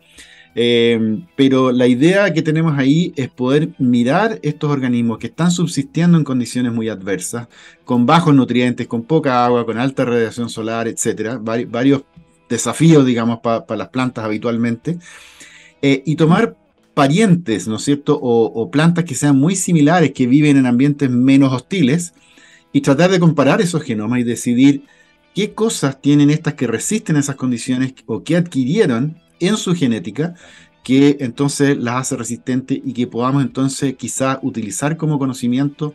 Eh, 0.57 1.25
pero 1.37 1.73
la 1.73 1.87
idea 1.87 2.33
que 2.33 2.43
tenemos 2.43 2.79
ahí 2.79 3.13
es 3.17 3.29
poder 3.29 3.71
mirar 3.79 4.39
estos 4.43 4.71
organismos 4.71 5.19
que 5.19 5.27
están 5.27 5.51
subsistiendo 5.51 6.17
en 6.17 6.25
condiciones 6.25 6.73
muy 6.73 6.89
adversas, 6.89 7.49
con 7.85 8.07
bajos 8.07 8.35
nutrientes, 8.35 8.87
con 8.87 9.03
poca 9.03 9.45
agua, 9.45 9.67
con 9.67 9.79
alta 9.79 10.05
radiación 10.05 10.49
solar, 10.49 10.87
etcétera, 10.87 11.39
varios 11.39 12.03
desafío, 12.49 13.05
digamos, 13.05 13.41
para 13.41 13.77
las 13.77 13.89
plantas 13.89 14.25
habitualmente, 14.25 14.99
eh, 15.83 16.03
y 16.07 16.17
tomar 16.17 16.57
parientes, 16.95 17.67
¿no 17.67 17.77
es 17.77 17.83
cierto?, 17.83 18.19
o, 18.21 18.71
plantas 18.71 19.05
que 19.05 19.15
sean 19.15 19.37
muy 19.37 19.57
similares, 19.57 20.13
que 20.13 20.27
viven 20.27 20.57
en 20.57 20.67
ambientes 20.67 21.11
menos 21.11 21.53
hostiles, 21.53 22.15
y 22.73 22.81
tratar 22.81 23.11
de 23.11 23.21
comparar 23.21 23.61
esos 23.61 23.83
genomas 23.83 24.21
y 24.21 24.25
decidir 24.25 24.85
qué 25.35 25.53
cosas 25.53 26.01
tienen 26.01 26.31
estas 26.31 26.55
que 26.55 26.67
resisten 26.67 27.17
esas 27.17 27.37
condiciones 27.37 27.95
o 28.07 28.23
que 28.23 28.37
adquirieron 28.37 29.21
en 29.47 29.57
su 29.57 29.75
genética 29.75 30.35
que 30.85 31.17
entonces 31.21 31.77
las 31.79 31.97
hace 31.97 32.17
resistentes 32.17 32.79
y 32.85 32.93
que 32.93 33.07
podamos 33.07 33.43
entonces 33.43 33.95
quizá 33.97 34.39
utilizar 34.43 34.97
como 34.97 35.19
conocimiento 35.19 35.95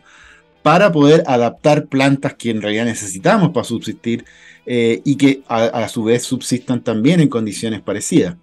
para 0.62 0.92
poder 0.92 1.22
adaptar 1.26 1.86
plantas 1.86 2.34
que 2.34 2.50
en 2.50 2.60
realidad 2.60 2.84
necesitamos 2.84 3.50
para 3.50 3.64
subsistir 3.64 4.24
eh, 4.66 5.00
y 5.04 5.16
que 5.16 5.42
a, 5.48 5.88
su 5.88 6.04
vez 6.04 6.24
subsistan 6.24 6.82
también 6.82 7.20
en 7.20 7.28
condiciones 7.28 7.80
parecidas. 7.80 8.36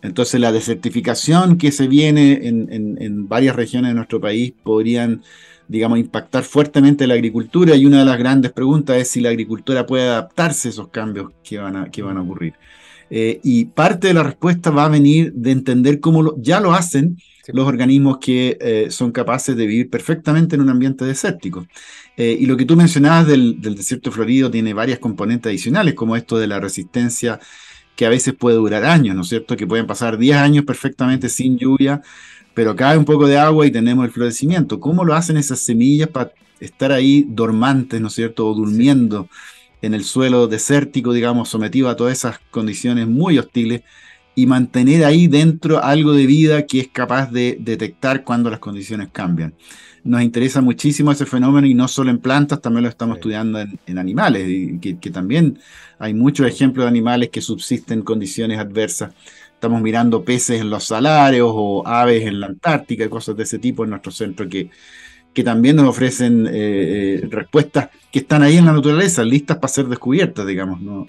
Entonces 0.00 0.40
la 0.40 0.52
desertificación 0.52 1.58
que 1.58 1.72
se 1.72 1.88
viene 1.88 2.46
en, 2.46 3.28
varias 3.28 3.56
regiones 3.56 3.90
de 3.90 3.94
nuestro 3.94 4.20
país 4.20 4.54
podrían, 4.62 5.22
digamos, 5.66 5.98
impactar 5.98 6.44
fuertemente 6.44 7.06
la 7.06 7.14
agricultura 7.14 7.74
y 7.74 7.84
una 7.84 7.98
de 7.98 8.04
las 8.04 8.18
grandes 8.18 8.52
preguntas 8.52 8.96
es 8.96 9.10
si 9.10 9.20
la 9.20 9.30
agricultura 9.30 9.84
puede 9.84 10.08
adaptarse 10.08 10.68
a 10.68 10.70
esos 10.70 10.88
cambios 10.88 11.32
que 11.42 11.58
van 11.58 11.76
a, 11.76 11.90
que 11.90 12.02
van 12.02 12.16
a 12.16 12.22
ocurrir. 12.22 12.54
Eh, 13.10 13.40
y 13.42 13.66
parte 13.66 14.08
de 14.08 14.14
la 14.14 14.22
respuesta 14.22 14.70
va 14.70 14.84
a 14.84 14.88
venir 14.88 15.32
de 15.32 15.50
entender 15.50 16.00
cómo 16.00 16.36
ya 16.40 16.60
lo 16.60 16.74
hacen 16.74 17.16
los 17.52 17.66
organismos 17.66 18.18
que 18.18 18.58
eh, 18.60 18.88
son 18.90 19.10
capaces 19.12 19.56
de 19.56 19.66
vivir 19.66 19.90
perfectamente 19.90 20.56
en 20.56 20.62
un 20.62 20.68
ambiente 20.68 21.04
desértico. 21.04 21.66
Eh, 22.16 22.36
y 22.38 22.46
lo 22.46 22.56
que 22.56 22.64
tú 22.64 22.76
mencionabas 22.76 23.26
del, 23.26 23.60
desierto 23.60 24.10
florido 24.12 24.50
tiene 24.50 24.74
varias 24.74 24.98
componentes 24.98 25.50
adicionales, 25.50 25.94
como 25.94 26.16
esto 26.16 26.38
de 26.38 26.46
la 26.46 26.60
resistencia 26.60 27.40
que 27.96 28.06
a 28.06 28.10
veces 28.10 28.34
puede 28.34 28.56
durar 28.56 28.84
años, 28.84 29.16
¿no 29.16 29.22
es 29.22 29.28
cierto? 29.28 29.56
Que 29.56 29.66
pueden 29.66 29.86
pasar 29.86 30.18
10 30.18 30.36
años 30.36 30.64
perfectamente 30.64 31.28
sin 31.28 31.58
lluvia, 31.58 32.00
pero 32.54 32.76
cae 32.76 32.96
un 32.96 33.04
poco 33.04 33.26
de 33.26 33.38
agua 33.38 33.66
y 33.66 33.70
tenemos 33.70 34.04
el 34.04 34.12
florecimiento. 34.12 34.78
¿Cómo 34.78 35.04
lo 35.04 35.14
hacen 35.14 35.36
esas 35.36 35.60
semillas 35.60 36.08
para 36.08 36.32
estar 36.60 36.92
ahí 36.92 37.24
dormantes, 37.28 38.00
¿no 38.00 38.08
es 38.08 38.14
cierto? 38.14 38.46
O 38.46 38.54
durmiendo 38.54 39.28
en 39.82 39.94
el 39.94 40.04
suelo 40.04 40.48
desértico, 40.48 41.12
digamos, 41.12 41.48
sometido 41.48 41.88
a 41.88 41.96
todas 41.96 42.18
esas 42.18 42.38
condiciones 42.50 43.06
muy 43.06 43.38
hostiles 43.38 43.82
y 44.34 44.46
mantener 44.46 45.04
ahí 45.04 45.26
dentro 45.26 45.82
algo 45.82 46.12
de 46.12 46.26
vida 46.26 46.66
que 46.66 46.80
es 46.80 46.88
capaz 46.88 47.30
de 47.30 47.56
detectar 47.60 48.24
cuando 48.24 48.50
las 48.50 48.60
condiciones 48.60 49.08
cambian. 49.10 49.54
Nos 50.04 50.22
interesa 50.22 50.60
muchísimo 50.60 51.10
ese 51.10 51.26
fenómeno 51.26 51.66
y 51.66 51.74
no 51.74 51.88
solo 51.88 52.10
en 52.10 52.18
plantas, 52.18 52.60
también 52.60 52.84
lo 52.84 52.88
estamos 52.88 53.16
estudiando 53.16 53.58
en, 53.60 53.98
animales, 53.98 54.48
y 54.48 54.78
que, 54.78 55.10
también 55.10 55.58
hay 55.98 56.14
muchos 56.14 56.46
ejemplos 56.46 56.84
de 56.84 56.88
animales 56.88 57.30
que 57.30 57.40
subsisten 57.40 57.98
en 57.98 58.04
condiciones 58.04 58.58
adversas. 58.58 59.12
Estamos 59.52 59.82
mirando 59.82 60.22
peces 60.22 60.60
en 60.60 60.70
los 60.70 60.84
salarios 60.84 61.50
o 61.52 61.84
aves 61.84 62.24
en 62.24 62.38
la 62.38 62.46
Antártica 62.46 63.04
y 63.04 63.08
cosas 63.08 63.36
de 63.36 63.42
ese 63.42 63.58
tipo 63.58 63.82
en 63.82 63.90
nuestro 63.90 64.12
centro 64.12 64.48
que, 64.48 64.70
que 65.38 65.44
también 65.44 65.76
nos 65.76 65.86
ofrecen 65.86 66.48
eh, 66.48 66.50
eh, 66.52 67.28
respuestas 67.30 67.90
que 68.10 68.18
están 68.18 68.42
ahí 68.42 68.56
en 68.56 68.64
la 68.64 68.72
naturaleza, 68.72 69.22
listas 69.22 69.58
para 69.58 69.68
ser 69.68 69.86
descubiertas, 69.86 70.44
digamos. 70.44 70.80
¿no? 70.80 71.06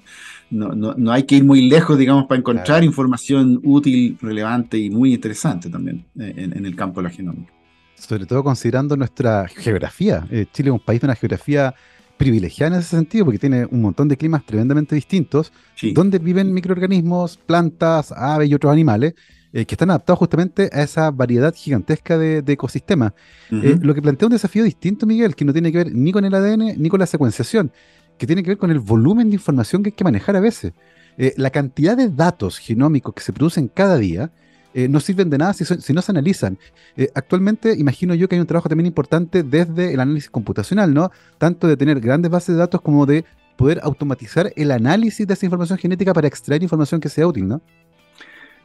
no, 0.51 0.75
no, 0.75 1.11
hay 1.11 1.23
que 1.23 1.37
ir 1.37 1.43
muy 1.43 1.67
lejos, 1.67 1.97
digamos, 1.97 2.27
para 2.27 2.37
encontrar 2.37 2.83
información 2.83 3.59
útil, 3.63 4.19
relevante 4.21 4.77
y 4.77 4.91
muy 4.91 5.15
interesante 5.15 5.67
también 5.67 6.05
eh, 6.19 6.31
en, 6.55 6.63
el 6.63 6.75
campo 6.75 7.01
de 7.01 7.05
la 7.05 7.09
genómica. 7.09 7.51
Sobre 7.95 8.27
todo 8.27 8.43
considerando 8.43 8.95
nuestra 8.95 9.47
geografía. 9.47 10.27
Eh, 10.29 10.45
Chile 10.53 10.69
es 10.69 10.73
un 10.73 10.79
país 10.79 11.01
de 11.01 11.07
una 11.07 11.15
geografía 11.15 11.73
privilegiada 12.15 12.75
en 12.75 12.81
ese 12.81 12.97
sentido, 12.97 13.25
porque 13.25 13.39
tiene 13.39 13.65
un 13.65 13.81
montón 13.81 14.07
de 14.09 14.15
climas 14.15 14.45
tremendamente 14.45 14.93
distintos, 14.93 15.51
donde 15.95 16.19
viven 16.19 16.53
microorganismos, 16.53 17.37
plantas, 17.37 18.11
aves 18.11 18.47
y 18.47 18.53
otros 18.53 18.71
animales, 18.71 19.15
eh, 19.53 19.65
que 19.65 19.75
están 19.75 19.89
adaptados 19.89 20.19
justamente 20.19 20.69
a 20.71 20.83
esa 20.83 21.11
variedad 21.11 21.53
gigantesca 21.55 22.17
de, 22.17 22.43
ecosistemas. 22.47 23.13
lo 23.49 23.93
que 23.93 24.01
plantea 24.01 24.27
un 24.27 24.33
desafío 24.33 24.63
distinto, 24.63 25.05
Miguel, 25.05 25.35
que 25.35 25.45
no 25.45 25.53
tiene 25.53 25.71
que 25.71 25.79
ver 25.79 25.93
ni 25.93 26.11
con 26.11 26.25
el 26.25 26.33
ADN 26.33 26.81
ni 26.81 26.89
con 26.89 26.99
la 26.99 27.05
secuenciación, 27.05 27.71
que 28.17 28.27
tiene 28.27 28.43
que 28.43 28.51
ver 28.51 28.57
con 28.57 28.71
el 28.71 28.79
volumen 28.79 29.29
de 29.29 29.35
información 29.35 29.81
que 29.81 29.89
hay 29.89 29.93
que 29.93 30.03
manejar 30.03 30.35
a 30.35 30.39
veces. 30.39 30.73
Eh, 31.17 31.33
la 31.35 31.49
cantidad 31.49 31.97
de 31.97 32.09
datos 32.09 32.59
genómicos 32.59 33.13
que 33.13 33.21
se 33.21 33.33
producen 33.33 33.67
cada 33.67 33.97
día 33.97 34.31
eh, 34.73 34.87
no 34.87 34.99
sirven 34.99 35.29
de 35.29 35.37
nada 35.37 35.53
si, 35.53 35.93
no 35.93 36.01
se 36.01 36.11
analizan. 36.11 36.57
Eh, 36.95 37.09
actualmente 37.15 37.73
imagino 37.77 38.13
yo 38.13 38.29
que 38.29 38.35
hay 38.35 38.39
un 38.41 38.47
trabajo 38.47 38.69
también 38.69 38.85
importante 38.85 39.43
desde 39.43 39.93
el 39.93 39.99
análisis 39.99 40.29
computacional, 40.29 40.93
¿no? 40.93 41.11
Tanto 41.37 41.67
de 41.67 41.75
tener 41.75 41.99
grandes 41.99 42.31
bases 42.31 42.55
de 42.55 42.59
datos 42.59 42.81
como 42.81 43.05
de 43.05 43.25
poder 43.57 43.81
automatizar 43.83 44.53
el 44.55 44.71
análisis 44.71 45.27
de 45.27 45.33
esa 45.33 45.45
información 45.45 45.79
genética 45.79 46.13
para 46.13 46.27
extraer 46.27 46.63
información 46.63 47.01
que 47.01 47.09
sea 47.09 47.27
útil, 47.27 47.47
¿no? 47.47 47.61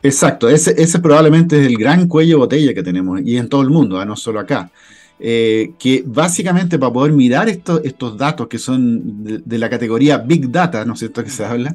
Exacto, 0.05 0.51
ese, 0.51 0.75
ese 0.77 0.99
probablemente 0.99 1.59
es 1.59 1.67
el 1.67 1.79
gran 1.79 2.07
cuello 2.07 2.35
de 2.35 2.41
botella 2.41 2.75
que 2.75 2.83
tenemos 2.83 3.23
y 3.25 3.39
en 3.39 3.49
todo 3.49 3.63
el 3.63 3.71
mundo, 3.71 3.99
¿ah? 3.99 4.05
no 4.05 4.17
solo 4.17 4.39
acá. 4.39 4.71
Eh, 5.19 5.73
que 5.79 6.03
básicamente 6.05 6.79
para 6.79 6.93
poder 6.93 7.13
mirar 7.13 7.49
estos, 7.49 7.81
estos 7.85 8.19
datos 8.19 8.47
que 8.47 8.59
son 8.59 9.25
de, 9.25 9.59
la 9.59 9.71
categoría 9.71 10.19
Big 10.19 10.51
Data, 10.51 10.85
¿no 10.85 10.93
es 10.93 10.99
cierto?, 10.99 11.25
que 11.25 11.31
se 11.31 11.43
habla, 11.47 11.75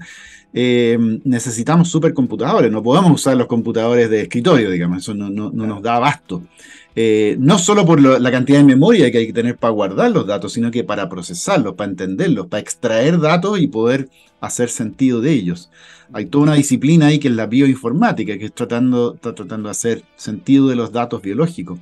eh, 0.53 0.97
necesitamos 1.23 1.89
supercomputadores, 1.89 2.71
no 2.71 2.81
podemos 2.81 3.11
usar 3.11 3.37
los 3.37 3.47
computadores 3.47 4.09
de 4.09 4.21
escritorio, 4.23 4.71
digamos, 4.71 4.99
eso 4.99 5.13
no, 5.13 5.29
nos 5.29 5.81
da 5.81 5.95
abasto. 5.95 6.43
Eh, 6.95 7.37
no 7.39 7.59
solo 7.59 7.85
por 7.85 8.01
la 8.01 8.31
cantidad 8.31 8.57
de 8.57 8.65
memoria 8.65 9.11
que 9.11 9.19
hay 9.19 9.27
que 9.27 9.33
tener 9.33 9.57
para 9.57 9.71
guardar 9.71 10.11
los 10.11 10.25
datos, 10.25 10.53
sino 10.53 10.71
que 10.71 10.83
para 10.83 11.07
procesarlos, 11.07 11.75
para 11.75 11.91
entenderlos, 11.91 12.47
para 12.47 12.61
extraer 12.61 13.19
datos 13.19 13.59
y 13.61 13.67
poder 13.67 14.09
hacer 14.41 14.69
sentido 14.69 15.21
de 15.21 15.31
ellos. 15.31 15.69
Hay 16.11 16.25
toda 16.25 16.45
una 16.45 16.55
disciplina 16.55 17.07
ahí 17.07 17.19
que 17.19 17.27
es 17.27 17.35
la 17.35 17.45
bioinformática, 17.45 18.37
que 18.37 18.45
es 18.45 18.53
tratando, 18.53 19.13
está 19.13 19.35
tratando 19.35 19.67
de 19.67 19.71
hacer 19.71 20.03
sentido 20.15 20.67
de 20.67 20.75
los 20.75 20.91
datos 20.91 21.21
biológicos. 21.21 21.79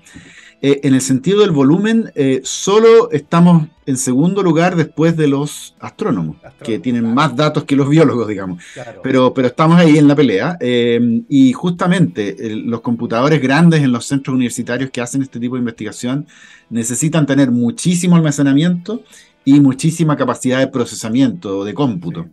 Eh, 0.59 0.79
en 0.83 0.95
el 0.95 1.01
sentido 1.01 1.41
del 1.41 1.51
volumen, 1.51 2.11
eh, 2.15 2.41
solo 2.43 3.11
estamos 3.11 3.67
en 3.85 3.95
segundo 3.95 4.41
lugar 4.41 4.75
después 4.75 5.15
de 5.15 5.27
los 5.27 5.75
astrónomos, 5.79 6.37
que 6.63 6.79
tienen 6.79 7.13
más 7.13 7.35
datos 7.35 7.63
que 7.63 7.75
los 7.75 7.87
biólogos, 7.87 8.27
digamos. 8.27 8.63
Pero, 9.03 9.33
pero 9.33 9.47
estamos 9.47 9.77
ahí 9.77 9.97
en 9.97 10.07
la 10.07 10.15
pelea. 10.15 10.57
Eh, 10.59 11.21
y 11.29 11.53
justamente 11.53 12.35
los 12.49 12.81
computadores 12.81 13.41
grandes 13.41 13.81
en 13.81 13.91
los 13.91 14.05
centros 14.05 14.33
universitarios 14.33 14.89
que 14.89 14.99
hacen 14.99 15.21
este 15.21 15.39
tipo 15.39 15.55
de 15.55 15.59
investigación 15.59 16.25
necesitan 16.69 17.25
tener 17.25 17.51
muchísimo 17.51 18.15
almacenamiento 18.15 19.03
y 19.45 19.61
muchísima 19.61 20.17
capacidad 20.17 20.59
de 20.59 20.67
procesamiento, 20.67 21.63
de 21.63 21.73
cómputo 21.73 22.27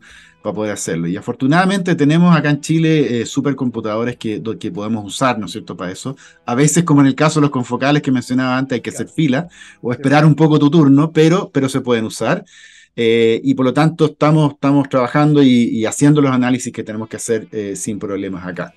para 0.45 0.57
poder 0.57 0.73
hacerlo. 0.73 1.09
Y 1.09 1.17
afortunadamente 1.17 1.95
tenemos 1.95 2.37
acá 2.37 2.51
en 2.51 2.61
Chile 2.61 3.23
eh, 3.23 3.25
supercomputadores 3.25 4.17
que, 4.17 4.43
que 4.61 4.71
podemos 4.71 5.03
usar, 5.03 5.39
¿no 5.39 5.47
es 5.47 5.53
cierto?, 5.53 5.75
para 5.75 5.91
eso. 5.91 6.19
A 6.45 6.55
veces, 6.55 6.85
como 6.85 7.01
en 7.01 7.07
el 7.07 7.15
caso 7.15 7.41
de 7.41 7.45
los 7.45 7.51
confocales 7.51 8.03
que 8.03 8.13
mencionaba 8.13 8.59
antes, 8.59 8.77
hay 8.77 8.83
que 8.83 8.91
hacer 8.91 9.09
fila 9.09 9.49
o 9.81 9.91
esperar 9.91 10.27
un 10.27 10.35
poco 10.35 10.59
tu 10.59 10.69
turno, 10.69 11.13
pero, 11.13 11.51
pero 11.51 11.71
se 11.71 11.81
pueden 11.81 12.05
usar. 12.05 12.45
Eh, 12.95 13.41
y 13.43 13.55
por 13.55 13.65
lo 13.65 13.73
tanto 13.73 14.05
estamos, 14.05 14.53
estamos 14.53 14.87
trabajando 14.91 15.43
y, 15.43 15.87
haciendo 15.87 16.21
los 16.21 16.31
análisis 16.31 16.71
que 16.71 16.85
tenemos 16.85 17.09
que 17.09 17.17
hacer 17.17 17.49
eh, 17.51 17.75
sin 17.75 17.99
problemas 17.99 18.47
acá. 18.47 18.75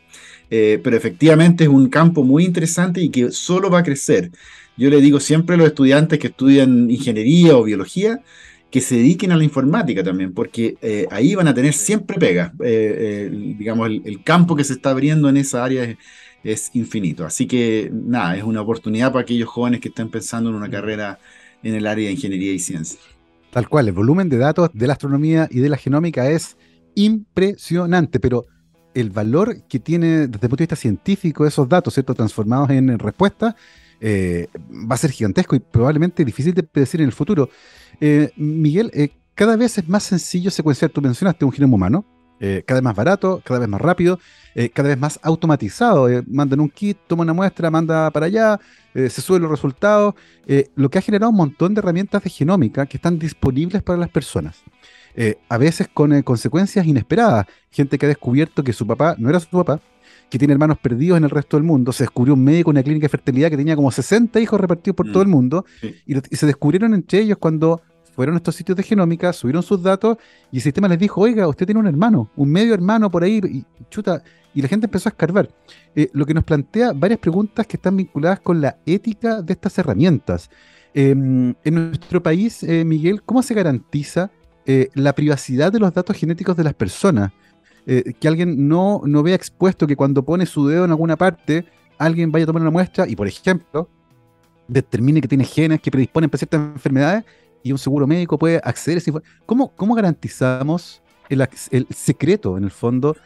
pero 0.49 0.95
efectivamente 0.95 1.65
es 1.65 1.70
un 1.70 1.89
campo 1.89 2.24
muy 2.24 2.45
interesante 2.45 3.01
y 3.01 3.09
que 3.09 3.30
solo 3.32 3.70
va 3.70 3.80
a 3.80 3.84
crecer. 3.84 4.32
Yo 4.78 4.89
le 4.89 5.01
digo 5.01 5.20
siempre 5.20 5.55
a 5.55 5.57
los 5.57 5.68
estudiantes 5.68 6.18
que 6.18 6.28
estudian 6.28 6.89
ingeniería 6.89 7.57
o 7.57 7.63
biología, 7.63 8.22
que 8.78 8.82
se 8.82 8.93
dediquen 8.93 9.32
a 9.32 9.36
la 9.36 9.43
informática 9.43 10.03
también, 10.03 10.36
porque 10.36 10.78
eh, 10.84 11.07
ahí 11.09 11.34
van 11.34 11.47
a 11.47 11.53
tener 11.55 11.73
siempre 11.73 12.19
pega. 12.19 12.53
Eh, 12.59 13.25
eh, 13.25 13.55
digamos, 13.57 13.89
el, 13.89 14.23
campo 14.23 14.55
que 14.55 14.63
se 14.63 14.73
está 14.73 14.91
abriendo 14.91 15.28
en 15.30 15.38
esa 15.38 15.63
área 15.63 15.97
es, 16.43 16.69
infinito. 16.75 17.25
Así 17.25 17.47
que 17.47 17.89
nada, 17.91 18.38
es 18.38 18.43
una 18.43 18.61
oportunidad 18.61 19.11
para 19.11 19.23
aquellos 19.23 19.49
jóvenes 19.49 19.82
que 19.82 19.88
estén 19.89 20.11
pensando 20.11 20.51
en 20.51 20.55
una 20.57 20.69
carrera 20.69 21.17
en 21.63 21.73
el 21.73 21.88
área 21.88 22.05
de 22.05 22.11
ingeniería 22.11 22.53
y 22.53 22.59
ciencia. 22.59 22.99
Tal 23.49 23.67
cual, 23.67 23.88
el 23.88 23.95
volumen 23.95 24.30
de 24.30 24.38
datos 24.38 24.69
de 24.71 24.86
la 24.86 24.93
astronomía 24.93 25.47
y 25.49 25.59
de 25.59 25.69
la 25.69 25.78
genómica 25.78 26.30
es 26.30 26.55
impresionante, 26.93 28.19
pero 28.19 28.45
el 28.93 29.09
valor 29.09 29.63
que 29.67 29.80
tiene 29.80 30.28
desde 30.28 30.45
el 30.45 30.49
punto 30.49 30.57
de 30.57 30.63
vista 30.65 30.75
científico 30.75 31.47
esos 31.47 31.67
datos, 31.67 31.95
¿cierto? 31.95 32.13
Transformados 32.13 32.69
en 32.69 32.99
respuestas, 32.99 33.55
va 33.99 34.93
a 34.93 34.97
ser 34.97 35.09
gigantesco 35.09 35.55
y 35.55 35.61
probablemente 35.61 36.23
difícil 36.23 36.53
de 36.53 36.61
predecir 36.61 37.01
en 37.01 37.07
el 37.07 37.13
futuro. 37.13 37.49
Eh, 38.00 38.32
Miguel, 38.36 38.91
eh, 38.93 39.10
cada 39.34 39.56
vez 39.56 39.78
es 39.78 39.88
más 39.88 40.04
sencillo 40.04 40.52
secuenciar, 40.52 40.91
tú 40.91 41.02
mencionaste 41.02 41.45
un 41.45 41.52
genoma 41.52 41.76
humano, 41.76 42.06
eh, 42.39 42.64
cada 42.66 42.80
vez 42.80 42.84
más 42.84 42.95
barato, 42.95 43.41
cada 43.43 43.60
vez 43.60 43.70
más 43.70 43.82
rápido, 43.82 44.20
cada 44.74 44.89
vez 44.89 44.98
más 44.98 45.20
automatizado. 45.22 46.08
mandan 46.28 46.60
un 46.60 46.70
kit, 46.70 46.98
toma 47.06 47.22
una 47.22 47.34
muestra, 47.34 47.70
manda 47.70 48.10
para 48.10 48.26
allá, 48.26 48.60
se 48.93 49.22
suben 49.22 49.43
los 49.43 49.52
resultados, 49.52 50.16
lo 50.76 50.89
que 50.89 50.98
ha 50.98 51.02
generado 51.02 51.30
un 51.30 51.38
montón 51.38 51.76
de 51.76 51.80
herramientas 51.80 52.24
de 52.24 52.32
genómica 52.32 52.88
que 52.88 52.98
están 52.98 53.20
disponibles 53.20 53.84
para 53.84 54.00
las 54.00 54.10
personas. 54.10 54.64
a 55.50 55.58
veces 55.60 55.88
con 55.93 56.24
consecuencias 56.24 56.88
inesperadas. 56.88 57.45
Gente 57.70 58.00
que 58.00 58.08
ha 58.08 58.10
descubierto 58.10 58.64
que 58.64 58.74
su 58.74 58.88
papá 58.88 59.16
no 59.20 59.30
era 59.30 59.39
su 59.39 59.50
papá, 59.50 59.80
que 60.30 60.38
tiene 60.38 60.53
hermanos 60.53 60.78
perdidos 60.78 61.17
en 61.17 61.23
el 61.23 61.30
resto 61.30 61.57
del 61.57 61.63
mundo. 61.63 61.91
Se 61.91 62.03
descubrió 62.03 62.34
un 62.34 62.43
médico 62.43 62.71
en 62.71 62.78
una 62.78 62.84
clínica 62.84 63.05
de 63.05 63.09
fertilidad 63.09 63.49
que 63.49 63.57
tenía 63.57 63.75
como 63.75 63.91
60 63.91 64.39
hijos 64.39 64.59
repartidos 64.59 64.95
por 64.95 65.11
todo 65.11 65.21
el 65.21 65.28
mm, 65.28 65.32
mundo. 65.32 65.65
Y, 66.05 66.15
se 66.36 66.45
descubrieron 66.45 66.93
entre 66.93 67.19
ellos 67.19 67.38
cuando 67.39 67.82
fueron 68.13 68.36
a 68.36 68.38
estos 68.38 68.55
sitios 68.55 68.75
de 68.75 68.84
genómica, 68.84 69.32
subieron 69.32 69.61
sus 69.61 69.82
datos 69.84 70.17
y 70.51 70.57
el 70.57 70.63
sistema 70.63 70.88
les 70.88 70.97
dijo, 70.97 71.21
oiga, 71.21 71.47
usted 71.47 71.67
tiene 71.67 71.80
un 71.80 71.88
hermano, 71.88 72.32
un 72.36 72.51
medio 72.51 72.73
hermano 72.73 73.11
por 73.11 73.23
ahí, 73.23 73.39
y 73.45 73.63
chuta, 73.91 74.23
y 74.55 74.61
la 74.63 74.67
gente 74.67 74.88
empezó 74.88 75.07
a 75.07 75.11
escarbar. 75.11 75.49
Eh, 75.95 76.09
lo 76.13 76.25
que 76.25 76.34
nos 76.34 76.43
plantea 76.43 76.93
varias 76.93 77.19
preguntas 77.19 77.67
que 77.67 77.78
están 77.78 77.95
vinculadas 77.95 78.39
con 78.39 78.59
la 78.59 78.78
ética 78.88 79.43
de 79.43 79.53
estas 79.53 79.78
herramientas. 79.78 80.49
Em, 80.95 81.53
en 81.63 81.75
nuestro 81.75 82.23
país, 82.23 82.63
eh, 82.63 82.84
Miguel, 82.84 83.21
¿cómo 83.21 83.43
se 83.43 83.53
garantiza 83.53 84.32
eh, 84.65 84.89
la 84.95 85.13
privacidad 85.13 85.71
de 85.71 85.80
los 85.80 85.93
datos 85.93 86.17
genéticos 86.17 86.57
de 86.57 86.63
las 86.63 86.73
personas? 86.73 87.32
Eh, 87.90 88.14
que 88.20 88.28
alguien 88.28 88.68
no, 88.68 89.02
no 89.06 89.24
vea 89.24 89.34
expuesto 89.34 89.88
que 89.88 89.96
cuando 89.96 90.24
pone 90.24 90.46
su 90.46 90.68
dedo 90.68 90.84
en 90.84 90.92
alguna 90.92 91.16
parte, 91.16 91.66
alguien 91.98 92.34
vaya 92.34 92.44
a 92.44 92.48
tomar 92.48 92.62
una 92.62 92.70
muestra 92.70 93.08
y, 93.08 93.16
por 93.16 93.28
ejemplo, 93.28 93.90
determine 94.68 95.22
que 95.22 95.28
tiene 95.30 95.46
genes 95.46 95.80
que 95.80 95.90
predisponen 95.90 96.30
para 96.30 96.40
ciertas 96.40 96.60
enfermedades 96.60 97.24
y 97.64 97.72
un 97.72 97.78
seguro 97.78 98.06
médico 98.06 98.38
puede 98.38 98.60
acceder 98.62 98.98
a 98.98 99.00
esa 99.00 99.10
información. 99.10 99.42
¿Cómo, 99.46 99.74
¿Cómo 99.74 99.96
garantizamos 99.96 101.02
el, 101.30 101.48
el 101.72 101.88
secreto, 101.96 102.58
en 102.58 102.66
el 102.66 102.72
fondo, 102.72 103.14
de 103.14 103.20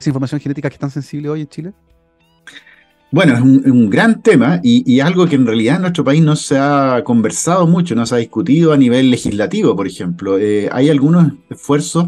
esa 0.00 0.08
información 0.08 0.40
genética 0.40 0.70
que 0.70 0.76
es 0.76 0.80
tan 0.80 0.90
sensible 0.90 1.28
hoy 1.28 1.42
en 1.42 1.48
Chile? 1.48 1.72
Bueno, 3.12 3.34
es 3.34 3.40
un, 3.40 3.90
gran 3.90 4.22
tema 4.22 4.60
y, 4.62 5.00
algo 5.00 5.26
que 5.26 5.34
en 5.34 5.44
realidad 5.44 5.76
en 5.76 5.82
nuestro 5.82 6.04
país 6.04 6.22
no 6.22 6.36
se 6.36 6.56
ha 6.56 7.02
conversado 7.04 7.66
mucho, 7.66 7.96
no 7.96 8.06
se 8.06 8.14
ha 8.14 8.18
discutido 8.18 8.72
a 8.72 8.76
nivel 8.76 9.10
legislativo, 9.10 9.74
por 9.74 9.88
ejemplo. 9.88 10.38
Eh, 10.38 10.68
hay 10.70 10.90
algunos 10.90 11.32
esfuerzos 11.50 12.06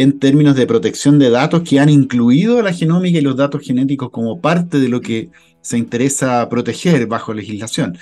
en 0.00 0.18
términos 0.18 0.56
de 0.56 0.66
protección 0.66 1.18
de 1.18 1.28
datos 1.28 1.62
que 1.62 1.78
han 1.78 1.90
incluido 1.90 2.62
la 2.62 2.72
genómica 2.72 3.18
y 3.18 3.20
los 3.20 3.36
datos 3.36 3.60
genéticos 3.62 4.08
como 4.10 4.40
parte 4.40 4.80
de 4.80 4.88
lo 4.88 5.02
que 5.02 5.28
se 5.60 5.76
interesa 5.76 6.48
proteger 6.48 7.06
bajo 7.06 7.34
legislación. 7.34 7.98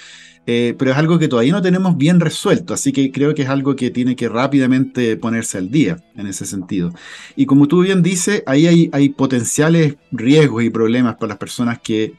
Eh, 0.46 0.76
pero 0.78 0.92
es 0.92 0.96
algo 0.96 1.18
que 1.18 1.26
todavía 1.26 1.52
no 1.52 1.60
tenemos 1.60 1.98
bien 1.98 2.20
resuelto, 2.20 2.72
así 2.72 2.92
que 2.92 3.10
creo 3.10 3.34
que 3.34 3.42
es 3.42 3.48
algo 3.48 3.74
que 3.74 3.90
tiene 3.90 4.14
que 4.14 4.28
rápidamente 4.28 5.16
ponerse 5.16 5.58
al 5.58 5.70
día 5.70 5.98
en 6.14 6.28
ese 6.28 6.46
sentido. 6.46 6.92
Y 7.34 7.46
como 7.46 7.66
tú 7.66 7.82
bien 7.82 8.00
dices, 8.02 8.44
ahí 8.46 8.88
hay, 8.92 9.08
potenciales 9.10 9.96
riesgos 10.12 10.62
y 10.62 10.70
problemas 10.70 11.16
para 11.16 11.30
las 11.30 11.38
personas 11.38 11.80
que 11.80 12.14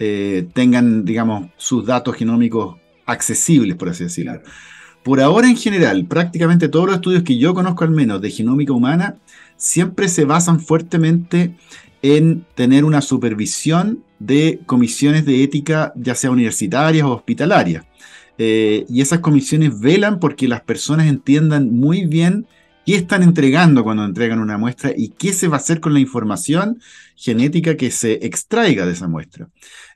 eh, 0.00 0.48
tengan, 0.52 1.04
digamos, 1.04 1.50
sus 1.56 1.86
datos 1.86 2.16
genómicos 2.16 2.76
accesibles, 3.06 3.76
por 3.76 3.90
así 3.90 4.04
decirlo. 4.04 4.42
Por 5.02 5.20
ahora 5.20 5.48
en 5.48 5.56
general, 5.56 6.04
prácticamente 6.06 6.68
todos 6.68 6.86
los 6.86 6.96
estudios 6.96 7.22
que 7.22 7.38
yo 7.38 7.54
conozco 7.54 7.84
al 7.84 7.90
menos 7.90 8.20
de 8.20 8.30
genómica 8.30 8.72
humana 8.72 9.16
siempre 9.56 10.08
se 10.08 10.24
basan 10.24 10.60
fuertemente 10.60 11.54
en 12.02 12.44
tener 12.54 12.84
una 12.84 13.00
supervisión 13.00 14.02
de 14.18 14.60
comisiones 14.66 15.24
de 15.24 15.42
ética, 15.42 15.92
ya 15.96 16.14
sea 16.14 16.30
universitarias 16.30 17.06
o 17.06 17.12
hospitalarias. 17.12 17.84
Eh, 18.38 18.86
y 18.88 19.00
esas 19.00 19.20
comisiones 19.20 19.78
velan 19.80 20.18
porque 20.18 20.48
las 20.48 20.62
personas 20.62 21.06
entiendan 21.06 21.70
muy 21.72 22.06
bien 22.06 22.46
qué 22.86 22.94
están 22.96 23.22
entregando 23.22 23.84
cuando 23.84 24.04
entregan 24.04 24.38
una 24.38 24.56
muestra 24.56 24.92
y 24.96 25.08
qué 25.08 25.32
se 25.32 25.48
va 25.48 25.56
a 25.56 25.60
hacer 25.60 25.80
con 25.80 25.92
la 25.92 26.00
información 26.00 26.80
genética 27.16 27.76
que 27.76 27.90
se 27.90 28.14
extraiga 28.26 28.86
de 28.86 28.92
esa 28.92 29.08
muestra. 29.08 29.48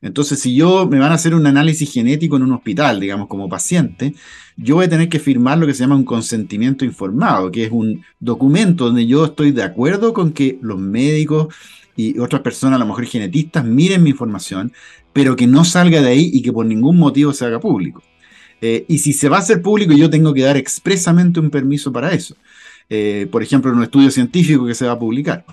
Entonces, 0.02 0.40
si 0.40 0.54
yo 0.54 0.86
me 0.86 0.98
van 0.98 1.12
a 1.12 1.14
hacer 1.14 1.34
un 1.34 1.46
análisis 1.46 1.90
genético 1.90 2.36
en 2.36 2.42
un 2.42 2.52
hospital, 2.52 3.00
digamos, 3.00 3.28
como 3.28 3.48
paciente, 3.48 4.14
yo 4.56 4.76
voy 4.76 4.86
a 4.86 4.88
tener 4.88 5.08
que 5.08 5.18
firmar 5.18 5.58
lo 5.58 5.66
que 5.66 5.74
se 5.74 5.80
llama 5.80 5.96
un 5.96 6.04
consentimiento 6.04 6.84
informado, 6.84 7.50
que 7.50 7.64
es 7.64 7.70
un 7.72 8.04
documento 8.20 8.86
donde 8.86 9.06
yo 9.06 9.24
estoy 9.24 9.52
de 9.52 9.62
acuerdo 9.62 10.12
con 10.12 10.32
que 10.32 10.58
los 10.62 10.78
médicos 10.78 11.54
y 11.96 12.18
otras 12.18 12.42
personas, 12.42 12.76
a 12.76 12.80
lo 12.80 12.86
mejor 12.86 13.06
genetistas, 13.06 13.64
miren 13.64 14.02
mi 14.02 14.10
información, 14.10 14.72
pero 15.12 15.36
que 15.36 15.46
no 15.46 15.64
salga 15.64 16.02
de 16.02 16.08
ahí 16.08 16.30
y 16.32 16.42
que 16.42 16.52
por 16.52 16.66
ningún 16.66 16.98
motivo 16.98 17.32
se 17.32 17.44
haga 17.44 17.60
público. 17.60 18.02
Eh, 18.60 18.84
y 18.88 18.98
si 18.98 19.12
se 19.12 19.28
va 19.28 19.36
a 19.36 19.40
hacer 19.40 19.62
público, 19.62 19.92
yo 19.92 20.10
tengo 20.10 20.32
que 20.32 20.42
dar 20.42 20.56
expresamente 20.56 21.40
un 21.40 21.50
permiso 21.50 21.92
para 21.92 22.12
eso. 22.12 22.36
Eh, 22.88 23.28
por 23.30 23.42
ejemplo, 23.42 23.70
en 23.70 23.78
un 23.78 23.84
estudio 23.84 24.10
científico 24.10 24.66
que 24.66 24.74
se 24.74 24.86
va 24.86 24.92
a 24.92 24.98
publicar. 24.98 25.44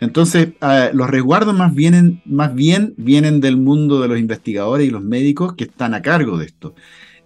Entonces, 0.00 0.50
ah, 0.60 0.90
los 0.92 1.10
resguardos 1.10 1.54
más, 1.56 1.74
vienen, 1.74 2.22
más 2.24 2.54
bien 2.54 2.94
vienen 2.96 3.40
del 3.40 3.56
mundo 3.56 4.00
de 4.00 4.08
los 4.08 4.18
investigadores 4.18 4.86
y 4.86 4.90
los 4.90 5.02
médicos 5.02 5.54
que 5.54 5.64
están 5.64 5.94
a 5.94 6.02
cargo 6.02 6.38
de 6.38 6.46
esto. 6.46 6.74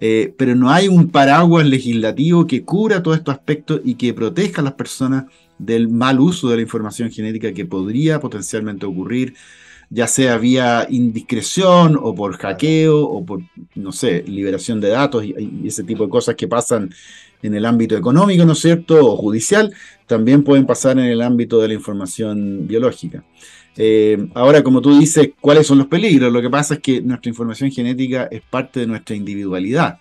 Eh, 0.05 0.35
pero 0.37 0.57
no 0.57 0.69
hay 0.69 0.89
un 0.89 1.13
paraguas 1.13 1.65
legislativo 1.65 2.45
que 2.45 2.65
cubra 2.65 3.05
todos 3.05 3.19
estos 3.19 3.37
aspectos 3.37 3.81
y 3.85 3.95
que 3.95 4.13
proteja 4.13 4.61
a 4.61 4.65
las 4.65 4.73
personas 4.73 5.27
del 5.59 5.87
mal 5.87 6.19
uso 6.19 6.49
de 6.51 6.57
la 6.57 6.63
información 6.63 7.09
genética 7.09 7.53
que 7.53 7.67
podría 7.67 8.19
potencialmente 8.19 8.85
ocurrir, 8.85 9.35
ya 9.91 10.09
sea 10.09 10.39
vía 10.39 10.89
indiscreción 10.91 11.97
o 12.03 12.17
por 12.17 12.37
hackeo 12.37 13.01
o 13.01 13.25
por, 13.25 13.43
no 13.77 13.93
sé, 13.93 14.25
liberación 14.27 14.81
de 14.81 14.89
datos 14.89 15.25
y, 15.25 15.69
ese 15.69 15.85
tipo 15.85 16.03
de 16.03 16.11
cosas 16.11 16.35
que 16.35 16.49
pasan 16.49 16.93
en 17.41 17.55
el 17.55 17.65
ámbito 17.65 17.97
económico, 17.97 18.45
¿no 18.45 18.55
es 18.55 18.59
cierto?, 18.59 19.07
o 19.07 19.17
judicial, 19.17 19.73
también 20.09 20.43
pueden 20.43 20.67
pasar 20.67 20.99
en 20.99 21.05
el 21.05 21.23
ámbito 21.23 21.61
de 21.61 21.69
la 21.69 21.75
información 21.75 22.67
biológica. 22.67 23.23
Eh, 23.77 24.29
ahora, 24.35 24.63
como 24.63 24.83
tú 24.83 24.99
dices, 24.99 25.31
¿cuáles 25.41 25.67
son 25.67 25.79
los 25.79 25.87
peligros? 25.87 26.33
Lo 26.33 26.43
que 26.43 26.51
pasa 26.51 26.75
es 26.75 26.81
que 26.81 27.01
nuestra 27.01 27.31
información 27.31 27.71
genética 27.71 28.29
es 28.31 28.43
parte 28.43 28.81
de 28.81 28.87
nuestra 28.87 29.17
individualidad 29.17 29.99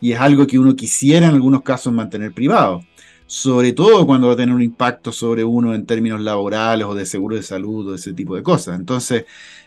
y 0.00 0.12
es 0.12 0.20
algo 0.20 0.46
que 0.46 0.58
uno 0.58 0.74
quisiera 0.76 1.26
en 1.28 1.34
algunos 1.34 1.62
casos 1.62 1.92
mantener 1.92 2.32
privado. 2.32 2.82
sobre 3.30 3.74
todo 3.74 4.06
cuando 4.06 4.28
va 4.28 4.32
a 4.32 4.36
tener 4.36 4.54
un 4.54 4.62
impacto 4.62 5.12
sobre 5.12 5.44
uno 5.44 5.74
en 5.74 5.84
términos 5.84 6.18
laborales 6.18 6.86
o 6.86 6.94
de 6.94 7.04
seguro 7.04 7.36
de 7.36 7.42
salud 7.42 7.88
o 7.88 7.94
ese 7.94 8.14
tipo 8.14 8.34
de 8.34 8.42
cosas. 8.42 8.78
Entonces, 8.78 9.26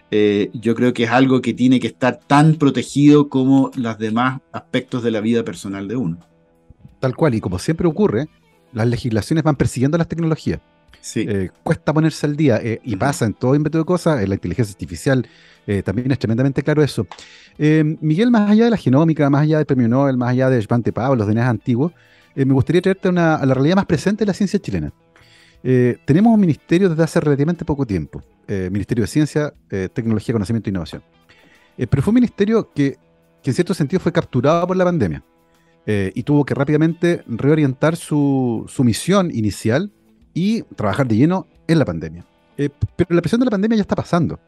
eh, 0.09 0.49
yo 0.53 0.73
creo 0.73 0.93
que 0.93 1.03
es 1.03 1.11
algo 1.11 1.41
que 1.41 1.53
tiene 1.53 1.79
que 1.79 1.85
estar 1.87 2.19
tan 2.25 2.55
protegido 2.55 3.29
como 3.29 3.69
los 3.75 3.99
demás 3.99 4.41
aspectos 4.51 5.03
de 5.03 5.11
la 5.11 5.21
vida 5.21 5.43
personal 5.43 5.87
de 5.87 5.95
uno. 5.95 6.17
Tal 6.99 7.15
cual, 7.15 7.35
y 7.35 7.39
como 7.39 7.59
siempre 7.59 7.87
ocurre, 7.87 8.29
las 8.73 8.87
legislaciones 8.87 9.43
van 9.43 9.55
persiguiendo 9.55 9.97
las 9.97 10.07
tecnologías. 10.07 10.59
Sí. 10.99 11.25
Eh, 11.27 11.49
cuesta 11.63 11.93
ponerse 11.93 12.25
al 12.25 12.35
día 12.35 12.59
eh, 12.61 12.79
y 12.83 12.95
pasa 12.95 13.25
en 13.25 13.33
todo 13.33 13.55
invento 13.55 13.77
de 13.77 13.85
cosas, 13.85 14.21
en 14.21 14.29
la 14.29 14.35
inteligencia 14.35 14.73
artificial 14.73 15.27
también 15.85 16.11
es 16.11 16.19
tremendamente 16.19 16.63
claro 16.63 16.83
eso. 16.83 17.07
Miguel, 17.57 18.29
más 18.29 18.49
allá 18.49 18.65
de 18.65 18.71
la 18.71 18.77
genómica, 18.77 19.29
más 19.29 19.43
allá 19.43 19.57
del 19.57 19.65
premio 19.65 19.87
Nobel, 19.87 20.17
más 20.17 20.31
allá 20.31 20.49
de 20.49 20.61
Svante 20.61 20.91
Pablo, 20.91 21.15
los 21.15 21.27
DNA 21.27 21.47
antiguos, 21.47 21.93
me 22.35 22.51
gustaría 22.51 22.81
traerte 22.81 23.07
a 23.07 23.45
la 23.45 23.53
realidad 23.53 23.77
más 23.77 23.85
presente 23.85 24.23
de 24.23 24.25
la 24.25 24.33
ciencia 24.33 24.59
chilena. 24.59 24.91
Eh, 25.63 25.97
tenemos 26.05 26.33
un 26.33 26.39
ministerio 26.39 26.89
desde 26.89 27.03
hace 27.03 27.19
relativamente 27.19 27.65
poco 27.65 27.85
tiempo, 27.85 28.23
eh, 28.47 28.69
Ministerio 28.71 29.03
de 29.03 29.07
Ciencia, 29.07 29.53
eh, 29.69 29.89
Tecnología, 29.93 30.33
Conocimiento 30.33 30.69
e 30.69 30.71
Innovación. 30.71 31.03
pero 31.77 32.01
fue 32.01 32.11
un 32.11 32.15
ministerio 32.15 32.71
que, 32.73 32.97
en 33.43 33.53
cierto 33.53 33.73
sentido 33.73 33.99
fue 33.99 34.11
capturado 34.11 34.67
por 34.67 34.77
la 34.77 34.85
pandemia 34.85 35.23
y 35.87 36.21
tuvo 36.21 36.45
que 36.45 36.53
rápidamente 36.53 37.23
reorientar 37.25 37.95
su, 37.95 38.69
misión 38.83 39.31
inicial 39.33 39.91
y 40.33 40.61
trabajar 40.75 41.07
de 41.07 41.17
lleno 41.17 41.47
en 41.67 41.79
la 41.79 41.85
pandemia. 41.85 42.25
pero 42.55 43.15
la 43.15 43.21
presión 43.21 43.39
de 43.39 43.45
la 43.45 43.51
pandemia 43.51 43.77
ya 43.77 43.81
está 43.81 43.95
pasando 43.95 44.39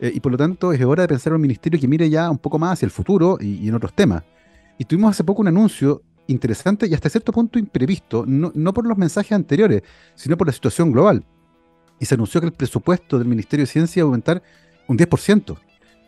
y 0.00 0.20
por 0.20 0.32
lo 0.32 0.38
tanto 0.38 0.72
es 0.72 0.82
hora 0.82 1.02
de 1.02 1.08
pensar 1.08 1.32
en 1.32 1.36
un 1.36 1.42
ministerio 1.42 1.78
que 1.78 1.86
mire 1.86 2.08
ya 2.08 2.30
un 2.30 2.38
poco 2.38 2.58
más 2.58 2.72
hacia 2.72 2.86
el 2.86 2.90
futuro 2.90 3.38
y, 3.40 3.68
en 3.68 3.74
otros 3.74 3.92
temas. 3.92 4.22
Y 4.78 4.84
tuvimos 4.84 5.10
hace 5.10 5.24
poco 5.24 5.42
un 5.42 5.48
anuncio 5.48 6.02
interesante 6.26 6.86
y 6.86 6.94
hasta 6.94 7.10
cierto 7.10 7.32
punto 7.32 7.58
imprevisto, 7.58 8.24
no, 8.26 8.72
por 8.72 8.86
los 8.86 8.96
mensajes 8.96 9.32
anteriores, 9.32 9.82
sino 10.14 10.36
por 10.38 10.46
la 10.46 10.52
situación 10.52 10.90
global. 10.92 11.22
Y 11.98 12.06
se 12.06 12.14
anunció 12.14 12.40
que 12.40 12.46
el 12.46 12.52
presupuesto 12.52 13.18
del 13.18 13.28
Ministerio 13.28 13.64
de 13.64 13.70
Ciencia 13.70 14.02
va 14.02 14.06
a 14.06 14.08
aumentar 14.08 14.42
un 14.88 14.96
10% 14.96 15.58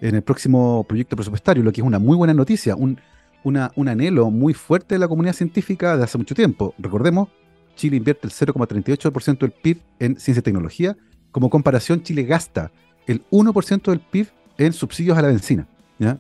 en 0.00 0.14
el 0.14 0.22
próximo 0.22 0.84
proyecto 0.88 1.16
presupuestario, 1.16 1.62
lo 1.62 1.70
que 1.70 1.82
es 1.82 1.86
una 1.86 1.98
muy 1.98 2.16
buena 2.16 2.32
noticia, 2.32 2.74
un, 2.74 2.98
un 3.44 3.88
anhelo 3.88 4.30
muy 4.30 4.54
fuerte 4.54 4.94
de 4.94 5.00
la 5.00 5.08
comunidad 5.08 5.34
científica 5.34 5.98
de 5.98 6.04
hace 6.04 6.16
mucho 6.16 6.34
tiempo. 6.34 6.74
Recordemos, 6.78 7.28
Chile 7.76 7.96
invierte 7.96 8.26
el 8.26 8.32
0,38% 8.32 9.38
del 9.38 9.52
PIB 9.52 9.80
en 9.98 10.18
ciencia 10.18 10.40
y 10.40 10.42
tecnología. 10.42 10.96
Como 11.30 11.50
comparación, 11.50 12.02
Chile 12.02 12.24
gasta 12.24 12.70
el 13.06 13.22
1% 13.30 13.90
del 13.90 14.00
PIB 14.00 14.28
en 14.58 14.72
subsidios 14.72 15.16
a 15.18 15.22
la 15.22 15.28
benzina, 15.28 15.66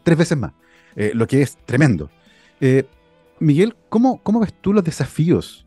tres 0.02 0.18
veces 0.18 0.38
más, 0.38 0.52
eh, 0.96 1.12
lo 1.14 1.26
que 1.26 1.42
es 1.42 1.56
tremendo. 1.64 2.10
Eh, 2.60 2.86
Miguel, 3.40 3.76
¿cómo, 3.88 4.22
¿cómo 4.22 4.40
ves 4.40 4.54
tú 4.60 4.72
los 4.72 4.84
desafíos 4.84 5.66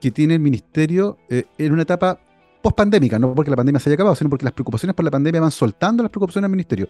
que 0.00 0.10
tiene 0.10 0.34
el 0.34 0.40
ministerio 0.40 1.18
eh, 1.28 1.44
en 1.58 1.72
una 1.72 1.82
etapa 1.82 2.20
post-pandémica? 2.62 3.18
No 3.18 3.34
porque 3.34 3.50
la 3.50 3.56
pandemia 3.56 3.80
se 3.80 3.90
haya 3.90 3.94
acabado, 3.94 4.16
sino 4.16 4.30
porque 4.30 4.44
las 4.44 4.54
preocupaciones 4.54 4.94
por 4.94 5.04
la 5.04 5.10
pandemia 5.10 5.40
van 5.40 5.50
soltando 5.50 6.02
las 6.02 6.10
preocupaciones 6.10 6.48
del 6.48 6.52
ministerio. 6.52 6.88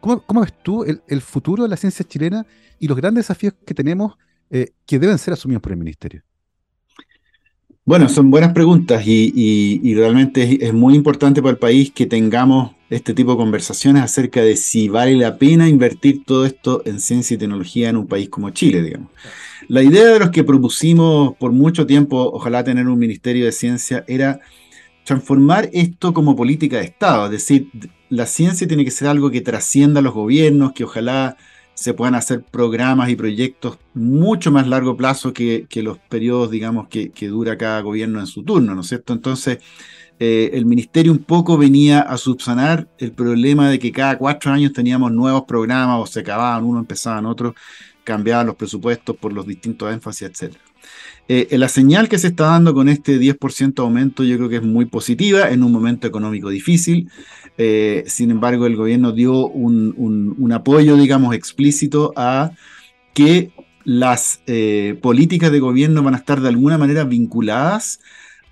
¿Cómo, 0.00 0.40
ves 0.40 0.54
tú 0.62 0.84
el, 0.84 1.20
futuro 1.20 1.62
de 1.62 1.68
la 1.68 1.76
ciencia 1.76 2.04
chilena 2.06 2.44
y 2.78 2.88
los 2.88 2.96
grandes 2.96 3.26
desafíos 3.26 3.54
que 3.64 3.74
tenemos 3.74 4.16
que 4.48 4.98
deben 4.98 5.18
ser 5.18 5.34
asumidos 5.34 5.62
por 5.62 5.72
el 5.72 5.78
ministerio? 5.78 6.22
Bueno, 7.86 8.08
son 8.08 8.32
buenas 8.32 8.52
preguntas 8.52 9.04
y, 9.06 9.94
realmente 9.94 10.66
es, 10.66 10.74
muy 10.74 10.96
importante 10.96 11.40
para 11.40 11.52
el 11.52 11.58
país 11.58 11.92
que 11.92 12.04
tengamos 12.04 12.72
este 12.90 13.14
tipo 13.14 13.30
de 13.30 13.36
conversaciones 13.36 14.02
acerca 14.02 14.40
de 14.42 14.56
si 14.56 14.88
vale 14.88 15.14
la 15.14 15.38
pena 15.38 15.68
invertir 15.68 16.24
todo 16.24 16.46
esto 16.46 16.82
en 16.84 16.98
ciencia 16.98 17.36
y 17.36 17.38
tecnología 17.38 17.88
en 17.88 17.96
un 17.96 18.08
país 18.08 18.28
como 18.28 18.50
Chile, 18.50 18.82
digamos. 18.82 19.12
La 19.68 19.84
idea 19.84 20.04
de 20.06 20.18
los 20.18 20.30
que 20.30 20.42
propusimos 20.42 21.36
por 21.36 21.52
mucho 21.52 21.86
tiempo, 21.86 22.28
ojalá 22.32 22.64
tener 22.64 22.88
un 22.88 22.98
Ministerio 22.98 23.44
de 23.44 23.52
Ciencia, 23.52 24.04
era 24.08 24.40
transformar 25.04 25.70
esto 25.72 26.12
como 26.12 26.34
política 26.34 26.78
de 26.78 26.86
Estado, 26.86 27.26
es 27.26 27.30
decir, 27.30 27.68
la 28.08 28.26
ciencia 28.26 28.66
tiene 28.66 28.84
que 28.84 28.90
ser 28.90 29.06
algo 29.06 29.30
que 29.30 29.42
trascienda 29.42 30.00
a 30.00 30.02
los 30.02 30.12
gobiernos, 30.12 30.72
que 30.72 30.82
ojalá 30.82 31.36
se 31.76 31.92
puedan 31.92 32.14
hacer 32.14 32.42
programas 32.42 33.10
y 33.10 33.16
proyectos 33.16 33.78
mucho 33.92 34.50
más 34.50 34.66
largo 34.66 34.96
plazo 34.96 35.34
que, 35.34 35.66
los 35.76 35.98
periodos, 35.98 36.50
digamos, 36.50 36.88
que, 36.88 37.28
dura 37.28 37.58
cada 37.58 37.82
gobierno 37.82 38.18
en 38.18 38.26
su 38.26 38.42
turno, 38.42 38.74
¿no 38.74 38.80
es 38.80 38.88
cierto? 38.88 39.12
Entonces, 39.12 39.58
eh, 40.18 40.50
el 40.54 40.64
ministerio 40.64 41.12
un 41.12 41.18
poco 41.18 41.58
venía 41.58 42.00
a 42.00 42.16
subsanar 42.16 42.88
el 42.98 43.12
problema 43.12 43.68
de 43.68 43.78
que 43.78 43.92
cada 43.92 44.16
cuatro 44.16 44.50
años 44.50 44.72
teníamos 44.72 45.12
nuevos 45.12 45.44
programas 45.44 46.00
o 46.00 46.06
se 46.06 46.20
acababan 46.20 46.64
uno, 46.64 46.80
empezaban 46.80 47.26
otros, 47.26 47.54
cambiaban 48.04 48.46
los 48.46 48.56
presupuestos 48.56 49.14
por 49.14 49.34
los 49.34 49.46
distintos 49.46 49.92
énfasis, 49.92 50.30
etc. 50.30 50.56
Eh, 51.28 51.58
la 51.58 51.68
señal 51.68 52.08
que 52.08 52.18
se 52.18 52.28
está 52.28 52.46
dando 52.46 52.72
con 52.72 52.88
este 52.88 53.18
10% 53.18 53.80
aumento 53.80 54.24
yo 54.24 54.38
creo 54.38 54.48
que 54.48 54.56
es 54.56 54.62
muy 54.62 54.86
positiva 54.86 55.50
en 55.50 55.62
un 55.62 55.72
momento 55.72 56.06
económico 56.06 56.48
difícil. 56.48 57.10
Eh, 57.58 58.04
sin 58.06 58.30
embargo, 58.30 58.66
el 58.66 58.76
gobierno 58.76 59.12
dio 59.12 59.46
un, 59.46 60.52
apoyo, 60.52 60.96
digamos, 60.96 61.34
explícito 61.34 62.12
a 62.16 62.52
que 63.14 63.50
las 63.84 64.40
eh, 64.46 64.98
políticas 65.00 65.52
de 65.52 65.60
gobierno 65.60 66.02
van 66.02 66.14
a 66.14 66.18
estar 66.18 66.40
de 66.40 66.48
alguna 66.48 66.76
manera 66.76 67.04
vinculadas 67.04 68.00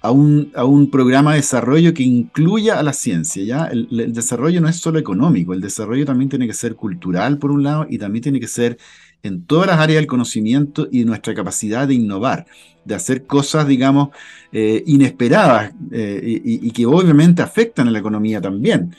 a 0.05 0.11
un, 0.11 0.53
a 0.55 0.65
un 0.65 0.91
programa 0.91 1.33
de 1.33 1.39
desarrollo 1.39 1.95
que 1.95 2.03
incluya 2.03 2.79
a 2.79 2.83
la 2.83 2.93
ciencia. 2.93 3.43
¿ya? 3.43 3.65
El, 3.65 4.13
desarrollo 4.13 4.61
no 4.61 4.69
es 4.69 4.77
solo 4.77 4.99
económico, 4.99 5.55
el 5.55 5.63
desarrollo 5.63 6.05
también 6.05 6.29
tiene 6.29 6.47
que 6.47 6.53
ser 6.53 6.77
cultural, 6.77 7.39
por 7.39 7.51
un 7.51 7.63
lado, 7.63 7.87
y 7.89 7.97
también 7.97 8.23
tiene 8.23 8.39
que 8.39 8.47
ser 8.47 8.77
en 9.25 9.43
todas 9.43 9.67
las 9.67 9.81
áreas 9.81 10.01
del 10.01 10.07
conocimiento 10.07 10.87
y 10.93 11.05
nuestra 11.05 11.35
capacidad 11.35 11.89
de 11.89 11.95
innovar, 11.95 12.47
de 12.85 12.95
hacer 12.95 13.25
cosas, 13.25 13.67
digamos, 13.67 14.11
eh, 14.53 14.85
inesperadas 14.87 15.73
eh, 15.91 16.41
y, 16.45 16.71
que 16.71 16.85
obviamente 16.87 17.41
afectan 17.41 17.89
a 17.89 17.91
la 17.91 17.99
economía 17.99 18.41
también. 18.41 18.95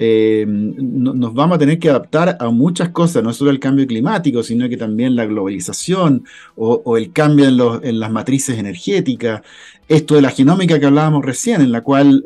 Eh, 0.00 0.44
nos 0.46 1.34
vamos 1.34 1.56
a 1.56 1.58
tener 1.58 1.78
que 1.78 1.90
adaptar 1.90 2.36
a 2.38 2.50
muchas 2.50 2.90
cosas, 2.90 3.22
no 3.22 3.32
solo 3.32 3.50
el 3.50 3.60
cambio 3.60 3.86
climático, 3.86 4.42
sino 4.42 4.68
que 4.68 4.76
también 4.76 5.14
la 5.14 5.26
globalización 5.26 6.24
o, 6.56 6.96
el 6.96 7.12
cambio 7.12 7.46
en, 7.46 7.88
en, 7.88 8.00
las 8.00 8.10
matrices 8.10 8.58
energéticas, 8.58 9.42
esto 9.88 10.16
de 10.16 10.22
la 10.22 10.30
genómica 10.30 10.78
que 10.78 10.86
hablábamos 10.86 11.24
recién, 11.24 11.60
en 11.60 11.72
la 11.72 11.82
cual 11.82 12.24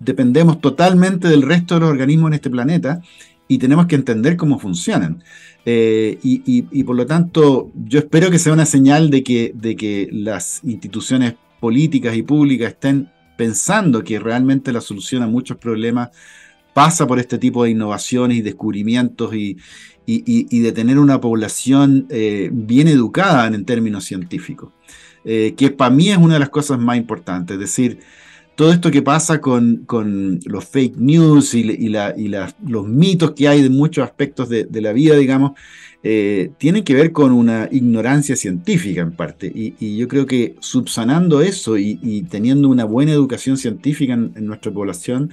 dependemos 0.00 0.60
totalmente 0.60 1.28
del 1.28 1.42
resto 1.42 1.74
de 1.74 1.80
los 1.80 1.90
organismos 1.90 2.28
en 2.28 2.34
este 2.34 2.50
planeta 2.50 3.02
y 3.46 3.58
tenemos 3.58 3.86
que 3.86 3.96
entender 3.96 4.36
cómo 4.36 4.58
funcionan. 4.58 5.22
Eh, 5.70 6.18
y, 6.22 6.82
por 6.84 6.96
lo 6.96 7.04
tanto, 7.04 7.70
yo 7.74 7.98
espero 7.98 8.30
que 8.30 8.38
sea 8.38 8.54
una 8.54 8.64
señal 8.64 9.10
de 9.10 9.22
que, 9.22 9.52
de 9.54 9.76
que 9.76 10.08
las 10.10 10.64
instituciones 10.64 11.34
políticas 11.60 12.16
y 12.16 12.22
públicas 12.22 12.72
estén 12.72 13.10
pensando 13.36 14.02
que 14.02 14.18
realmente 14.18 14.72
la 14.72 14.80
solución 14.80 15.22
a 15.22 15.26
muchos 15.26 15.58
problemas 15.58 16.08
pasa 16.72 17.06
por 17.06 17.18
este 17.18 17.36
tipo 17.36 17.64
de 17.64 17.70
innovaciones 17.70 18.38
y 18.38 18.40
descubrimientos 18.40 19.34
y, 19.34 19.58
de 20.06 20.72
tener 20.72 20.98
una 20.98 21.20
población 21.20 22.06
eh, 22.08 22.48
bien 22.50 22.88
educada 22.88 23.46
en, 23.46 23.66
términos 23.66 24.06
científicos, 24.06 24.72
eh, 25.26 25.52
que 25.54 25.70
para 25.70 25.90
mí 25.90 26.08
es 26.08 26.16
una 26.16 26.34
de 26.34 26.40
las 26.40 26.48
cosas 26.48 26.78
más 26.78 26.96
importantes. 26.96 27.56
Es 27.56 27.60
decir, 27.60 27.98
todo 28.58 28.72
esto 28.72 28.90
que 28.90 29.02
pasa 29.02 29.40
con, 29.40 29.86
los 30.44 30.64
fake 30.64 30.96
news 30.96 31.54
y, 31.54 31.62
los 32.66 32.88
mitos 32.88 33.30
que 33.30 33.46
hay 33.46 33.62
de 33.62 33.70
muchos 33.70 34.02
aspectos 34.02 34.48
de, 34.48 34.80
la 34.80 34.92
vida, 34.92 35.14
digamos, 35.14 35.52
eh, 36.02 36.50
tienen 36.58 36.82
que 36.82 36.92
ver 36.92 37.12
con 37.12 37.30
una 37.30 37.68
ignorancia 37.70 38.34
científica 38.34 39.00
en 39.00 39.12
parte. 39.12 39.46
Y, 39.54 39.96
yo 39.96 40.08
creo 40.08 40.26
que 40.26 40.56
subsanando 40.58 41.40
eso 41.40 41.78
y, 41.78 42.26
teniendo 42.28 42.68
una 42.68 42.84
buena 42.84 43.12
educación 43.12 43.58
científica 43.58 44.14
en, 44.14 44.44
nuestra 44.44 44.72
población, 44.72 45.32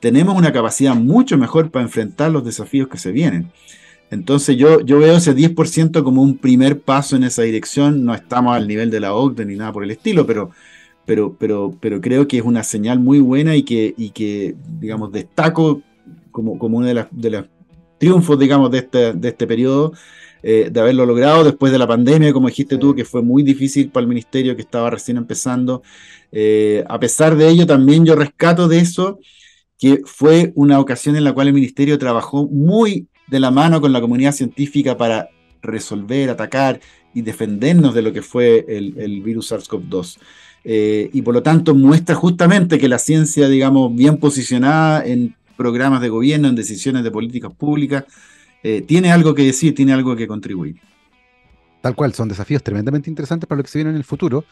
tenemos 0.00 0.34
una 0.34 0.50
capacidad 0.50 0.94
mucho 0.94 1.36
mejor 1.36 1.70
para 1.70 1.84
enfrentar 1.84 2.32
los 2.32 2.42
desafíos 2.42 2.88
que 2.88 2.96
se 2.96 3.12
vienen. 3.12 3.52
Entonces 4.10 4.56
yo, 4.56 4.80
yo 4.80 4.98
veo 4.98 5.18
ese 5.18 5.36
10% 5.36 6.02
como 6.02 6.22
un 6.22 6.38
primer 6.38 6.80
paso 6.80 7.16
en 7.16 7.24
esa 7.24 7.42
dirección. 7.42 8.06
No 8.06 8.14
estamos 8.14 8.56
al 8.56 8.66
nivel 8.66 8.90
de 8.90 9.00
la 9.00 9.12
OCDE 9.12 9.44
ni 9.44 9.56
nada 9.56 9.74
por 9.74 9.84
el 9.84 9.90
estilo, 9.90 10.26
pero 10.26 10.52
pero, 11.04 11.36
pero, 11.38 11.76
pero 11.80 12.00
creo 12.00 12.28
que 12.28 12.38
es 12.38 12.44
una 12.44 12.62
señal 12.62 13.00
muy 13.00 13.20
buena 13.20 13.56
y 13.56 13.62
que, 13.62 13.94
y 13.96 14.10
que 14.10 14.54
digamos, 14.78 15.12
destaco 15.12 15.82
como, 16.30 16.58
como 16.58 16.78
uno 16.78 16.86
de 16.86 16.94
los 16.94 17.06
de 17.10 17.44
triunfos, 17.98 18.38
digamos, 18.38 18.70
de 18.70 18.78
este, 18.78 19.12
de 19.12 19.28
este 19.28 19.46
periodo, 19.46 19.92
eh, 20.42 20.70
de 20.72 20.80
haberlo 20.80 21.06
logrado 21.06 21.44
después 21.44 21.70
de 21.70 21.78
la 21.78 21.86
pandemia, 21.86 22.32
como 22.32 22.48
dijiste 22.48 22.76
tú, 22.76 22.94
que 22.96 23.04
fue 23.04 23.22
muy 23.22 23.44
difícil 23.44 23.90
para 23.90 24.02
el 24.02 24.08
ministerio 24.08 24.56
que 24.56 24.62
estaba 24.62 24.90
recién 24.90 25.16
empezando. 25.16 25.82
Eh, 26.32 26.82
a 26.88 26.98
pesar 26.98 27.36
de 27.36 27.48
ello, 27.48 27.64
también 27.64 28.04
yo 28.04 28.16
rescato 28.16 28.66
de 28.66 28.80
eso 28.80 29.20
que 29.78 30.02
fue 30.04 30.52
una 30.54 30.80
ocasión 30.80 31.16
en 31.16 31.24
la 31.24 31.32
cual 31.32 31.48
el 31.48 31.54
ministerio 31.54 31.98
trabajó 31.98 32.48
muy 32.48 33.08
de 33.28 33.40
la 33.40 33.50
mano 33.50 33.80
con 33.80 33.92
la 33.92 34.00
comunidad 34.00 34.32
científica 34.32 34.96
para 34.96 35.28
resolver, 35.60 36.30
atacar 36.30 36.80
y 37.14 37.22
defendernos 37.22 37.94
de 37.94 38.02
lo 38.02 38.12
que 38.12 38.22
fue 38.22 38.64
el, 38.68 38.94
el 38.98 39.22
virus 39.22 39.52
SARS-CoV-2. 39.52 40.18
Eh, 40.64 41.10
y 41.12 41.22
por 41.22 41.34
lo 41.34 41.42
tanto 41.42 41.74
muestra 41.74 42.14
justamente 42.14 42.78
que 42.78 42.88
la 42.88 42.98
ciencia, 42.98 43.48
digamos, 43.48 43.94
bien 43.94 44.18
posicionada 44.18 45.04
en 45.04 45.34
programas 45.56 46.00
de 46.00 46.08
gobierno, 46.08 46.48
en 46.48 46.54
decisiones 46.54 47.02
de 47.02 47.10
políticas 47.10 47.52
públicas, 47.52 48.04
eh, 48.62 48.82
tiene 48.82 49.10
algo 49.10 49.34
que 49.34 49.42
decir, 49.42 49.74
tiene 49.74 49.92
algo 49.92 50.14
que 50.14 50.26
contribuir. 50.26 50.76
Tal 51.80 51.96
cual, 51.96 52.14
son 52.14 52.28
desafíos 52.28 52.62
tremendamente 52.62 53.10
interesantes 53.10 53.48
para 53.48 53.58
lo 53.58 53.64
que 53.64 53.70
se 53.70 53.78
viene 53.78 53.90
en 53.90 53.96
el 53.96 54.04
futuro. 54.04 54.44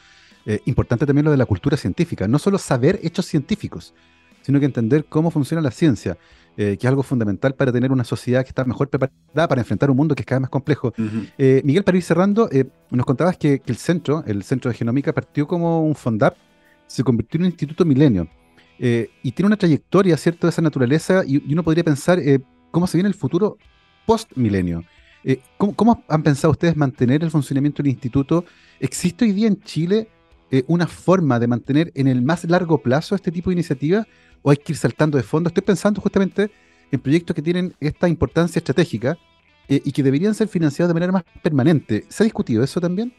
Eh, 0.47 0.61
importante 0.67 1.07
también 1.07 1.27
lo 1.27 1.31
de 1.31 1.37
la 1.37 1.47
cultura 1.47 1.77
científica, 1.77 2.27
no 2.27 2.39
solo 2.39 2.59
saber 2.59 2.99
hechos 3.03 3.27
científicos, 3.27 3.95
sino 4.43 4.59
que 4.59 4.67
entender 4.67 5.05
cómo 5.05 5.31
funciona 5.31 5.61
la 5.61 5.71
ciencia, 5.71 6.19
eh, 6.57 6.77
que 6.79 6.87
es 6.87 6.89
algo 6.89 7.03
fundamental 7.03 7.55
para 7.55 7.73
tener 7.73 7.93
una 7.93 8.05
sociedad 8.05 8.43
que 8.43 8.49
está 8.49 8.65
mejor 8.65 8.89
preparada 8.89 9.49
para 9.49 9.61
enfrentar 9.61 9.91
un 9.91 9.97
mundo 9.97 10.15
que 10.15 10.23
es 10.23 10.27
cada 10.27 10.39
vez 10.39 10.43
más 10.43 10.51
complejo. 10.51 10.93
Eh, 11.39 11.63
Miguel, 11.65 11.85
para 11.85 11.97
ir 11.97 12.03
cerrando, 12.03 12.49
nos 12.91 13.07
contabas 13.07 13.37
que, 13.37 13.63
el 13.65 13.77
centro, 13.77 14.25
el 14.27 14.43
Centro 14.43 14.71
de 14.71 14.77
Genómica, 14.77 15.13
partió 15.13 15.47
como 15.47 15.83
un 15.83 15.95
FONDAP, 15.95 16.37
se 16.87 17.03
convirtió 17.05 17.39
en 17.39 17.43
un 17.43 17.51
instituto 17.51 17.85
milenio, 17.85 18.29
y 18.79 19.33
tiene 19.33 19.47
una 19.47 19.57
trayectoria, 19.57 20.17
¿cierto?, 20.17 20.47
de 20.47 20.51
esa 20.51 20.63
naturaleza, 20.63 21.23
y, 21.27 21.43
y 21.49 21.53
uno 21.53 21.63
podría 21.63 21.85
pensar 21.85 22.19
cómo 22.71 22.87
se 22.87 22.97
viene 22.99 23.09
el 23.09 23.15
futuro 23.15 23.59
post-milenio. 24.07 24.85
¿cómo, 25.57 26.03
han 26.09 26.23
pensado 26.23 26.51
ustedes 26.53 26.77
mantener 26.77 27.23
el 27.23 27.31
funcionamiento 27.31 27.83
del 27.83 27.93
instituto? 27.93 28.45
¿Existe 28.81 29.25
hoy 29.25 29.33
día 29.33 29.49
en 29.49 29.61
Chile 29.61 30.09
eh, 30.53 30.65
una 30.67 30.89
forma 30.89 31.39
de 31.39 31.47
mantener 31.47 31.93
en 31.95 32.09
el 32.09 32.23
más 32.23 32.43
largo 32.45 32.79
plazo 32.83 33.15
este 33.15 33.31
tipo 33.31 33.51
de 33.51 33.55
iniciativas 33.55 34.07
o 34.43 34.51
hay 34.51 34.57
que 34.57 34.73
ir 34.73 34.79
saltando 34.79 35.17
de 35.17 35.25
fondo? 35.25 35.49
Estoy 35.49 35.63
pensando 35.63 36.01
justamente 36.01 36.51
en 36.91 37.01
proyectos 37.01 37.35
que 37.35 37.43
tienen 37.43 37.75
esta 37.81 38.09
importancia 38.09 38.59
estratégica 38.59 39.17
eh, 39.69 39.81
y 39.85 39.93
que 39.93 40.03
deberían 40.03 40.35
ser 40.35 40.49
financiados 40.49 40.89
de 40.89 40.95
manera 40.95 41.13
más 41.13 41.25
permanente. 41.43 42.05
¿Se 42.09 42.23
ha 42.23 42.25
discutido 42.25 42.63
eso 42.65 42.81
también? 42.81 43.13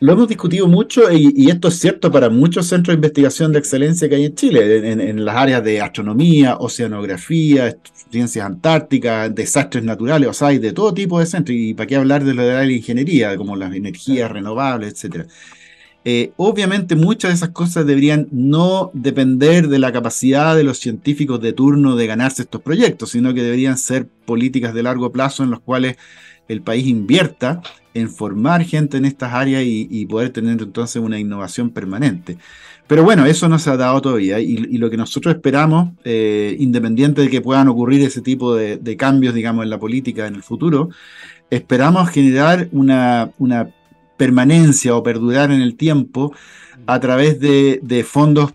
Lo 0.00 0.12
hemos 0.12 0.28
discutido 0.28 0.66
mucho 0.66 1.10
y, 1.10 1.48
esto 1.48 1.68
es 1.68 1.78
cierto 1.78 2.10
para 2.10 2.28
muchos 2.28 2.66
centros 2.66 2.92
de 2.92 2.96
investigación 2.96 3.52
de 3.52 3.60
excelencia 3.60 4.06
que 4.06 4.16
hay 4.16 4.24
en 4.26 4.34
Chile, 4.34 4.90
en, 4.92 5.24
las 5.24 5.34
áreas 5.34 5.64
de 5.64 5.80
astronomía, 5.80 6.56
oceanografía, 6.58 7.74
ciencias 8.10 8.44
antárticas, 8.44 9.34
desastres 9.34 9.82
naturales, 9.82 10.28
o 10.28 10.34
sea, 10.34 10.48
hay 10.48 10.58
de 10.58 10.72
todo 10.72 10.92
tipo 10.92 11.20
de 11.20 11.24
centros. 11.24 11.56
Y 11.56 11.72
para 11.72 11.86
qué 11.86 11.96
hablar 11.96 12.22
de 12.22 12.34
lo 12.34 12.42
de 12.42 12.52
la 12.52 12.70
ingeniería, 12.70 13.34
como 13.38 13.56
las 13.56 13.74
energías 13.74 14.30
renovables, 14.30 14.92
etcétera. 14.92 15.26
Eh, 16.06 16.32
obviamente 16.36 16.96
muchas 16.96 17.30
de 17.30 17.34
esas 17.36 17.48
cosas 17.50 17.86
deberían 17.86 18.28
no 18.30 18.90
depender 18.92 19.68
de 19.68 19.78
la 19.78 19.90
capacidad 19.90 20.54
de 20.54 20.62
los 20.62 20.78
científicos 20.78 21.40
de 21.40 21.54
turno 21.54 21.96
de 21.96 22.06
ganarse 22.06 22.42
estos 22.42 22.60
proyectos, 22.60 23.10
sino 23.10 23.32
que 23.32 23.42
deberían 23.42 23.78
ser 23.78 24.06
políticas 24.26 24.74
de 24.74 24.82
largo 24.82 25.10
plazo 25.12 25.42
en 25.44 25.50
las 25.50 25.60
cuales 25.60 25.96
el 26.46 26.60
país 26.60 26.86
invierta 26.86 27.62
en 27.94 28.10
formar 28.10 28.64
gente 28.64 28.98
en 28.98 29.06
estas 29.06 29.32
áreas 29.32 29.62
y, 29.64 30.04
poder 30.06 30.28
tener 30.28 30.60
entonces 30.60 31.00
una 31.00 31.18
innovación 31.18 31.70
permanente. 31.70 32.36
Pero 32.86 33.02
bueno, 33.02 33.24
eso 33.24 33.48
no 33.48 33.58
se 33.58 33.70
ha 33.70 33.78
dado 33.78 34.02
todavía 34.02 34.40
y, 34.40 34.76
lo 34.76 34.90
que 34.90 34.98
nosotros 34.98 35.34
esperamos, 35.34 35.92
eh, 36.04 36.54
independiente 36.58 37.22
de 37.22 37.30
que 37.30 37.40
puedan 37.40 37.68
ocurrir 37.68 38.02
ese 38.02 38.20
tipo 38.20 38.54
de, 38.54 38.96
cambios, 38.98 39.32
digamos, 39.32 39.64
en 39.64 39.70
la 39.70 39.78
política 39.78 40.26
en 40.26 40.34
el 40.34 40.42
futuro, 40.42 40.90
esperamos 41.50 42.10
generar 42.10 42.68
una 42.72 43.32
permanencia 44.16 44.94
o 44.94 45.02
perdurar 45.02 45.50
en 45.50 45.60
el 45.60 45.76
tiempo 45.76 46.32
a 46.86 47.00
través 47.00 47.40
de, 47.40 48.06
fondos, 48.08 48.52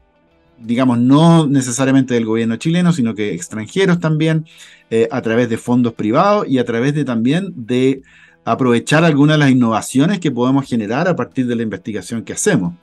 digamos, 0.60 0.99
no 0.99 1.47
necesariamente 1.47 2.14
del 2.14 2.26
gobierno 2.26 2.57
chileno, 2.57 2.93
sino 2.93 3.16
que 3.16 3.34
extranjeros 3.34 3.99
también, 3.99 4.45
eh, 4.89 5.07
a 5.12 5.22
través 5.22 5.49
de 5.49 5.57
fondos 5.57 5.93
privados 5.93 6.47
y 6.47 6.57
a 6.60 6.66
través 6.66 6.95
de 6.95 7.05
también 7.05 7.53
de 7.55 8.01
aprovechar 8.43 9.03
algunas 9.03 9.36
de 9.36 9.39
las 9.39 9.51
innovaciones 9.51 10.20
que 10.20 10.32
podemos 10.32 10.68
generar 10.68 11.07
a 11.07 11.16
partir 11.16 11.45
de 11.45 11.55
la 11.55 11.64
investigación 11.64 12.24
que 12.24 12.34
hacemos. 12.34 12.74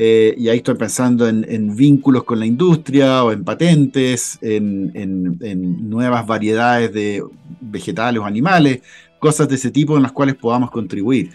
Eh, 0.00 0.36
y 0.38 0.48
ahí 0.48 0.58
estoy 0.58 0.76
pensando 0.76 1.26
en, 1.26 1.74
vínculos 1.74 2.22
con 2.22 2.38
la 2.38 2.46
industria 2.46 3.24
o 3.24 3.32
en 3.32 3.42
patentes, 3.42 4.38
en, 4.40 4.92
en, 4.94 5.90
nuevas 5.90 6.24
variedades 6.24 6.92
de 6.92 7.24
vegetales 7.60 8.22
o 8.22 8.24
animales, 8.24 8.80
cosas 9.18 9.48
de 9.48 9.56
ese 9.56 9.72
tipo 9.72 9.96
en 9.96 10.04
las 10.04 10.12
cuales 10.12 10.36
podamos 10.36 10.70
contribuir. 10.70 11.30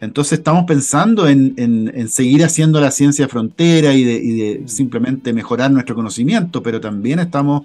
Entonces 0.00 0.38
estamos 0.38 0.64
pensando 0.64 1.26
en, 1.26 2.08
seguir 2.08 2.44
haciendo 2.44 2.80
la 2.80 2.90
ciencia 2.90 3.28
frontera 3.28 3.94
y 3.94 4.04
de, 4.04 4.62
simplemente 4.66 5.32
mejorar 5.32 5.70
nuestro 5.70 5.94
conocimiento, 5.94 6.62
pero 6.62 6.80
también 6.80 7.18
estamos 7.18 7.62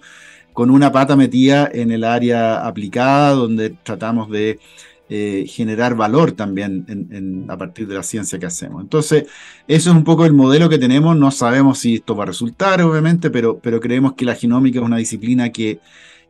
con 0.54 0.70
una 0.70 0.92
pata 0.92 1.16
metida 1.16 1.70
en 1.72 1.92
el 1.92 2.04
área 2.04 2.66
aplicada, 2.66 3.32
donde 3.32 3.72
tratamos 3.84 4.30
de 4.30 4.60
eh, 5.10 5.46
generar 5.46 5.96
valor 5.96 6.32
también 6.32 7.46
a 7.50 7.58
partir 7.58 7.86
de 7.86 7.96
la 7.96 8.04
ciencia 8.04 8.40
que 8.40 8.46
hacemos. 8.46 8.82
Entonces, 8.82 9.26
eso 9.68 9.90
es 9.90 9.96
un 9.96 10.06
poco 10.06 10.26
el 10.26 10.32
modelo 10.32 10.70
que 10.70 10.78
tenemos. 10.78 11.18
No 11.18 11.32
sabemos 11.32 11.80
si 11.80 11.96
esto 11.96 12.16
va 12.16 12.24
a 12.24 12.28
resultar, 12.28 12.82
obviamente, 12.82 13.30
pero, 13.30 13.60
pero 13.60 13.82
creemos 13.82 14.14
que 14.14 14.24
la 14.24 14.36
genómica 14.36 14.80
es 14.80 14.86
una 14.86 14.98
disciplina 14.98 15.52
que, 15.52 15.80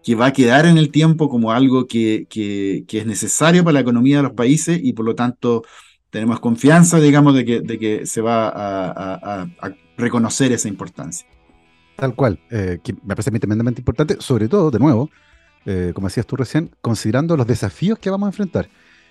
que 0.04 0.16
va 0.16 0.28
a 0.28 0.34
quedar 0.34 0.66
en 0.66 0.80
el 0.80 0.90
tiempo 0.90 1.30
como 1.30 1.52
algo 1.52 1.86
que, 1.86 2.26
que, 2.28 2.84
que 2.88 3.00
es 3.00 3.06
necesario 3.06 3.64
para 3.64 3.74
la 3.74 3.80
economía 3.82 4.18
de 4.18 4.24
los 4.24 4.34
países 4.34 4.80
y 4.82 4.94
por 4.94 5.06
lo 5.06 5.14
tanto 5.14 5.64
tenemos 6.12 6.40
confianza, 6.40 7.00
digamos, 7.00 7.34
de 7.34 7.46
que, 7.46 7.62
de 7.62 7.80
que 7.80 8.06
se 8.06 8.22
va 8.22 8.52
a, 8.54 9.48
reconocer 9.98 10.52
esa 10.52 10.68
importancia. 10.68 11.28
Tal 11.96 12.16
cual, 12.16 12.40
eh, 12.50 12.80
que 12.84 12.94
me 12.94 13.16
parece 13.16 13.32
tremendamente 13.32 13.82
importante, 13.82 14.18
sobre 14.20 14.48
todo, 14.48 14.72
de 14.72 14.80
nuevo, 14.80 15.10
eh, 15.66 15.92
como 15.94 16.08
decías 16.08 16.26
tú 16.26 16.36
recién, 16.36 16.72
considerando 16.82 17.38
los 17.38 17.46
desafíos 17.46 18.00
que 18.00 18.10
vamos 18.10 18.28
a 18.28 18.30
enfrentar, 18.30 18.70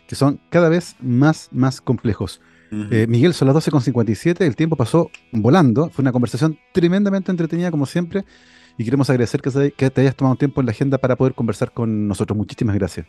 que 0.09 0.15
son 0.15 0.41
cada 0.51 0.69
vez 0.69 0.97
más, 1.01 1.49
más 1.53 1.81
complejos. 1.81 2.41
Eh, 2.73 3.07
Miguel, 3.09 3.35
son 3.35 3.49
las 3.49 3.57
12.57, 3.57 4.43
el 4.47 4.55
tiempo 4.55 4.77
pasó 4.77 5.11
volando, 5.33 5.91
fue 5.91 6.03
una 6.03 6.13
conversación 6.13 6.57
tremendamente 6.73 7.33
entretenida 7.33 7.73
como 7.73 7.85
siempre, 7.85 8.25
y 8.79 8.85
queremos 8.85 9.11
agradecer 9.11 9.41
que, 9.41 9.73
que 9.77 9.91
te 9.91 10.01
hayas 10.03 10.15
tomado 10.15 10.37
tiempo 10.37 10.61
en 10.61 10.67
la 10.67 10.73
agenda 10.73 10.97
para 10.97 11.17
poder 11.17 11.35
conversar 11.35 11.73
con 11.73 12.07
nosotros. 12.07 12.37
Muchísimas 12.37 12.77
gracias. 12.77 13.07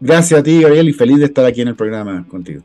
Gracias 0.00 0.40
a 0.40 0.42
ti, 0.42 0.60
Gabriel, 0.60 0.88
y 0.88 0.92
feliz 0.92 1.18
de 1.18 1.26
estar 1.26 1.44
aquí 1.44 1.60
en 1.60 1.68
el 1.68 1.76
programa 1.76 2.26
contigo. 2.26 2.64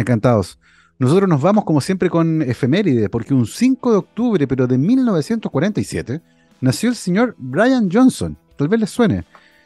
Encantados. 0.00 0.58
Nosotros 0.98 1.28
nos 1.28 1.42
vamos 1.42 1.64
como 1.64 1.80
siempre 1.80 2.08
con 2.08 2.40
efeméride, 2.42 3.08
porque 3.10 3.34
un 3.34 3.46
5 3.46 3.90
de 3.90 3.96
octubre, 3.98 4.46
pero 4.46 4.66
de 4.66 4.78
1947, 4.78 6.22
nació 6.60 6.88
el 6.88 6.96
señor 6.96 7.34
Brian 7.38 7.90
Johnson. 7.92 8.36
Tal 8.56 8.68
vez 8.68 8.80
les 8.80 8.90
suene. 8.90 9.24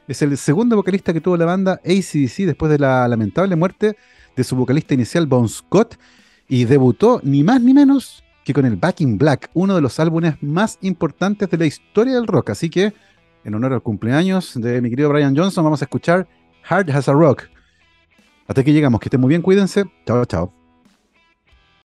Es 0.08 0.22
el 0.22 0.36
segundo 0.36 0.74
vocalista 0.74 1.12
que 1.12 1.20
tuvo 1.20 1.36
la 1.36 1.44
banda 1.44 1.80
ACDC 1.84 2.46
después 2.46 2.72
de 2.72 2.80
la 2.80 3.06
lamentable 3.06 3.54
muerte 3.54 3.96
de 4.36 4.42
su 4.42 4.56
vocalista 4.56 4.94
inicial 4.94 5.26
Bon 5.26 5.48
Scott 5.48 5.96
y 6.48 6.64
debutó 6.64 7.20
ni 7.22 7.44
más 7.44 7.62
ni 7.62 7.74
menos 7.74 8.24
que 8.44 8.52
con 8.52 8.64
el 8.64 8.74
Back 8.74 9.02
in 9.02 9.16
Black, 9.16 9.50
uno 9.54 9.76
de 9.76 9.82
los 9.82 10.00
álbumes 10.00 10.34
más 10.40 10.78
importantes 10.80 11.48
de 11.48 11.58
la 11.58 11.66
historia 11.66 12.14
del 12.14 12.26
rock. 12.26 12.50
Así 12.50 12.70
que, 12.70 12.92
en 13.44 13.54
honor 13.54 13.72
al 13.72 13.82
cumpleaños 13.82 14.54
de 14.60 14.80
mi 14.80 14.90
querido 14.90 15.10
Brian 15.10 15.36
Johnson, 15.36 15.62
vamos 15.62 15.80
a 15.80 15.84
escuchar 15.84 16.26
Hard 16.68 16.90
Has 16.90 17.08
a 17.08 17.12
Rock 17.12 17.44
hasta 18.50 18.62
aquí 18.62 18.72
llegamos. 18.72 19.00
Que 19.00 19.06
estén 19.06 19.20
muy 19.20 19.28
bien, 19.28 19.42
cuídense. 19.42 19.84
Chao, 20.06 20.24
chao. 20.24 20.59